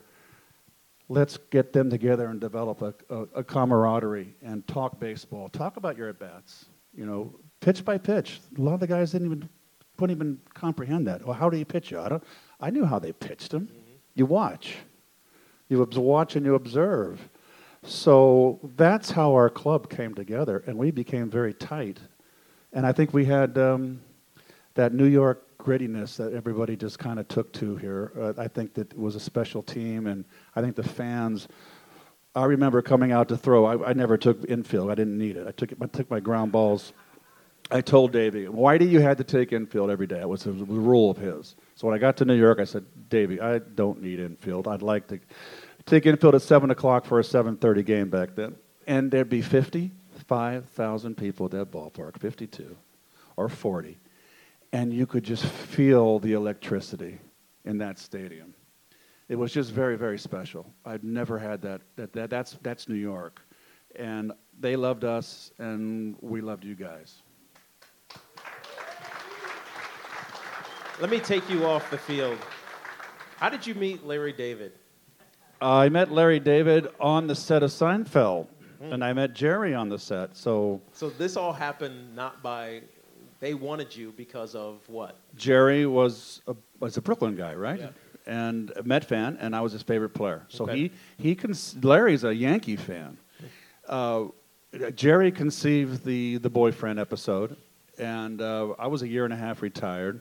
Let's 1.11 1.39
get 1.51 1.73
them 1.73 1.91
together 1.91 2.29
and 2.29 2.41
develop 2.41 2.83
a, 2.83 2.95
a, 3.13 3.23
a 3.35 3.43
camaraderie 3.43 4.33
and 4.43 4.65
talk 4.69 5.01
baseball. 5.01 5.49
Talk 5.49 5.77
about 5.77 5.99
your 5.99 6.09
at 6.09 6.21
bats. 6.21 6.67
You 6.95 7.05
know, 7.05 7.35
pitch 7.59 7.85
by 7.85 7.99
pitch. 7.99 8.39
A 8.57 8.61
lot 8.61 8.75
of 8.75 8.81
the 8.81 8.87
guys 8.87 9.11
didn't 9.11 9.27
even 9.27 9.49
couldn't 9.99 10.15
even 10.15 10.39
comprehend 10.55 11.09
that. 11.09 11.27
Well, 11.27 11.37
how 11.37 11.51
do 11.51 11.59
you 11.59 11.65
pitch 11.65 11.91
you? 11.91 11.99
I, 11.99 12.09
don't, 12.09 12.23
I 12.61 12.71
knew 12.71 12.85
how 12.85 13.01
they 13.01 13.13
pitched 13.13 13.51
them. 13.51 13.67
Mm-hmm. 13.67 13.97
You 14.15 14.27
watch. 14.27 14.77
You 15.69 15.85
watch 15.97 16.37
and 16.37 16.47
you 16.47 16.55
observe. 16.55 17.29
So 17.83 18.61
that's 18.77 19.11
how 19.11 19.35
our 19.35 19.51
club 19.51 19.91
came 19.91 20.15
together, 20.15 20.63
and 20.67 20.79
we 20.79 20.93
became 20.93 21.29
very 21.29 21.55
tight. 21.55 21.99
And 22.73 22.87
I 22.87 22.93
think 22.93 23.13
we 23.13 23.25
had 23.25 23.59
um, 23.59 24.01
that 24.75 24.95
New 24.95 25.07
York 25.07 25.45
grittiness 25.61 26.17
that 26.17 26.33
everybody 26.33 26.77
just 26.77 26.99
kind 26.99 27.19
of 27.19 27.29
took 27.29 27.53
to 27.55 27.77
here. 27.77 28.13
Uh, 28.19 28.33
I 28.41 28.49
think 28.49 28.75
that 28.75 28.93
it 28.93 28.99
was 28.99 29.15
a 29.15 29.21
special 29.21 29.63
team, 29.63 30.07
and 30.07 30.25
I 30.57 30.61
think 30.61 30.77
the 30.77 30.83
fans. 30.83 31.49
I 32.35 32.45
remember 32.45 32.81
coming 32.81 33.11
out 33.11 33.29
to 33.29 33.37
throw. 33.37 33.65
I, 33.65 33.91
I 33.91 33.93
never 33.93 34.17
took 34.17 34.45
infield. 34.49 34.91
I 34.91 34.95
didn't 34.95 35.19
need 35.19 35.37
it. 35.37 35.47
I 35.47 35.51
took 35.51 35.73
it, 35.73 35.79
I 35.81 35.87
took 35.87 36.11
my 36.11 36.21
ground 36.21 36.53
balls. 36.53 36.93
I 37.73 37.81
told 37.81 38.13
Davey, 38.13 38.49
why 38.49 38.79
do 38.79 38.85
you 38.85 39.01
had 39.01 39.19
to 39.19 39.25
take 39.25 39.53
infield 39.53 39.91
every 39.91 40.07
day? 40.07 40.21
It 40.21 40.29
was 40.29 40.45
a 40.47 40.53
rule 40.53 41.11
of 41.11 41.19
his. 41.19 41.55
So 41.77 41.87
when 41.87 41.95
I 41.95 41.99
got 41.99 42.17
to 42.17 42.25
New 42.25 42.35
York, 42.35 42.59
I 42.59 42.65
said, 42.65 42.85
Davey, 43.09 43.41
I 43.41 43.59
don't 43.59 44.03
need 44.03 44.19
infield. 44.19 44.67
I'd 44.67 44.83
like 44.83 45.07
to 45.09 45.21
take 45.87 46.05
infield 46.07 46.35
at 46.35 46.43
7 46.43 46.71
o'clock 46.71 47.05
for 47.05 47.21
a 47.21 47.23
7.30 47.23 47.85
game 47.85 48.11
back 48.11 48.35
then. 48.35 48.57
And 48.89 49.11
there'd 49.11 49.29
be 49.29 49.43
55,000 49.43 51.17
people 51.17 51.47
at 51.47 51.53
that 51.53 51.71
ballpark, 51.71 52.19
52 52.19 52.77
or 53.37 53.49
40. 53.49 53.99
And 54.73 54.93
you 54.93 55.07
could 55.07 55.25
just 55.25 55.45
feel 55.45 56.19
the 56.19 56.33
electricity 56.35 57.19
in 57.65 57.79
that 57.79 57.99
stadium. 57.99 58.55
It 59.29 59.37
was 59.37 59.53
just 59.53 59.71
very, 59.73 59.97
very 59.97 60.19
special. 60.19 60.67
I've 60.85 61.05
never 61.05 61.39
had 61.39 61.63
that. 61.63 61.83
that, 61.97 62.13
that 62.13 62.31
that's, 62.31 62.57
that's 62.63 62.89
New 62.89 62.97
York. 62.97 63.41
And 63.97 64.33
they 64.59 64.77
loved 64.77 65.05
us, 65.05 65.53
and 65.59 66.17
we 66.21 66.41
loved 66.41 66.65
you 66.65 66.75
guys. 66.75 67.23
Let 71.01 71.11
me 71.11 71.19
take 71.19 71.49
you 71.49 71.65
off 71.65 71.91
the 71.91 71.99
field. 71.99 72.39
How 73.37 73.49
did 73.49 73.67
you 73.67 73.75
meet 73.75 74.05
Larry 74.05 74.33
David? 74.33 74.73
I 75.63 75.89
met 75.89 76.11
Larry 76.11 76.41
David 76.41 76.89
on 77.01 77.27
the 77.27 77.35
set 77.35 77.63
of 77.63 77.71
Seinfeld, 77.71 78.49
mm. 78.83 78.93
and 78.93 79.03
I 79.03 79.13
met 79.13 79.35
Jerry 79.35 79.75
on 79.75 79.89
the 79.89 79.99
set. 79.99 80.37
So, 80.37 80.81
so 80.93 81.09
this 81.09 81.37
all 81.37 81.53
happened 81.53 82.15
not 82.15 82.43
by 82.43 82.83
they 83.41 83.55
wanted 83.55 83.95
you 83.95 84.13
because 84.17 84.55
of 84.55 84.81
what? 84.89 85.17
Jerry 85.37 85.87
was 85.87 86.43
a, 86.47 86.55
was 86.79 86.97
a 86.97 87.03
Brooklyn 87.03 87.37
guy, 87.37 87.55
right? 87.55 87.81
Yeah. 87.81 87.89
And 88.27 88.71
a 88.77 88.83
Met 88.83 89.05
fan, 89.05 89.39
and 89.41 89.57
I 89.57 89.61
was 89.63 89.73
his 89.73 89.83
favorite 89.83 90.11
player. 90.11 90.45
So 90.49 90.65
okay. 90.65 90.77
he 90.77 90.93
he 91.17 91.35
cons- 91.35 91.77
Larry's 91.83 92.23
a 92.23 92.35
Yankee 92.35 92.77
fan. 92.77 93.17
Uh, 93.89 94.27
Jerry 94.95 95.33
conceived 95.33 96.05
the 96.05 96.37
the 96.37 96.51
boyfriend 96.51 97.01
episode, 97.01 97.57
and 97.99 98.41
uh, 98.41 98.75
I 98.79 98.87
was 98.87 99.03
a 99.03 99.09
year 99.09 99.25
and 99.25 99.33
a 99.33 99.37
half 99.37 99.63
retired 99.63 100.21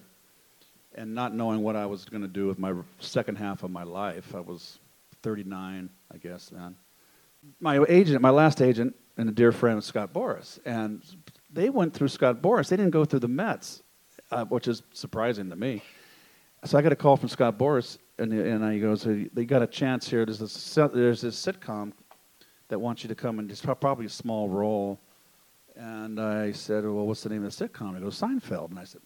and 0.95 1.13
not 1.13 1.33
knowing 1.33 1.61
what 1.61 1.75
I 1.75 1.85
was 1.85 2.05
going 2.05 2.21
to 2.21 2.27
do 2.27 2.47
with 2.47 2.59
my 2.59 2.73
second 2.99 3.37
half 3.37 3.63
of 3.63 3.71
my 3.71 3.83
life. 3.83 4.35
I 4.35 4.39
was 4.39 4.79
39, 5.23 5.89
I 6.11 6.17
guess, 6.17 6.49
then. 6.49 6.75
My 7.59 7.83
agent, 7.87 8.21
my 8.21 8.31
last 8.31 8.61
agent, 8.61 8.95
and 9.17 9.29
a 9.29 9.31
dear 9.31 9.51
friend 9.51 9.77
was 9.77 9.85
Scott 9.85 10.13
Boras, 10.13 10.59
and 10.65 11.01
they 11.51 11.69
went 11.69 11.93
through 11.93 12.09
Scott 12.09 12.41
Boras. 12.41 12.69
They 12.69 12.77
didn't 12.77 12.91
go 12.91 13.05
through 13.05 13.19
the 13.19 13.27
Mets, 13.27 13.81
uh, 14.31 14.45
which 14.45 14.67
is 14.67 14.83
surprising 14.93 15.49
to 15.49 15.55
me. 15.55 15.81
So 16.65 16.77
I 16.77 16.81
got 16.81 16.91
a 16.91 16.95
call 16.95 17.15
from 17.15 17.29
Scott 17.29 17.57
Boras, 17.57 17.97
and, 18.17 18.33
and 18.33 18.73
he 18.73 18.79
goes, 18.79 19.07
"They 19.33 19.45
got 19.45 19.61
a 19.61 19.67
chance 19.67 20.09
here. 20.09 20.25
There's 20.25 20.39
this, 20.39 20.75
there's 20.93 21.21
this 21.21 21.45
sitcom 21.45 21.93
that 22.67 22.79
wants 22.79 23.03
you 23.03 23.07
to 23.07 23.15
come, 23.15 23.39
and 23.39 23.49
it's 23.49 23.61
probably 23.61 24.05
a 24.05 24.09
small 24.09 24.49
role." 24.49 24.99
And 25.75 26.19
I 26.19 26.51
said, 26.51 26.83
"Well, 26.83 27.07
what's 27.07 27.23
the 27.23 27.29
name 27.29 27.45
of 27.45 27.55
the 27.55 27.67
sitcom?" 27.67 27.95
He 27.95 28.01
goes, 28.01 28.19
"Seinfeld." 28.19 28.71
And 28.71 28.79
I 28.79 28.83
said, 28.83 29.01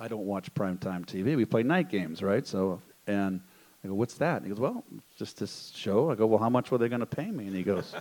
I 0.00 0.06
don't 0.08 0.26
watch 0.26 0.52
primetime 0.54 1.04
TV. 1.04 1.36
We 1.36 1.44
play 1.44 1.64
night 1.64 1.88
games, 1.88 2.22
right? 2.22 2.46
So, 2.46 2.80
and 3.06 3.40
I 3.82 3.88
go, 3.88 3.94
what's 3.94 4.14
that? 4.14 4.36
And 4.36 4.46
he 4.46 4.50
goes, 4.50 4.60
well, 4.60 4.84
just 5.16 5.38
this 5.38 5.72
show. 5.74 6.10
I 6.10 6.14
go, 6.14 6.26
well, 6.26 6.38
how 6.38 6.48
much 6.48 6.70
were 6.70 6.78
they 6.78 6.88
going 6.88 7.00
to 7.00 7.06
pay 7.06 7.30
me? 7.30 7.46
And 7.46 7.56
he 7.56 7.64
goes, 7.64 7.94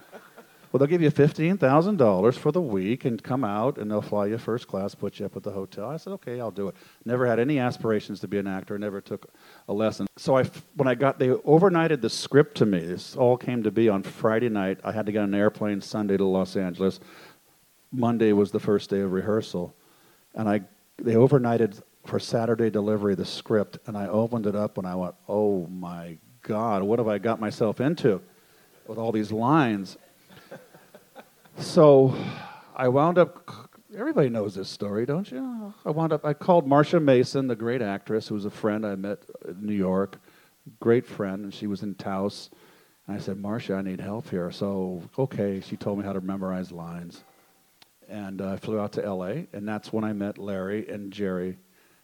well, 0.78 0.86
they'll 0.86 1.00
give 1.00 1.02
you 1.02 1.10
$15,000 1.10 2.38
for 2.38 2.52
the 2.52 2.62
week 2.62 3.04
and 3.06 3.24
come 3.24 3.44
out 3.44 3.80
and 3.80 3.90
they'll 3.90 4.00
fly 4.00 4.28
you 4.28 4.38
first 4.38 4.68
class, 4.68 4.94
put 4.94 5.20
you 5.20 5.26
up 5.26 5.36
at 5.36 5.42
the 5.42 5.50
hotel. 5.50 5.90
I 5.90 5.98
said, 5.98 6.14
okay, 6.14 6.40
I'll 6.40 6.52
do 6.52 6.68
it. 6.68 6.76
Never 7.04 7.26
had 7.26 7.40
any 7.40 7.58
aspirations 7.58 8.20
to 8.20 8.28
be 8.28 8.38
an 8.38 8.46
actor, 8.46 8.78
never 8.78 9.02
took 9.02 9.34
a 9.70 9.74
lesson. 9.74 10.06
So 10.18 10.38
I, 10.38 10.44
when 10.76 10.88
I 10.88 10.94
got, 10.94 11.18
they 11.18 11.30
overnighted 11.30 12.02
the 12.02 12.12
script 12.12 12.58
to 12.58 12.68
me. 12.68 12.78
This 12.78 13.16
all 13.16 13.38
came 13.38 13.64
to 13.64 13.72
be 13.72 13.90
on 13.90 14.04
Friday 14.04 14.50
night. 14.50 14.78
I 14.84 14.92
had 14.92 15.08
to 15.08 15.12
get 15.12 15.24
on 15.24 15.34
an 15.34 15.40
airplane 15.40 15.82
Sunday 15.82 16.16
to 16.16 16.26
Los 16.26 16.56
Angeles. 16.56 17.00
Monday 17.92 18.32
was 18.32 18.52
the 18.52 18.60
first 18.60 18.92
day 18.92 19.00
of 19.00 19.12
rehearsal. 19.14 19.74
And 20.36 20.48
I 20.48 20.62
they 21.00 21.14
overnighted 21.14 21.82
for 22.06 22.20
Saturday 22.20 22.70
delivery 22.70 23.16
the 23.16 23.26
script, 23.26 23.80
and 23.88 23.98
I 23.98 24.08
opened 24.10 24.46
it 24.46 24.56
up 24.56 24.78
and 24.78 24.86
I 24.86 24.94
went, 24.94 25.16
oh 25.28 25.66
my 25.66 26.20
God, 26.44 26.84
what 26.84 27.00
have 27.00 27.08
I 27.08 27.18
got 27.18 27.40
myself 27.40 27.82
into 27.82 28.22
with 28.86 29.00
all 29.00 29.12
these 29.12 29.32
lines? 29.32 29.98
So 31.60 32.16
I 32.76 32.88
wound 32.88 33.18
up 33.18 33.50
everybody 33.98 34.30
knows 34.30 34.54
this 34.54 34.70
story, 34.70 35.06
don't 35.06 35.30
you? 35.32 35.74
I 35.86 35.90
wound 35.90 36.14
up. 36.14 36.24
I 36.24 36.34
called 36.34 36.68
Marsha 36.68 37.02
Mason, 37.02 37.48
the 37.48 37.56
great 37.56 37.82
actress, 37.82 38.28
who 38.28 38.36
was 38.36 38.46
a 38.46 38.52
friend 38.52 38.86
I 38.86 38.96
met 38.96 39.24
in 39.48 39.66
New 39.66 39.74
York, 39.74 40.20
great 40.80 41.06
friend, 41.06 41.44
and 41.44 41.54
she 41.54 41.66
was 41.68 41.82
in 41.82 41.96
Taos. 41.96 42.52
And 43.08 43.16
I 43.16 43.20
said, 43.20 43.38
Marsha, 43.38 43.78
I 43.78 43.82
need 43.82 44.00
help 44.00 44.30
here. 44.30 44.52
So 44.52 45.02
okay, 45.18 45.62
she 45.62 45.78
told 45.78 45.98
me 45.98 46.06
how 46.06 46.14
to 46.14 46.22
memorize 46.22 46.72
lines, 46.72 47.24
and 48.08 48.42
uh, 48.42 48.54
I 48.54 48.58
flew 48.58 48.80
out 48.80 48.92
to 48.94 49.04
L.A. 49.04 49.48
And 49.52 49.68
that's 49.68 49.92
when 49.92 50.04
I 50.04 50.14
met 50.14 50.38
Larry 50.38 50.88
and 50.88 51.12
Jerry, 51.12 51.58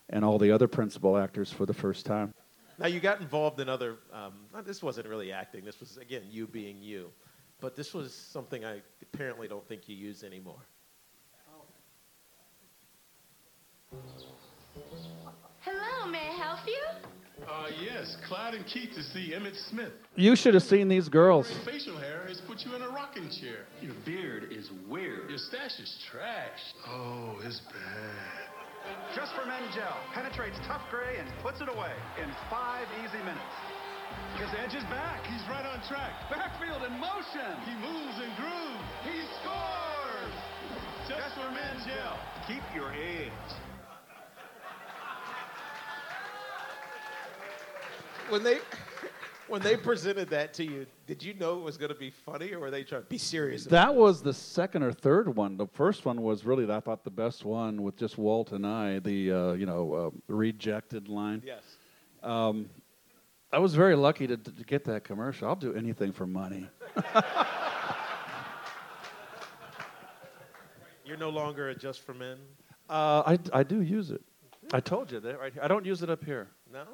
and 0.09 0.25
all 0.25 0.39
the 0.39 0.51
other 0.51 0.67
principal 0.67 1.15
actors 1.15 1.51
for 1.51 1.65
the 1.65 1.73
first 1.73 2.05
time. 2.05 2.33
Now 2.79 2.87
you 2.87 2.99
got 2.99 3.21
involved 3.21 3.59
in 3.59 3.69
other. 3.69 3.97
Um, 4.11 4.33
this 4.65 4.81
wasn't 4.81 5.07
really 5.07 5.31
acting. 5.31 5.63
This 5.63 5.79
was 5.79 5.97
again 5.97 6.23
you 6.27 6.47
being 6.47 6.81
you, 6.81 7.11
but 7.63 7.77
this 7.77 7.93
was 7.93 8.13
something 8.33 8.65
I 8.65 8.81
apparently 9.01 9.47
don't 9.47 9.65
think 9.69 9.87
you 9.87 9.95
use 9.95 10.25
anymore. 10.25 10.59
Hello, 15.61 16.11
may 16.11 16.27
I 16.27 16.43
help 16.43 16.59
you? 16.67 17.47
Uh, 17.47 17.67
yes, 17.81 18.17
Clyde 18.27 18.55
and 18.55 18.65
Keith 18.65 18.89
to 18.95 19.01
see 19.01 19.31
Emmitt 19.33 19.55
Smith. 19.69 19.93
You 20.15 20.35
should 20.35 20.53
have 20.55 20.63
seen 20.63 20.89
these 20.89 21.07
girls. 21.07 21.49
Your 21.49 21.73
facial 21.73 21.97
hair 21.97 22.25
has 22.27 22.41
put 22.41 22.65
you 22.65 22.75
in 22.75 22.81
a 22.81 22.89
rocking 22.89 23.29
chair. 23.29 23.65
Your 23.81 23.95
beard 24.05 24.51
is 24.51 24.69
weird. 24.89 25.29
Your 25.29 25.39
stash 25.39 25.79
is 25.79 25.97
trash. 26.11 26.59
Oh, 26.85 27.39
it's 27.45 27.61
bad. 27.61 29.15
Just 29.15 29.31
for 29.35 29.45
Men 29.47 29.63
Gel 29.73 29.97
penetrates 30.13 30.57
tough 30.67 30.81
gray 30.91 31.17
and 31.17 31.29
puts 31.41 31.61
it 31.61 31.69
away 31.69 31.93
in 32.21 32.29
five 32.49 32.87
easy 33.05 33.19
minutes. 33.19 33.82
His 34.37 34.49
edge 34.59 34.75
is 34.75 34.83
back. 34.85 35.25
He's 35.27 35.47
right 35.47 35.65
on 35.65 35.79
track. 35.87 36.11
Backfield 36.29 36.83
in 36.83 36.99
motion. 36.99 37.53
He 37.65 37.75
moves 37.75 38.17
and 38.21 38.35
grooves. 38.35 38.83
He 39.03 39.21
scores. 39.41 40.33
Just, 41.07 41.19
Just 41.19 41.35
for 41.35 41.51
Men 41.51 41.77
Gel. 41.85 42.19
Keep 42.47 42.63
your 42.75 42.91
edge. 42.91 43.31
When 48.29 48.43
they 48.43 48.59
when 49.47 49.61
they 49.61 49.75
presented 49.75 50.29
that 50.29 50.53
to 50.55 50.63
you, 50.63 50.85
did 51.05 51.21
you 51.21 51.33
know 51.35 51.59
it 51.59 51.63
was 51.63 51.77
going 51.77 51.91
to 51.91 51.97
be 51.97 52.09
funny, 52.09 52.53
or 52.53 52.59
were 52.59 52.71
they 52.71 52.83
trying 52.83 53.03
to 53.03 53.07
be 53.07 53.17
serious? 53.17 53.65
about 53.65 53.87
That 53.87 53.95
was 53.95 54.23
the 54.23 54.33
second 54.33 54.83
or 54.83 54.91
third 54.91 55.35
one. 55.35 55.57
The 55.57 55.67
first 55.67 56.05
one 56.05 56.21
was 56.21 56.45
really, 56.45 56.71
I 56.71 56.79
thought, 56.79 57.03
the 57.03 57.11
best 57.11 57.45
one 57.45 57.83
with 57.83 57.97
just 57.97 58.17
Walt 58.17 58.51
and 58.51 58.65
I. 58.65 58.99
The 58.99 59.31
uh, 59.31 59.53
you 59.53 59.65
know 59.65 59.93
uh, 59.93 60.09
rejected 60.27 61.09
line. 61.09 61.43
Yes. 61.45 61.61
Um, 62.23 62.69
I 63.53 63.59
was 63.59 63.75
very 63.75 63.95
lucky 63.95 64.25
to, 64.25 64.35
to 64.35 64.51
get 64.63 64.83
that 64.85 65.03
commercial. 65.03 65.47
I'll 65.47 65.55
do 65.55 65.75
anything 65.75 66.11
for 66.11 66.25
money. 66.25 66.67
You're 71.05 71.17
no 71.17 71.29
longer 71.29 71.69
a 71.69 71.75
just 71.75 72.01
for 72.01 72.15
men. 72.15 72.37
Uh, 72.89 73.21
I, 73.27 73.37
I 73.53 73.61
do 73.61 73.81
use 73.81 74.09
it. 74.09 74.23
I 74.73 74.79
told 74.79 75.11
you 75.11 75.19
that 75.19 75.39
right 75.39 75.53
here. 75.53 75.61
I 75.61 75.67
don't 75.67 75.85
use 75.85 76.01
it 76.01 76.09
up 76.09 76.25
here. 76.25 76.47
No. 76.71 76.85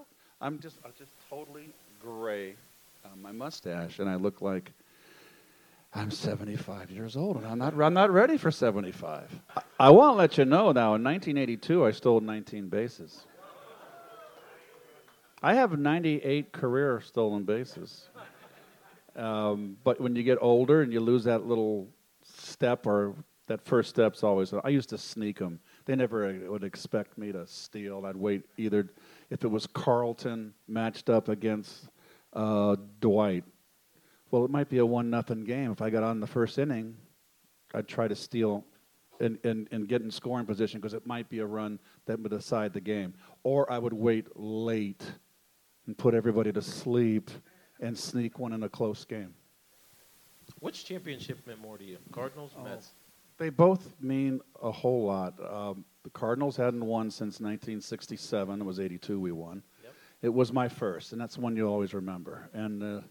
I'm 0.41 0.59
just 0.59 0.75
I'm 0.83 0.91
just 0.97 1.11
totally 1.29 1.69
gray 2.01 2.55
on 3.09 3.21
my 3.21 3.31
mustache, 3.31 3.99
and 3.99 4.09
I 4.09 4.15
look 4.15 4.41
like 4.41 4.73
I'm 5.93 6.11
75 6.11 6.91
years 6.91 7.15
old, 7.15 7.37
and 7.37 7.45
I'm 7.47 7.57
not 7.57 7.79
I'm 7.79 7.93
not 7.93 8.11
ready 8.11 8.37
for 8.37 8.51
75. 8.51 9.33
I, 9.55 9.61
I 9.79 9.89
won't 9.91 10.17
let 10.17 10.37
you 10.37 10.43
know 10.43 10.73
now. 10.73 10.95
In 10.95 11.03
1982, 11.05 11.85
I 11.85 11.91
stole 11.91 12.19
19 12.19 12.67
bases. 12.67 13.25
I 15.41 15.53
have 15.53 15.77
98 15.77 16.51
career 16.51 17.01
stolen 17.01 17.43
bases. 17.43 18.09
Um, 19.15 19.77
but 19.83 19.99
when 19.99 20.15
you 20.15 20.23
get 20.23 20.37
older 20.41 20.81
and 20.81 20.91
you 20.91 20.99
lose 20.99 21.23
that 21.23 21.45
little 21.45 21.87
step 22.23 22.85
or 22.85 23.15
that 23.47 23.65
first 23.65 23.89
step's 23.89 24.23
always 24.23 24.53
I 24.63 24.69
used 24.69 24.89
to 24.89 24.97
sneak 24.97 25.39
them. 25.39 25.59
They 25.85 25.95
never 25.95 26.31
would 26.47 26.63
expect 26.63 27.17
me 27.17 27.31
to 27.31 27.47
steal. 27.47 28.05
I'd 28.05 28.15
wait 28.15 28.43
either 28.57 28.87
if 29.29 29.43
it 29.43 29.47
was 29.47 29.65
Carlton 29.65 30.53
matched 30.67 31.09
up 31.09 31.29
against 31.29 31.89
uh, 32.33 32.75
Dwight. 32.99 33.43
Well, 34.29 34.45
it 34.45 34.51
might 34.51 34.69
be 34.69 34.77
a 34.77 34.85
one 34.85 35.09
nothing 35.09 35.45
game. 35.45 35.71
If 35.71 35.81
I 35.81 35.89
got 35.89 36.03
on 36.03 36.19
the 36.19 36.27
first 36.27 36.59
inning, 36.59 36.95
I'd 37.73 37.87
try 37.87 38.07
to 38.07 38.15
steal 38.15 38.65
and, 39.19 39.39
and, 39.43 39.67
and 39.71 39.87
get 39.87 40.03
in 40.03 40.11
scoring 40.11 40.45
position 40.45 40.79
because 40.79 40.93
it 40.93 41.07
might 41.07 41.29
be 41.29 41.39
a 41.39 41.45
run 41.45 41.79
that 42.05 42.19
would 42.19 42.31
decide 42.31 42.73
the 42.73 42.81
game. 42.81 43.15
Or 43.43 43.71
I 43.71 43.79
would 43.79 43.93
wait 43.93 44.27
late 44.35 45.03
and 45.89 45.97
put 45.97 46.13
everybody 46.13 46.51
to 46.51 46.61
sleep 46.61 47.31
and 47.79 47.97
sneak 47.97 48.37
one 48.37 48.53
in 48.53 48.61
a 48.61 48.69
close 48.69 49.05
game. 49.05 49.33
Which 50.59 50.85
championship 50.85 51.39
meant 51.47 51.59
more 51.61 51.79
to 51.79 51.83
you, 51.83 51.97
Cardinals, 52.11 52.51
or 52.55 52.63
Mets? 52.63 52.91
They 53.39 53.49
both 53.49 53.99
mean 53.99 54.39
a 54.61 54.71
whole 54.71 55.05
lot. 55.05 55.33
Um, 55.43 55.83
the 56.03 56.11
Cardinals 56.11 56.55
hadn't 56.55 56.85
won 56.85 57.09
since 57.09 57.39
1967. 57.39 58.61
It 58.61 58.63
was 58.63 58.79
82 58.79 59.19
we 59.19 59.31
won. 59.31 59.63
Yep. 59.83 59.93
It 60.21 60.29
was 60.29 60.53
my 60.53 60.67
first, 60.67 61.11
and 61.11 61.19
that's 61.19 61.39
one 61.39 61.55
you'll 61.55 61.71
always 61.71 61.95
remember. 61.95 62.51
And 62.53 62.83
uh, 62.83 63.01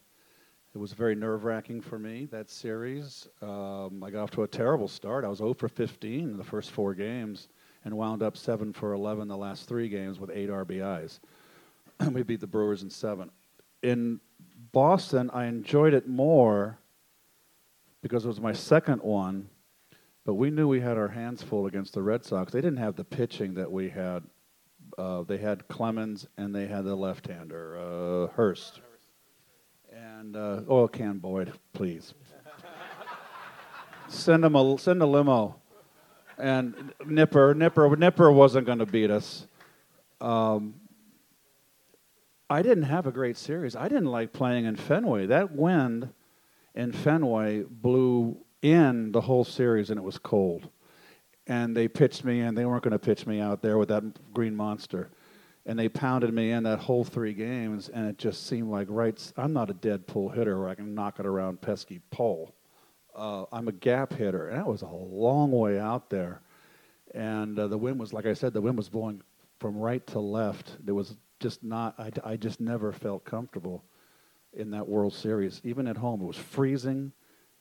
it 0.72 0.78
was 0.78 0.92
very 0.92 1.16
nerve 1.16 1.42
wracking 1.42 1.80
for 1.80 1.98
me, 1.98 2.26
that 2.26 2.48
series. 2.48 3.26
Um, 3.42 4.04
I 4.04 4.10
got 4.10 4.22
off 4.22 4.30
to 4.32 4.44
a 4.44 4.48
terrible 4.48 4.86
start. 4.86 5.24
I 5.24 5.28
was 5.28 5.38
0 5.38 5.54
for 5.54 5.68
15 5.68 6.30
in 6.30 6.36
the 6.36 6.44
first 6.44 6.70
four 6.70 6.94
games 6.94 7.48
and 7.84 7.96
wound 7.96 8.22
up 8.22 8.36
7 8.36 8.72
for 8.72 8.92
11 8.92 9.26
the 9.26 9.36
last 9.36 9.66
three 9.66 9.88
games 9.88 10.20
with 10.20 10.30
eight 10.32 10.48
RBIs. 10.48 11.18
we 12.12 12.22
beat 12.22 12.40
the 12.40 12.46
Brewers 12.46 12.82
in 12.82 12.90
seven. 12.90 13.30
In 13.82 14.20
Boston, 14.72 15.30
I 15.32 15.46
enjoyed 15.46 15.94
it 15.94 16.08
more 16.08 16.78
because 18.02 18.24
it 18.24 18.28
was 18.28 18.40
my 18.40 18.52
second 18.52 19.02
one, 19.02 19.48
but 20.24 20.34
we 20.34 20.50
knew 20.50 20.68
we 20.68 20.80
had 20.80 20.96
our 20.96 21.08
hands 21.08 21.42
full 21.42 21.66
against 21.66 21.94
the 21.94 22.02
Red 22.02 22.24
Sox. 22.24 22.52
They 22.52 22.60
didn't 22.60 22.78
have 22.78 22.96
the 22.96 23.04
pitching 23.04 23.54
that 23.54 23.70
we 23.70 23.88
had. 23.88 24.24
Uh, 24.96 25.22
they 25.22 25.38
had 25.38 25.68
Clemens 25.68 26.26
and 26.36 26.54
they 26.54 26.66
had 26.66 26.84
the 26.84 26.94
left-hander, 26.94 27.78
uh, 27.78 28.26
Hurst. 28.34 28.80
And 29.92 30.36
uh, 30.36 30.62
oil 30.68 30.88
can 30.88 31.18
Boyd, 31.18 31.52
please. 31.72 32.14
send 34.08 34.44
him 34.44 34.54
a 34.54 34.78
send 34.78 35.02
a 35.02 35.06
limo. 35.06 35.56
And 36.36 36.92
Nipper, 37.04 37.54
Nipper, 37.54 37.96
Nipper 37.96 38.30
wasn't 38.30 38.66
going 38.66 38.78
to 38.78 38.86
beat 38.86 39.10
us. 39.10 39.46
Um, 40.20 40.74
I 42.50 42.62
didn't 42.62 42.84
have 42.84 43.06
a 43.06 43.12
great 43.12 43.36
series. 43.36 43.76
I 43.76 43.88
didn't 43.88 44.06
like 44.06 44.32
playing 44.32 44.64
in 44.64 44.76
Fenway. 44.76 45.26
That 45.26 45.52
wind 45.52 46.10
in 46.74 46.92
Fenway 46.92 47.64
blew 47.68 48.38
in 48.62 49.12
the 49.12 49.20
whole 49.20 49.44
series, 49.44 49.90
and 49.90 49.98
it 49.98 50.02
was 50.02 50.18
cold. 50.18 50.70
And 51.46 51.76
they 51.76 51.88
pitched 51.88 52.24
me 52.24 52.40
in. 52.40 52.54
They 52.54 52.64
weren't 52.64 52.82
going 52.82 52.92
to 52.92 52.98
pitch 52.98 53.26
me 53.26 53.40
out 53.40 53.60
there 53.60 53.76
with 53.76 53.88
that 53.88 54.32
green 54.32 54.56
monster. 54.56 55.10
And 55.66 55.78
they 55.78 55.90
pounded 55.90 56.32
me 56.32 56.52
in 56.52 56.62
that 56.62 56.78
whole 56.78 57.04
three 57.04 57.34
games, 57.34 57.90
and 57.90 58.08
it 58.08 58.16
just 58.16 58.46
seemed 58.46 58.70
like 58.70 58.86
right. 58.88 59.32
I'm 59.36 59.52
not 59.52 59.68
a 59.68 59.74
dead 59.74 60.06
pull 60.06 60.30
hitter 60.30 60.58
where 60.58 60.70
I 60.70 60.74
can 60.74 60.94
knock 60.94 61.20
it 61.20 61.26
around 61.26 61.60
pesky 61.60 62.00
pole. 62.10 62.54
Uh, 63.14 63.44
I'm 63.52 63.68
a 63.68 63.72
gap 63.72 64.14
hitter, 64.14 64.48
and 64.48 64.58
that 64.58 64.66
was 64.66 64.80
a 64.80 64.88
long 64.88 65.52
way 65.52 65.78
out 65.78 66.08
there. 66.08 66.40
And 67.14 67.58
uh, 67.58 67.68
the 67.68 67.76
wind 67.76 68.00
was, 68.00 68.14
like 68.14 68.24
I 68.24 68.32
said, 68.32 68.54
the 68.54 68.62
wind 68.62 68.78
was 68.78 68.88
blowing 68.88 69.20
from 69.58 69.76
right 69.76 70.06
to 70.08 70.20
left. 70.20 70.76
There 70.84 70.94
was 70.94 71.16
just 71.40 71.62
not. 71.62 71.94
I, 71.98 72.10
I 72.24 72.36
just 72.36 72.60
never 72.60 72.92
felt 72.92 73.24
comfortable 73.24 73.84
in 74.52 74.70
that 74.70 74.88
World 74.88 75.14
Series. 75.14 75.60
Even 75.64 75.86
at 75.86 75.96
home, 75.96 76.20
it 76.20 76.26
was 76.26 76.36
freezing, 76.36 77.12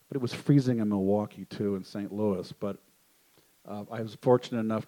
but 0.10 0.16
it 0.16 0.22
was 0.22 0.34
freezing 0.34 0.80
in 0.80 0.90
Milwaukee 0.90 1.46
too, 1.46 1.76
in 1.76 1.84
St. 1.84 2.12
Louis. 2.12 2.52
But 2.54 2.78
uh, 3.68 3.84
I 3.92 4.02
was 4.02 4.18
fortunate 4.22 4.60
enough 4.60 4.88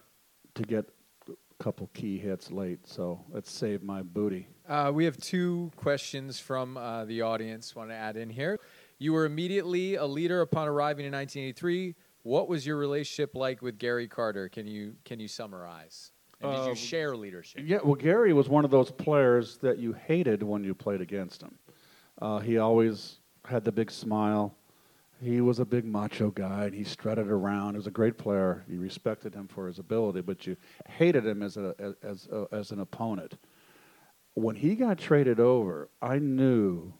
to 0.54 0.62
get 0.62 0.88
a 1.28 1.62
couple 1.62 1.88
key 1.94 2.18
hits 2.18 2.50
late, 2.50 2.86
so 2.86 3.24
it 3.34 3.46
saved 3.46 3.82
my 3.82 4.02
booty. 4.02 4.48
Uh, 4.68 4.90
we 4.94 5.04
have 5.04 5.16
two 5.18 5.70
questions 5.76 6.40
from 6.40 6.76
uh, 6.76 7.04
the 7.04 7.22
audience. 7.22 7.74
Want 7.74 7.90
to 7.90 7.94
add 7.96 8.16
in 8.16 8.30
here? 8.30 8.58
You 8.98 9.12
were 9.12 9.24
immediately 9.24 9.94
a 9.94 10.06
leader 10.06 10.40
upon 10.40 10.68
arriving 10.68 11.06
in 11.06 11.12
1983. 11.12 11.94
What 12.22 12.48
was 12.48 12.66
your 12.66 12.76
relationship 12.76 13.34
like 13.34 13.62
with 13.62 13.78
Gary 13.78 14.08
Carter? 14.08 14.48
Can 14.48 14.66
you 14.66 14.96
can 15.04 15.20
you 15.20 15.28
summarize? 15.28 16.12
And 16.40 16.52
did 16.52 16.64
you 16.64 16.70
Um, 16.70 16.74
share 16.74 17.16
leadership? 17.16 17.62
Yeah, 17.64 17.78
well, 17.84 17.94
Gary 17.94 18.32
was 18.32 18.48
one 18.48 18.64
of 18.64 18.70
those 18.70 18.90
players 18.90 19.58
that 19.58 19.78
you 19.78 19.92
hated 19.92 20.42
when 20.42 20.64
you 20.64 20.74
played 20.74 21.00
against 21.00 21.42
him. 21.42 21.58
Uh, 22.20 22.38
he 22.38 22.58
always 22.58 23.20
had 23.44 23.64
the 23.64 23.72
big 23.72 23.90
smile. 23.90 24.54
He 25.22 25.42
was 25.42 25.58
a 25.58 25.66
big 25.66 25.84
macho 25.84 26.30
guy, 26.30 26.64
and 26.64 26.74
he 26.74 26.82
strutted 26.82 27.28
around. 27.28 27.74
He 27.74 27.76
was 27.76 27.86
a 27.86 27.90
great 27.90 28.16
player. 28.16 28.64
You 28.68 28.80
respected 28.80 29.34
him 29.34 29.48
for 29.48 29.66
his 29.66 29.78
ability, 29.78 30.22
but 30.22 30.46
you 30.46 30.56
hated 30.88 31.26
him 31.26 31.42
as 31.42 31.58
a 31.58 31.74
as 31.78 31.94
as, 32.02 32.28
a, 32.28 32.46
as 32.52 32.70
an 32.70 32.80
opponent. 32.80 33.36
When 34.34 34.56
he 34.56 34.74
got 34.76 34.96
traded 34.96 35.38
over, 35.38 35.90
I 36.00 36.18
knew 36.18 36.94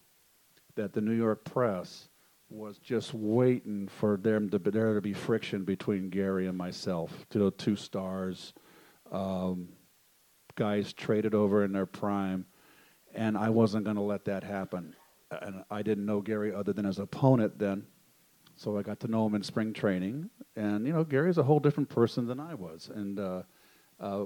that 0.74 0.92
the 0.92 1.00
New 1.00 1.14
York 1.14 1.44
press 1.44 2.08
was 2.50 2.78
just 2.78 3.14
waiting 3.14 3.88
for 3.88 4.16
them 4.16 4.50
to 4.50 4.58
there 4.58 4.92
to 4.92 5.00
be 5.00 5.14
friction 5.14 5.64
between 5.64 6.10
Gary 6.10 6.46
and 6.46 6.58
myself. 6.58 7.24
You 7.32 7.40
know, 7.40 7.50
two 7.50 7.76
stars, 7.76 8.52
um, 9.10 9.68
guys 10.54 10.92
traded 10.92 11.34
over 11.34 11.64
in 11.64 11.72
their 11.72 11.86
prime, 11.86 12.46
and 13.14 13.36
I 13.36 13.50
wasn't 13.50 13.84
going 13.84 13.96
to 13.96 14.02
let 14.02 14.24
that 14.26 14.44
happen. 14.44 14.94
And 15.30 15.64
I 15.70 15.82
didn't 15.82 16.06
know 16.06 16.20
Gary 16.20 16.52
other 16.54 16.72
than 16.72 16.86
as 16.86 16.98
opponent 16.98 17.58
then, 17.58 17.86
So 18.56 18.76
I 18.76 18.82
got 18.82 19.00
to 19.00 19.08
know 19.08 19.26
him 19.26 19.34
in 19.34 19.42
spring 19.42 19.72
training, 19.72 20.28
and 20.56 20.86
you 20.86 20.92
know 20.92 21.04
Gary's 21.04 21.38
a 21.38 21.42
whole 21.42 21.60
different 21.60 21.88
person 21.88 22.26
than 22.26 22.40
I 22.40 22.54
was, 22.54 22.90
and 22.92 23.18
uh, 23.18 23.42
uh, 23.98 24.24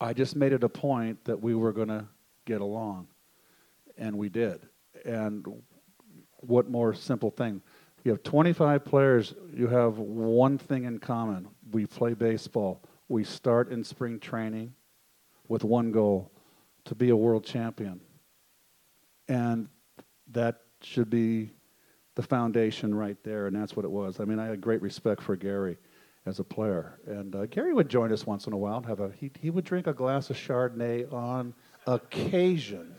I 0.00 0.12
just 0.12 0.34
made 0.34 0.52
it 0.52 0.64
a 0.64 0.68
point 0.68 1.24
that 1.26 1.40
we 1.40 1.54
were 1.54 1.72
going 1.72 1.88
to 1.88 2.06
get 2.44 2.60
along, 2.60 3.08
and 3.96 4.18
we 4.18 4.28
did. 4.28 4.66
And 5.04 5.46
what 6.40 6.68
more 6.68 6.92
simple 6.92 7.30
thing? 7.30 7.62
You 8.04 8.10
have 8.10 8.22
25 8.24 8.84
players. 8.84 9.34
You 9.54 9.68
have 9.68 9.98
one 9.98 10.58
thing 10.58 10.84
in 10.84 10.98
common: 10.98 11.46
we 11.70 11.86
play 11.86 12.14
baseball. 12.14 12.82
We 13.08 13.24
start 13.24 13.70
in 13.70 13.84
spring 13.84 14.18
training 14.18 14.74
with 15.48 15.64
one 15.64 15.92
goal: 15.92 16.30
to 16.84 16.94
be 16.94 17.10
a 17.10 17.16
world 17.16 17.44
champion. 17.44 18.00
And 19.28 19.68
that 20.32 20.60
should 20.82 21.10
be 21.10 21.52
the 22.14 22.22
foundation 22.22 22.94
right 22.94 23.16
there, 23.22 23.46
and 23.46 23.56
that's 23.56 23.76
what 23.76 23.84
it 23.84 23.90
was. 23.90 24.20
I 24.20 24.24
mean, 24.24 24.38
I 24.38 24.46
had 24.46 24.60
great 24.60 24.82
respect 24.82 25.22
for 25.22 25.36
Gary 25.36 25.78
as 26.26 26.38
a 26.38 26.44
player, 26.44 26.98
and 27.06 27.34
uh, 27.34 27.46
Gary 27.46 27.72
would 27.72 27.88
join 27.88 28.12
us 28.12 28.26
once 28.26 28.46
in 28.46 28.52
a 28.52 28.56
while. 28.56 28.76
And 28.78 28.86
have 28.86 29.00
a 29.00 29.10
he 29.12 29.30
he 29.40 29.50
would 29.50 29.64
drink 29.64 29.86
a 29.86 29.92
glass 29.92 30.30
of 30.30 30.36
Chardonnay 30.36 31.12
on 31.12 31.54
occasion 31.86 32.94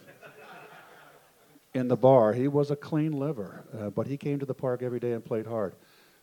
in 1.73 1.87
the 1.87 1.95
bar. 1.97 2.33
He 2.33 2.47
was 2.47 2.71
a 2.71 2.75
clean 2.75 3.13
liver, 3.13 3.65
uh, 3.77 3.89
but 3.89 4.07
he 4.07 4.17
came 4.17 4.39
to 4.39 4.45
the 4.45 4.53
park 4.53 4.81
every 4.81 4.99
day 4.99 5.13
and 5.13 5.23
played 5.23 5.45
hard. 5.45 5.75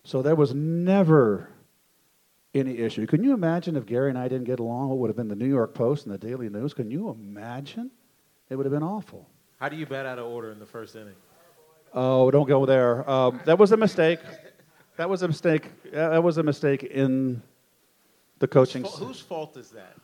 So 0.05 0.23
there 0.23 0.35
was 0.35 0.55
never 0.55 1.49
any 2.55 2.79
issue. 2.79 3.07
Can 3.07 3.23
you 3.23 3.33
imagine 3.33 3.77
if 3.77 3.87
Gary 3.87 4.11
and 4.11 4.19
I 4.19 4.29
didn't 4.29 4.45
get 4.45 4.61
along? 4.61 4.89
What 4.89 4.99
would 4.99 5.09
have 5.09 5.17
been 5.17 5.29
the 5.29 5.37
New 5.37 5.49
York 5.49 5.75
Post 5.75 6.07
and 6.07 6.15
the 6.15 6.19
Daily 6.19 6.49
News? 6.49 6.75
Can 6.75 6.91
you 6.91 7.11
imagine? 7.11 7.91
It 8.49 8.57
would 8.57 8.67
have 8.67 8.73
been 8.73 8.83
awful. 8.83 9.29
How 9.59 9.69
do 9.69 9.77
you 9.77 9.87
bat 9.87 10.07
out 10.07 10.19
of 10.19 10.27
order 10.27 10.51
in 10.51 10.59
the 10.59 10.67
first 10.67 10.97
inning? 10.97 11.15
Oh, 11.93 12.31
don't 12.31 12.49
go 12.49 12.67
there. 12.67 13.09
Um, 13.09 13.41
that 13.45 13.59
was 13.59 13.73
a 13.73 13.77
mistake. 13.77 14.21
That 14.97 15.09
was 15.09 15.23
a 15.23 15.29
mistake. 15.29 15.71
That 15.93 16.23
was 16.23 16.39
a 16.39 16.43
mistake 16.43 16.83
in 16.83 17.43
the 18.39 18.49
coaching. 18.49 18.83
Whose 18.83 18.93
fault, 18.93 19.09
whose 19.09 19.21
fault 19.21 19.57
is 19.57 19.71
that? 19.71 19.97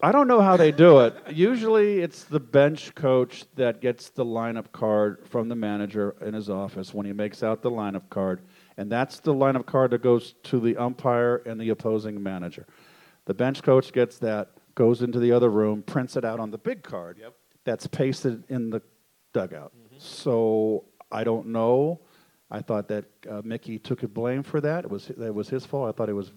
I 0.00 0.12
don't 0.12 0.28
know 0.28 0.40
how 0.40 0.56
they 0.56 0.70
do 0.70 1.00
it. 1.00 1.14
Usually, 1.28 1.98
it's 1.98 2.22
the 2.22 2.38
bench 2.38 2.94
coach 2.94 3.44
that 3.56 3.80
gets 3.80 4.10
the 4.10 4.24
lineup 4.24 4.70
card 4.70 5.26
from 5.26 5.48
the 5.48 5.56
manager 5.56 6.14
in 6.20 6.34
his 6.34 6.48
office 6.48 6.94
when 6.94 7.04
he 7.04 7.12
makes 7.12 7.42
out 7.42 7.62
the 7.62 7.70
lineup 7.70 8.08
card, 8.08 8.40
and 8.78 8.90
that's 8.90 9.18
the 9.18 9.34
line 9.34 9.56
of 9.56 9.66
card 9.66 9.90
that 9.90 10.02
goes 10.02 10.36
to 10.44 10.60
the 10.60 10.76
umpire 10.76 11.42
and 11.44 11.60
the 11.60 11.68
opposing 11.70 12.22
manager. 12.22 12.64
The 13.24 13.34
bench 13.34 13.62
coach 13.62 13.92
gets 13.92 14.18
that, 14.18 14.52
goes 14.76 15.02
into 15.02 15.18
the 15.18 15.32
other 15.32 15.50
room, 15.50 15.82
prints 15.82 16.16
it 16.16 16.24
out 16.24 16.38
on 16.38 16.52
the 16.52 16.58
big 16.58 16.84
card. 16.84 17.18
Yep. 17.20 17.34
That's 17.64 17.88
pasted 17.88 18.44
in 18.48 18.70
the 18.70 18.80
dugout. 19.32 19.72
So 19.98 20.84
I 21.10 21.24
don't 21.24 21.48
know. 21.48 22.00
I 22.52 22.60
thought 22.60 22.86
that 22.88 23.04
uh, 23.28 23.42
Mickey 23.44 23.80
took 23.80 24.00
blame 24.14 24.44
for 24.44 24.60
that. 24.60 24.84
It 24.84 24.90
was 24.90 25.08
that 25.08 25.34
was 25.34 25.48
his 25.48 25.66
fault. 25.66 25.88
I 25.88 25.92
thought 25.92 26.08
it 26.08 26.14
was 26.14 26.30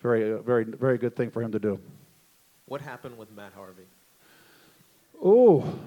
very 0.00 0.32
uh, 0.32 0.38
very 0.38 0.64
very 0.64 0.98
good 0.98 1.14
thing 1.14 1.30
for 1.30 1.42
him 1.42 1.52
to 1.52 1.58
do. 1.58 1.78
What 2.64 2.80
happened 2.80 3.18
with 3.18 3.30
Matt 3.30 3.52
Harvey? 3.52 3.86
Oh, 5.22 5.78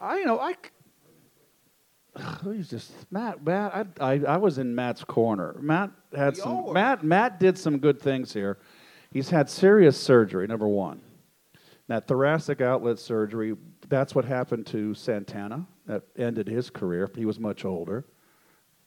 I 0.00 0.18
you 0.18 0.24
know 0.24 0.40
I. 0.40 0.54
c- 2.20 2.56
He's 2.56 2.68
just 2.68 2.92
Matt. 3.10 3.44
Matt. 3.44 3.74
I, 4.00 4.12
I 4.12 4.20
I 4.24 4.36
was 4.36 4.58
in 4.58 4.74
Matt's 4.74 5.04
corner. 5.04 5.56
Matt 5.60 5.90
had 6.14 6.34
We 6.34 6.40
some. 6.40 6.72
Matt 6.72 7.04
Matt 7.04 7.40
did 7.40 7.58
some 7.58 7.78
good 7.78 8.00
things 8.00 8.32
here. 8.32 8.58
He's 9.10 9.30
had 9.30 9.50
serious 9.50 9.98
surgery. 9.98 10.46
Number 10.46 10.68
one, 10.68 11.00
that 11.88 12.06
thoracic 12.06 12.60
outlet 12.60 12.98
surgery. 12.98 13.56
That's 13.88 14.14
what 14.14 14.24
happened 14.24 14.66
to 14.68 14.94
Santana. 14.94 15.66
That 15.86 16.02
ended 16.16 16.46
his 16.46 16.70
career. 16.70 17.10
He 17.16 17.24
was 17.24 17.40
much 17.40 17.64
older. 17.64 18.04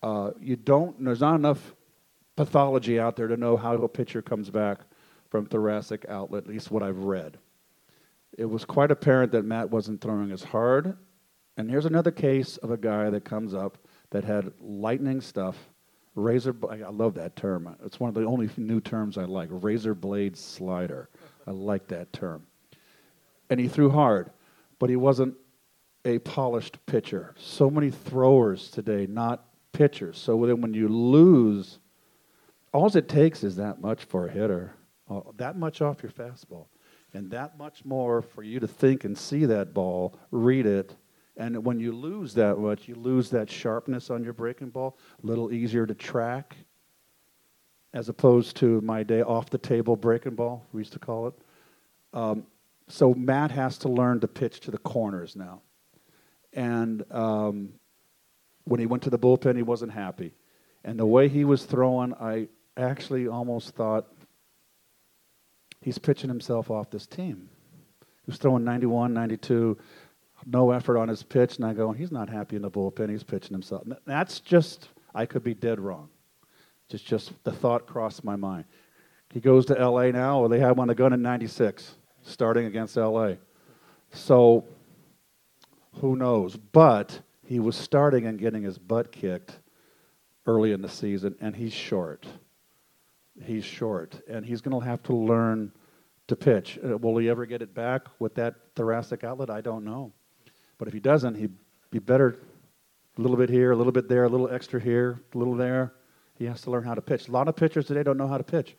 Uh, 0.01 0.31
you 0.39 0.55
don't. 0.55 1.03
There's 1.03 1.21
not 1.21 1.35
enough 1.35 1.75
pathology 2.35 2.99
out 2.99 3.15
there 3.15 3.27
to 3.27 3.37
know 3.37 3.57
how 3.57 3.73
a 3.75 3.87
pitcher 3.87 4.21
comes 4.21 4.49
back 4.49 4.79
from 5.29 5.45
thoracic 5.45 6.05
outlet. 6.07 6.43
At 6.43 6.49
least 6.49 6.71
what 6.71 6.83
I've 6.83 7.03
read 7.03 7.37
it 8.37 8.45
was 8.45 8.65
quite 8.65 8.91
apparent 8.91 9.31
that 9.33 9.45
Matt 9.45 9.69
wasn't 9.69 10.01
throwing 10.01 10.31
as 10.31 10.43
hard. 10.43 10.97
And 11.57 11.69
here's 11.69 11.85
another 11.85 12.11
case 12.11 12.57
of 12.57 12.71
a 12.71 12.77
guy 12.77 13.09
that 13.09 13.25
comes 13.25 13.53
up 13.53 13.77
that 14.09 14.23
had 14.23 14.51
lightning 14.59 15.21
stuff, 15.21 15.55
razor. 16.15 16.55
I 16.69 16.89
love 16.89 17.13
that 17.15 17.35
term. 17.35 17.75
It's 17.85 17.99
one 17.99 18.09
of 18.09 18.15
the 18.15 18.25
only 18.25 18.49
new 18.57 18.81
terms 18.81 19.17
I 19.17 19.25
like. 19.25 19.49
Razor 19.51 19.93
blade 19.93 20.35
slider. 20.35 21.09
I 21.45 21.51
like 21.51 21.87
that 21.87 22.11
term. 22.13 22.47
And 23.49 23.59
he 23.59 23.67
threw 23.67 23.89
hard, 23.89 24.31
but 24.79 24.89
he 24.89 24.95
wasn't 24.95 25.35
a 26.05 26.19
polished 26.19 26.83
pitcher. 26.85 27.35
So 27.37 27.69
many 27.69 27.91
throwers 27.91 28.69
today, 28.69 29.05
not 29.07 29.45
pitchers. 29.73 30.17
So 30.17 30.45
then 30.45 30.61
when 30.61 30.73
you 30.73 30.87
lose, 30.87 31.79
all 32.73 32.95
it 32.95 33.07
takes 33.07 33.43
is 33.43 33.55
that 33.57 33.81
much 33.81 34.05
for 34.05 34.27
a 34.27 34.31
hitter, 34.31 34.73
uh, 35.09 35.21
that 35.37 35.57
much 35.57 35.81
off 35.81 36.01
your 36.01 36.11
fastball, 36.11 36.67
and 37.13 37.29
that 37.31 37.57
much 37.57 37.85
more 37.85 38.21
for 38.21 38.43
you 38.43 38.59
to 38.59 38.67
think 38.67 39.03
and 39.03 39.17
see 39.17 39.45
that 39.45 39.73
ball, 39.73 40.17
read 40.31 40.65
it. 40.65 40.95
And 41.35 41.65
when 41.65 41.79
you 41.79 41.91
lose 41.91 42.33
that 42.35 42.59
much, 42.59 42.87
you 42.87 42.95
lose 42.95 43.29
that 43.31 43.49
sharpness 43.49 44.09
on 44.09 44.23
your 44.23 44.33
breaking 44.33 44.69
ball, 44.69 44.97
a 45.23 45.25
little 45.25 45.51
easier 45.51 45.85
to 45.85 45.95
track, 45.95 46.55
as 47.93 48.09
opposed 48.09 48.57
to 48.57 48.81
my 48.81 49.03
day 49.03 49.21
off 49.21 49.49
the 49.49 49.57
table 49.57 49.95
breaking 49.95 50.35
ball, 50.35 50.65
we 50.73 50.81
used 50.81 50.93
to 50.93 50.99
call 50.99 51.27
it. 51.27 51.33
Um, 52.13 52.45
so 52.87 53.13
Matt 53.13 53.51
has 53.51 53.77
to 53.79 53.89
learn 53.89 54.19
to 54.21 54.27
pitch 54.27 54.59
to 54.61 54.71
the 54.71 54.77
corners 54.77 55.35
now. 55.35 55.61
And 56.53 57.03
um, 57.11 57.73
when 58.65 58.79
he 58.79 58.85
went 58.85 59.03
to 59.03 59.09
the 59.09 59.19
bullpen, 59.19 59.55
he 59.55 59.63
wasn't 59.63 59.91
happy. 59.91 60.33
And 60.83 60.99
the 60.99 61.05
way 61.05 61.29
he 61.29 61.45
was 61.45 61.65
throwing, 61.65 62.13
I 62.15 62.47
actually 62.77 63.27
almost 63.27 63.75
thought 63.75 64.07
he's 65.81 65.97
pitching 65.97 66.29
himself 66.29 66.69
off 66.69 66.89
this 66.89 67.07
team. 67.07 67.49
He 68.01 68.31
was 68.31 68.37
throwing 68.37 68.63
91, 68.63 69.13
92, 69.13 69.77
no 70.45 70.71
effort 70.71 70.97
on 70.97 71.07
his 71.07 71.23
pitch, 71.23 71.57
and 71.57 71.65
I 71.65 71.73
go, 71.73 71.91
he's 71.91 72.11
not 72.11 72.29
happy 72.29 72.55
in 72.55 72.61
the 72.61 72.71
bullpen. 72.71 73.09
He's 73.09 73.23
pitching 73.23 73.53
himself. 73.53 73.83
That's 74.05 74.39
just, 74.39 74.89
I 75.13 75.25
could 75.25 75.43
be 75.43 75.53
dead 75.53 75.79
wrong. 75.79 76.09
Just, 76.89 77.05
just 77.05 77.31
the 77.43 77.51
thought 77.51 77.87
crossed 77.87 78.23
my 78.23 78.35
mind. 78.35 78.65
He 79.31 79.39
goes 79.39 79.65
to 79.67 79.79
L.A. 79.79 80.11
now. 80.11 80.39
or 80.39 80.49
they 80.49 80.59
had 80.59 80.71
him 80.71 80.79
on 80.79 80.87
the 80.87 80.95
gun 80.95 81.13
in 81.13 81.21
'96, 81.21 81.95
starting 82.21 82.65
against 82.65 82.97
L.A. 82.97 83.37
So, 84.11 84.65
who 85.95 86.15
knows? 86.15 86.55
But 86.55 87.19
he 87.45 87.59
was 87.59 87.75
starting 87.75 88.27
and 88.27 88.37
getting 88.37 88.63
his 88.63 88.77
butt 88.77 89.11
kicked 89.11 89.59
early 90.45 90.71
in 90.71 90.81
the 90.81 90.89
season, 90.89 91.35
and 91.41 91.55
he's 91.55 91.73
short. 91.73 92.27
He's 93.43 93.65
short, 93.65 94.21
and 94.29 94.45
he's 94.45 94.61
going 94.61 94.79
to 94.79 94.85
have 94.85 95.01
to 95.03 95.15
learn 95.15 95.71
to 96.27 96.35
pitch. 96.35 96.77
Uh, 96.83 96.97
will 96.97 97.17
he 97.17 97.29
ever 97.29 97.45
get 97.45 97.61
it 97.61 97.73
back 97.73 98.03
with 98.19 98.35
that 98.35 98.55
thoracic 98.75 99.23
outlet? 99.23 99.49
I 99.49 99.61
don't 99.61 99.83
know. 99.83 100.13
But 100.83 100.89
if 100.89 100.93
he 100.95 100.99
doesn't, 100.99 101.35
he'd 101.35 101.55
be 101.91 101.99
better 101.99 102.39
a 103.17 103.21
little 103.21 103.37
bit 103.37 103.49
here, 103.49 103.71
a 103.71 103.75
little 103.77 103.93
bit 103.93 104.09
there, 104.09 104.25
a 104.25 104.27
little 104.27 104.49
extra 104.49 104.81
here, 104.81 105.21
a 105.33 105.37
little 105.37 105.55
there. 105.55 105.93
He 106.37 106.43
has 106.43 106.59
to 106.63 106.71
learn 106.71 106.83
how 106.83 106.93
to 106.93 107.01
pitch. 107.01 107.29
A 107.29 107.31
lot 107.31 107.47
of 107.47 107.55
pitchers 107.55 107.85
today 107.85 108.03
don't 108.03 108.17
know 108.17 108.27
how 108.27 108.37
to 108.37 108.43
pitch. 108.43 108.75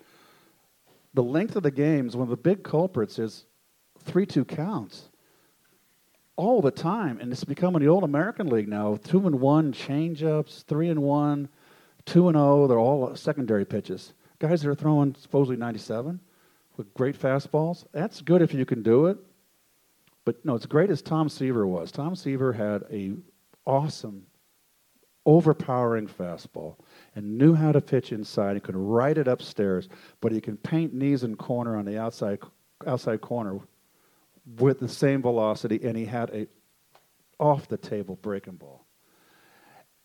The 1.15 1.23
length 1.23 1.57
of 1.57 1.63
the 1.63 1.71
games, 1.71 2.15
one 2.15 2.25
of 2.25 2.29
the 2.29 2.37
big 2.37 2.63
culprits 2.63 3.19
is 3.19 3.47
3 4.01 4.27
2 4.27 4.45
counts 4.45 5.09
all 6.37 6.61
the 6.61 6.71
time, 6.71 7.21
and 7.23 7.33
it's 7.33 7.43
becoming 7.43 7.81
the 7.81 7.89
old 7.89 8.05
American 8.05 8.49
League 8.49 8.69
now. 8.69 8.99
Two 9.03 9.27
and 9.27 9.41
one 9.41 9.73
changeups, 9.73 10.65
three 10.65 10.91
and 10.91 11.01
one, 11.01 11.49
two 12.05 12.29
and 12.29 12.37
zero. 12.37 12.67
They're 12.67 12.79
all 12.79 13.17
secondary 13.17 13.65
pitches. 13.65 14.13
Guys 14.41 14.61
that 14.61 14.69
are 14.69 14.75
throwing 14.75 15.15
supposedly 15.15 15.57
97 15.57 16.21
with 16.77 16.93
great 16.93 17.19
fastballs. 17.19 17.87
That's 17.93 18.21
good 18.21 18.43
if 18.43 18.53
you 18.53 18.67
can 18.67 18.83
do 18.83 19.07
it. 19.07 19.17
But 20.25 20.45
no, 20.45 20.55
it's 20.55 20.67
great 20.67 20.91
as 20.91 21.03
Tom 21.03 21.29
Seaver 21.29 21.67
was. 21.67 21.93
Tom 21.93 22.17
Seaver 22.17 22.53
had 22.53 22.85
a 22.91 23.13
awesome, 23.67 24.27
overpowering 25.27 26.07
fastball 26.07 26.77
and 27.15 27.39
knew 27.39 27.55
how 27.55 27.73
to 27.73 27.81
pitch 27.81 28.13
inside. 28.13 28.55
He 28.55 28.61
could 28.61 28.77
write 28.77 29.19
it 29.19 29.29
upstairs, 29.29 29.89
but 30.21 30.33
he 30.33 30.41
can 30.41 30.57
paint 30.57 30.95
knees 30.95 31.23
and 31.23 31.39
corner 31.39 31.77
on 31.77 31.85
the 31.85 31.99
outside 31.99 32.41
outside 32.87 33.21
corner 33.21 33.61
with 34.59 34.81
the 34.81 34.89
same 34.89 35.23
velocity, 35.23 35.81
and 35.83 35.97
he 35.97 36.05
had 36.05 36.31
a 36.31 36.47
off 37.39 37.69
the 37.69 37.77
table 37.77 38.17
breaking 38.23 38.57
ball. 38.57 38.87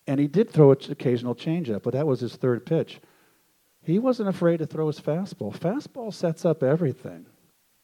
And 0.07 0.19
he 0.19 0.27
did 0.27 0.49
throw 0.49 0.71
an 0.71 0.77
occasional 0.89 1.35
changeup, 1.35 1.83
but 1.83 1.93
that 1.93 2.07
was 2.07 2.19
his 2.19 2.35
third 2.35 2.65
pitch. 2.65 2.99
He 3.83 3.99
wasn't 3.99 4.29
afraid 4.29 4.57
to 4.57 4.65
throw 4.65 4.87
his 4.87 4.99
fastball. 4.99 5.55
Fastball 5.55 6.13
sets 6.13 6.45
up 6.45 6.63
everything. 6.63 7.27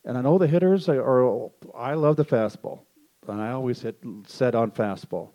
And 0.06 0.18
I 0.18 0.22
know 0.22 0.38
the 0.38 0.48
hitters 0.48 0.88
are, 0.88 1.50
I 1.76 1.96
love 1.96 2.16
the 2.16 2.26
fastball, 2.26 2.82
and 3.28 3.42
I 3.42 3.52
always 3.52 3.82
hit 3.82 3.98
set 4.28 4.54
on 4.54 4.70
fastball. 4.72 5.32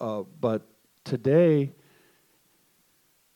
Uh, 0.00 0.22
but 0.40 0.62
today, 1.02 1.72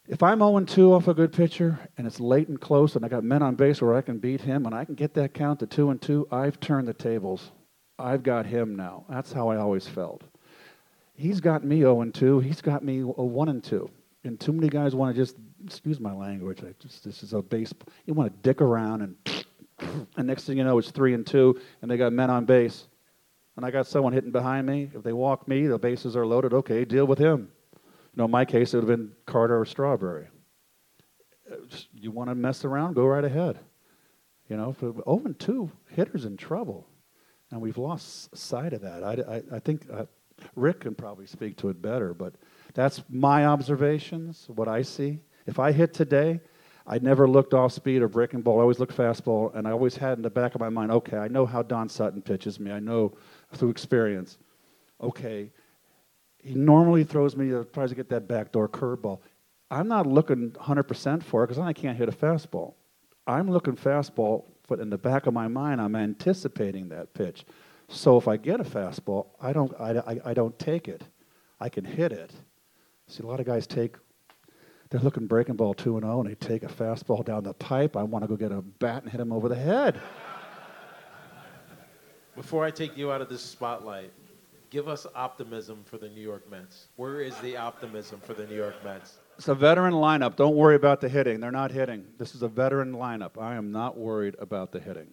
if 0.06 0.22
I'm 0.22 0.38
0 0.38 0.60
2 0.60 0.94
off 0.94 1.08
a 1.08 1.12
good 1.12 1.32
pitcher 1.32 1.78
and 1.98 2.06
it's 2.06 2.20
late 2.20 2.48
and 2.48 2.58
close 2.58 2.96
and 2.96 3.04
I 3.04 3.08
got 3.08 3.24
men 3.24 3.42
on 3.42 3.56
base 3.56 3.82
where 3.82 3.94
I 3.94 4.00
can 4.00 4.18
beat 4.18 4.40
him 4.40 4.64
and 4.64 4.74
I 4.74 4.84
can 4.84 4.94
get 4.94 5.12
that 5.14 5.34
count 5.34 5.58
to 5.60 5.66
2 5.66 5.90
and 5.90 6.00
2, 6.00 6.28
I've 6.30 6.58
turned 6.60 6.88
the 6.88 6.94
tables. 6.94 7.50
I've 7.98 8.22
got 8.22 8.46
him 8.46 8.76
now. 8.76 9.04
That's 9.08 9.32
how 9.32 9.48
I 9.48 9.56
always 9.56 9.86
felt. 9.88 10.22
he's 11.14 11.40
got 11.40 11.64
me 11.64 11.80
0 11.80 12.00
and 12.02 12.14
2. 12.14 12.38
He's 12.40 12.62
got 12.62 12.84
me 12.84 13.00
a 13.00 13.02
1 13.02 13.48
and 13.48 13.62
2. 13.62 13.90
And 14.24 14.38
too 14.38 14.52
many 14.52 14.68
guys 14.68 14.94
want 14.94 15.14
to 15.14 15.20
just, 15.20 15.36
excuse 15.64 15.98
my 15.98 16.12
language, 16.12 16.60
I 16.62 16.74
just, 16.80 17.04
this 17.04 17.22
is 17.22 17.32
a 17.32 17.42
base, 17.42 17.72
you 18.06 18.14
want 18.14 18.32
to 18.32 18.48
dick 18.48 18.60
around 18.60 19.02
and, 19.02 19.16
and 19.78 20.26
next 20.26 20.44
thing 20.44 20.58
you 20.58 20.64
know, 20.64 20.78
it's 20.78 20.90
3 20.90 21.14
and 21.14 21.26
2, 21.26 21.60
and 21.82 21.90
they 21.90 21.96
got 21.96 22.12
men 22.12 22.30
on 22.30 22.44
base. 22.44 22.86
And 23.56 23.66
I 23.66 23.70
got 23.70 23.86
someone 23.86 24.12
hitting 24.12 24.30
behind 24.30 24.66
me. 24.66 24.90
If 24.94 25.02
they 25.02 25.12
walk 25.12 25.48
me, 25.48 25.66
the 25.66 25.78
bases 25.78 26.16
are 26.16 26.26
loaded. 26.26 26.52
Okay, 26.52 26.84
deal 26.84 27.06
with 27.06 27.18
him. 27.18 27.50
You 27.74 27.80
know, 28.16 28.24
in 28.24 28.30
my 28.30 28.44
case, 28.44 28.72
it 28.72 28.76
would 28.76 28.88
have 28.88 28.98
been 28.98 29.12
Carter 29.26 29.58
or 29.58 29.64
Strawberry. 29.64 30.28
You 31.92 32.10
want 32.10 32.30
to 32.30 32.34
mess 32.34 32.64
around? 32.64 32.94
Go 32.94 33.04
right 33.04 33.24
ahead. 33.24 33.58
You 34.48 34.56
know, 34.56 34.72
for 34.72 34.92
0 34.92 35.22
and 35.24 35.38
2, 35.38 35.70
hitters 35.88 36.24
in 36.24 36.36
trouble. 36.36 36.86
And 37.50 37.60
we've 37.60 37.78
lost 37.78 38.36
sight 38.36 38.72
of 38.72 38.82
that. 38.82 39.02
I, 39.02 39.36
I, 39.36 39.56
I 39.56 39.58
think 39.58 39.86
uh, 39.92 40.04
Rick 40.54 40.80
can 40.80 40.94
probably 40.94 41.26
speak 41.26 41.56
to 41.58 41.68
it 41.68 41.80
better, 41.80 42.14
but 42.14 42.34
that's 42.74 43.02
my 43.08 43.46
observations, 43.46 44.46
what 44.54 44.68
I 44.68 44.82
see. 44.82 45.20
If 45.46 45.58
I 45.58 45.72
hit 45.72 45.94
today, 45.94 46.40
I 46.90 46.98
never 46.98 47.28
looked 47.28 47.52
off 47.52 47.72
speed 47.72 48.00
or 48.00 48.08
breaking 48.08 48.40
ball. 48.40 48.58
I 48.58 48.62
always 48.62 48.80
looked 48.80 48.96
fastball, 48.96 49.54
and 49.54 49.68
I 49.68 49.72
always 49.72 49.94
had 49.94 50.16
in 50.16 50.22
the 50.22 50.30
back 50.30 50.54
of 50.54 50.60
my 50.60 50.70
mind, 50.70 50.90
okay, 50.90 51.18
I 51.18 51.28
know 51.28 51.44
how 51.44 51.62
Don 51.62 51.90
Sutton 51.90 52.22
pitches 52.22 52.58
me. 52.58 52.72
I 52.72 52.80
know 52.80 53.12
through 53.52 53.68
experience. 53.68 54.38
Okay, 54.98 55.50
he 56.42 56.54
normally 56.54 57.04
throws 57.04 57.36
me, 57.36 57.52
uh, 57.52 57.64
tries 57.74 57.90
to 57.90 57.94
get 57.94 58.08
that 58.08 58.26
backdoor 58.26 58.70
curveball. 58.70 59.20
I'm 59.70 59.86
not 59.86 60.06
looking 60.06 60.52
100% 60.52 61.22
for 61.22 61.44
it 61.44 61.48
because 61.48 61.58
then 61.58 61.66
I 61.66 61.74
can't 61.74 61.98
hit 61.98 62.08
a 62.08 62.12
fastball. 62.12 62.72
I'm 63.26 63.50
looking 63.50 63.76
fastball, 63.76 64.44
but 64.66 64.80
in 64.80 64.88
the 64.88 64.96
back 64.96 65.26
of 65.26 65.34
my 65.34 65.46
mind, 65.46 65.82
I'm 65.82 65.94
anticipating 65.94 66.88
that 66.88 67.12
pitch. 67.12 67.44
So 67.88 68.16
if 68.16 68.28
I 68.28 68.38
get 68.38 68.60
a 68.60 68.64
fastball, 68.64 69.26
I 69.40 69.52
don't, 69.52 69.78
I, 69.78 69.98
I, 69.98 70.20
I 70.26 70.34
don't 70.34 70.58
take 70.58 70.88
it. 70.88 71.02
I 71.60 71.68
can 71.68 71.84
hit 71.84 72.12
it. 72.12 72.32
See, 73.08 73.22
a 73.22 73.26
lot 73.26 73.40
of 73.40 73.46
guys 73.46 73.66
take, 73.66 73.96
they're 74.90 75.00
looking 75.00 75.26
breaking 75.26 75.56
ball 75.56 75.74
2 75.74 75.96
and 75.96 76.04
0, 76.04 76.20
and 76.20 76.30
they 76.30 76.34
take 76.34 76.62
a 76.62 76.68
fastball 76.68 77.24
down 77.24 77.44
the 77.44 77.54
pipe. 77.54 77.96
I 77.96 78.02
want 78.02 78.24
to 78.24 78.28
go 78.28 78.36
get 78.36 78.52
a 78.52 78.62
bat 78.62 79.02
and 79.02 79.12
hit 79.12 79.20
him 79.20 79.32
over 79.32 79.48
the 79.48 79.56
head. 79.56 80.00
Before 82.34 82.64
I 82.64 82.70
take 82.70 82.96
you 82.96 83.10
out 83.10 83.20
of 83.20 83.28
this 83.28 83.42
spotlight, 83.42 84.12
give 84.70 84.88
us 84.88 85.06
optimism 85.14 85.82
for 85.84 85.98
the 85.98 86.08
New 86.08 86.20
York 86.20 86.48
Mets. 86.50 86.88
Where 86.96 87.20
is 87.20 87.36
the 87.38 87.56
optimism 87.56 88.20
for 88.20 88.34
the 88.34 88.46
New 88.46 88.54
York 88.54 88.76
Mets? 88.84 89.18
It's 89.36 89.48
a 89.48 89.54
veteran 89.54 89.94
lineup. 89.94 90.36
Don't 90.36 90.56
worry 90.56 90.76
about 90.76 91.00
the 91.00 91.08
hitting. 91.08 91.40
They're 91.40 91.50
not 91.50 91.70
hitting. 91.70 92.04
This 92.18 92.34
is 92.34 92.42
a 92.42 92.48
veteran 92.48 92.92
lineup. 92.92 93.40
I 93.40 93.56
am 93.56 93.72
not 93.72 93.96
worried 93.96 94.36
about 94.38 94.72
the 94.72 94.80
hitting. 94.80 95.08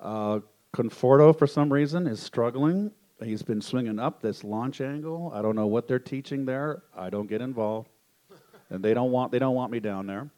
Uh, 0.00 0.40
Conforto, 0.74 1.36
for 1.36 1.46
some 1.46 1.72
reason, 1.72 2.06
is 2.06 2.20
struggling. 2.20 2.90
He's 3.22 3.42
been 3.42 3.60
swinging 3.60 3.98
up 3.98 4.20
this 4.20 4.42
launch 4.42 4.80
angle. 4.80 5.30
I 5.34 5.42
don't 5.42 5.54
know 5.54 5.66
what 5.66 5.86
they're 5.86 5.98
teaching 5.98 6.44
there. 6.44 6.82
I 6.96 7.10
don't 7.10 7.28
get 7.28 7.40
involved, 7.40 7.90
and 8.72 8.82
they 8.82 8.94
don't 8.94 9.12
want 9.12 9.30
they 9.30 9.38
don't 9.38 9.54
want 9.54 9.70
me 9.70 9.78
down 9.78 10.06
there. 10.06 10.30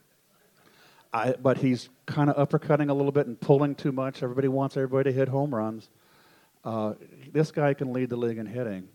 I, 1.12 1.34
but 1.40 1.58
he's 1.58 1.88
kind 2.06 2.28
of 2.28 2.48
uppercutting 2.48 2.90
a 2.90 2.92
little 2.92 3.12
bit 3.12 3.28
and 3.28 3.40
pulling 3.40 3.76
too 3.76 3.92
much. 3.92 4.22
Everybody 4.22 4.48
wants 4.48 4.76
everybody 4.76 5.12
to 5.12 5.16
hit 5.16 5.28
home 5.28 5.54
runs. 5.54 5.88
Uh, 6.64 6.94
this 7.32 7.52
guy 7.52 7.72
can 7.72 7.92
lead 7.92 8.10
the 8.10 8.16
league 8.16 8.38
in 8.38 8.46
hitting, 8.46 8.88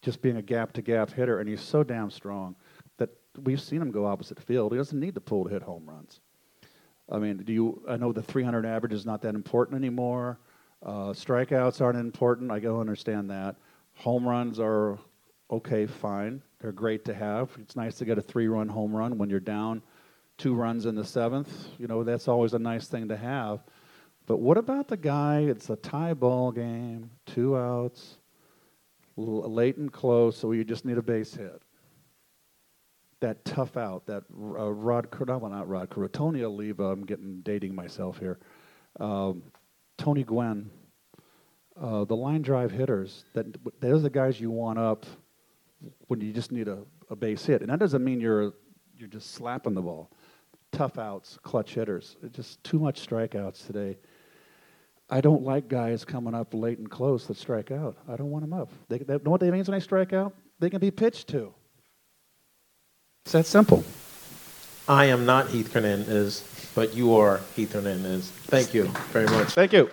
just 0.00 0.22
being 0.22 0.38
a 0.38 0.42
gap 0.42 0.72
to 0.72 0.82
gap 0.82 1.12
hitter, 1.12 1.38
and 1.38 1.48
he's 1.48 1.60
so 1.60 1.84
damn 1.84 2.10
strong 2.10 2.56
that 2.96 3.10
we've 3.42 3.60
seen 3.60 3.82
him 3.82 3.90
go 3.90 4.06
opposite 4.06 4.40
field. 4.40 4.72
He 4.72 4.78
doesn't 4.78 4.98
need 4.98 5.14
to 5.14 5.20
pull 5.20 5.44
to 5.44 5.50
hit 5.50 5.62
home 5.62 5.84
runs. 5.86 6.20
I 7.10 7.18
mean, 7.18 7.36
do 7.38 7.52
you? 7.52 7.82
I 7.86 7.96
know 7.98 8.12
the 8.12 8.22
300 8.22 8.64
average 8.64 8.94
is 8.94 9.04
not 9.04 9.20
that 9.22 9.34
important 9.34 9.76
anymore. 9.76 10.38
Uh, 10.82 11.10
strikeouts 11.10 11.82
aren't 11.82 11.98
important. 11.98 12.50
I 12.50 12.58
go 12.58 12.80
understand 12.80 13.30
that. 13.30 13.56
Home 13.96 14.26
runs 14.26 14.58
are 14.58 14.98
okay, 15.50 15.86
fine. 15.86 16.42
They're 16.60 16.72
great 16.72 17.04
to 17.06 17.14
have. 17.14 17.50
It's 17.60 17.76
nice 17.76 17.96
to 17.98 18.04
get 18.04 18.18
a 18.18 18.22
three-run 18.22 18.68
home 18.68 18.94
run 18.94 19.18
when 19.18 19.30
you're 19.30 19.40
down 19.40 19.82
two 20.38 20.54
runs 20.54 20.86
in 20.86 20.94
the 20.94 21.04
seventh. 21.04 21.68
You 21.78 21.86
know, 21.86 22.04
that's 22.04 22.28
always 22.28 22.54
a 22.54 22.58
nice 22.58 22.88
thing 22.88 23.08
to 23.08 23.16
have. 23.16 23.62
But 24.26 24.38
what 24.38 24.58
about 24.58 24.88
the 24.88 24.96
guy? 24.96 25.40
It's 25.40 25.70
a 25.70 25.76
tie 25.76 26.14
ball 26.14 26.50
game, 26.50 27.10
two 27.26 27.56
outs, 27.56 28.18
late 29.16 29.76
and 29.76 29.92
close, 29.92 30.36
so 30.36 30.52
you 30.52 30.64
just 30.64 30.84
need 30.84 30.98
a 30.98 31.02
base 31.02 31.34
hit. 31.34 31.62
That 33.20 33.44
tough 33.44 33.76
out, 33.76 34.06
that 34.06 34.24
uh, 34.30 34.72
Rod, 34.72 35.08
no, 35.26 35.38
not 35.38 35.68
Rod, 35.68 36.12
Tony 36.12 36.42
Oliva. 36.42 36.84
I'm 36.84 37.06
getting 37.06 37.40
dating 37.40 37.74
myself 37.74 38.18
here. 38.18 38.38
Um, 39.00 39.42
Tony 39.96 40.22
Gwynn, 40.22 40.70
uh, 41.80 42.04
the 42.04 42.16
line 42.16 42.42
drive 42.42 42.72
hitters. 42.72 43.24
That 43.32 43.46
those 43.80 44.00
are 44.00 44.02
the 44.02 44.10
guys 44.10 44.38
you 44.38 44.50
want 44.50 44.78
up 44.78 45.06
when 46.08 46.20
you 46.20 46.32
just 46.32 46.52
need 46.52 46.68
a, 46.68 46.78
a 47.10 47.16
base 47.16 47.44
hit, 47.44 47.60
and 47.62 47.70
that 47.70 47.78
doesn't 47.78 48.02
mean 48.02 48.20
you're 48.20 48.52
you're 48.96 49.08
just 49.08 49.32
slapping 49.32 49.74
the 49.74 49.82
ball. 49.82 50.10
Tough 50.72 50.98
outs, 50.98 51.38
clutch 51.42 51.74
hitters. 51.74 52.16
Uh, 52.24 52.28
just 52.28 52.62
too 52.64 52.78
much 52.78 53.06
strikeouts 53.06 53.66
today. 53.66 53.98
I 55.08 55.20
don't 55.20 55.42
like 55.42 55.68
guys 55.68 56.04
coming 56.04 56.34
up 56.34 56.52
late 56.52 56.78
and 56.78 56.90
close 56.90 57.26
that 57.26 57.36
strike 57.36 57.70
out. 57.70 57.96
I 58.08 58.16
don't 58.16 58.30
want 58.30 58.42
them 58.42 58.52
up. 58.52 58.70
They, 58.88 58.98
they 58.98 59.14
know 59.14 59.30
what 59.30 59.40
that 59.40 59.52
means 59.52 59.68
when 59.68 59.78
they 59.78 59.84
strike 59.84 60.12
out? 60.12 60.34
They 60.58 60.68
can 60.68 60.80
be 60.80 60.90
pitched 60.90 61.28
to. 61.28 61.54
It's 63.24 63.32
that 63.32 63.46
simple. 63.46 63.84
I 64.88 65.06
am 65.06 65.26
not 65.26 65.48
Keith 65.48 65.72
Hernandez, 65.72 66.70
but 66.74 66.94
you 66.94 67.14
are 67.16 67.40
Keith 67.54 67.72
Hernandez. 67.72 68.30
Thank 68.30 68.74
you 68.74 68.84
very 69.12 69.26
much. 69.26 69.48
Thank 69.48 69.72
you. 69.72 69.90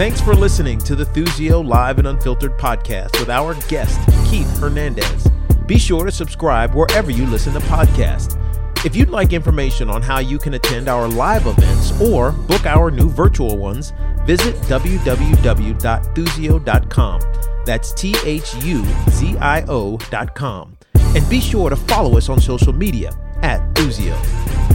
Thanks 0.00 0.16
for 0.18 0.32
listening 0.34 0.78
to 0.78 0.96
the 0.96 1.04
Thuzio 1.04 1.62
Live 1.62 1.98
and 1.98 2.08
Unfiltered 2.08 2.56
podcast 2.56 3.20
with 3.20 3.28
our 3.28 3.52
guest, 3.68 4.00
Keith 4.30 4.58
Hernandez. 4.58 5.28
Be 5.66 5.76
sure 5.76 6.06
to 6.06 6.10
subscribe 6.10 6.74
wherever 6.74 7.10
you 7.10 7.26
listen 7.26 7.52
to 7.52 7.60
podcasts. 7.60 8.38
If 8.82 8.96
you'd 8.96 9.10
like 9.10 9.34
information 9.34 9.90
on 9.90 10.00
how 10.00 10.20
you 10.20 10.38
can 10.38 10.54
attend 10.54 10.88
our 10.88 11.06
live 11.06 11.46
events 11.46 12.00
or 12.00 12.32
book 12.32 12.64
our 12.64 12.90
new 12.90 13.10
virtual 13.10 13.58
ones, 13.58 13.92
visit 14.24 14.54
www.thuzio.com. 14.62 17.20
That's 17.66 17.92
T 17.92 18.16
H 18.24 18.54
U 18.64 18.82
Z 19.10 19.36
I 19.36 19.64
O.com. 19.68 20.78
And 20.94 21.28
be 21.28 21.40
sure 21.40 21.68
to 21.68 21.76
follow 21.76 22.16
us 22.16 22.30
on 22.30 22.40
social 22.40 22.72
media 22.72 23.10
at 23.42 23.60
Thuzio. 23.74 24.69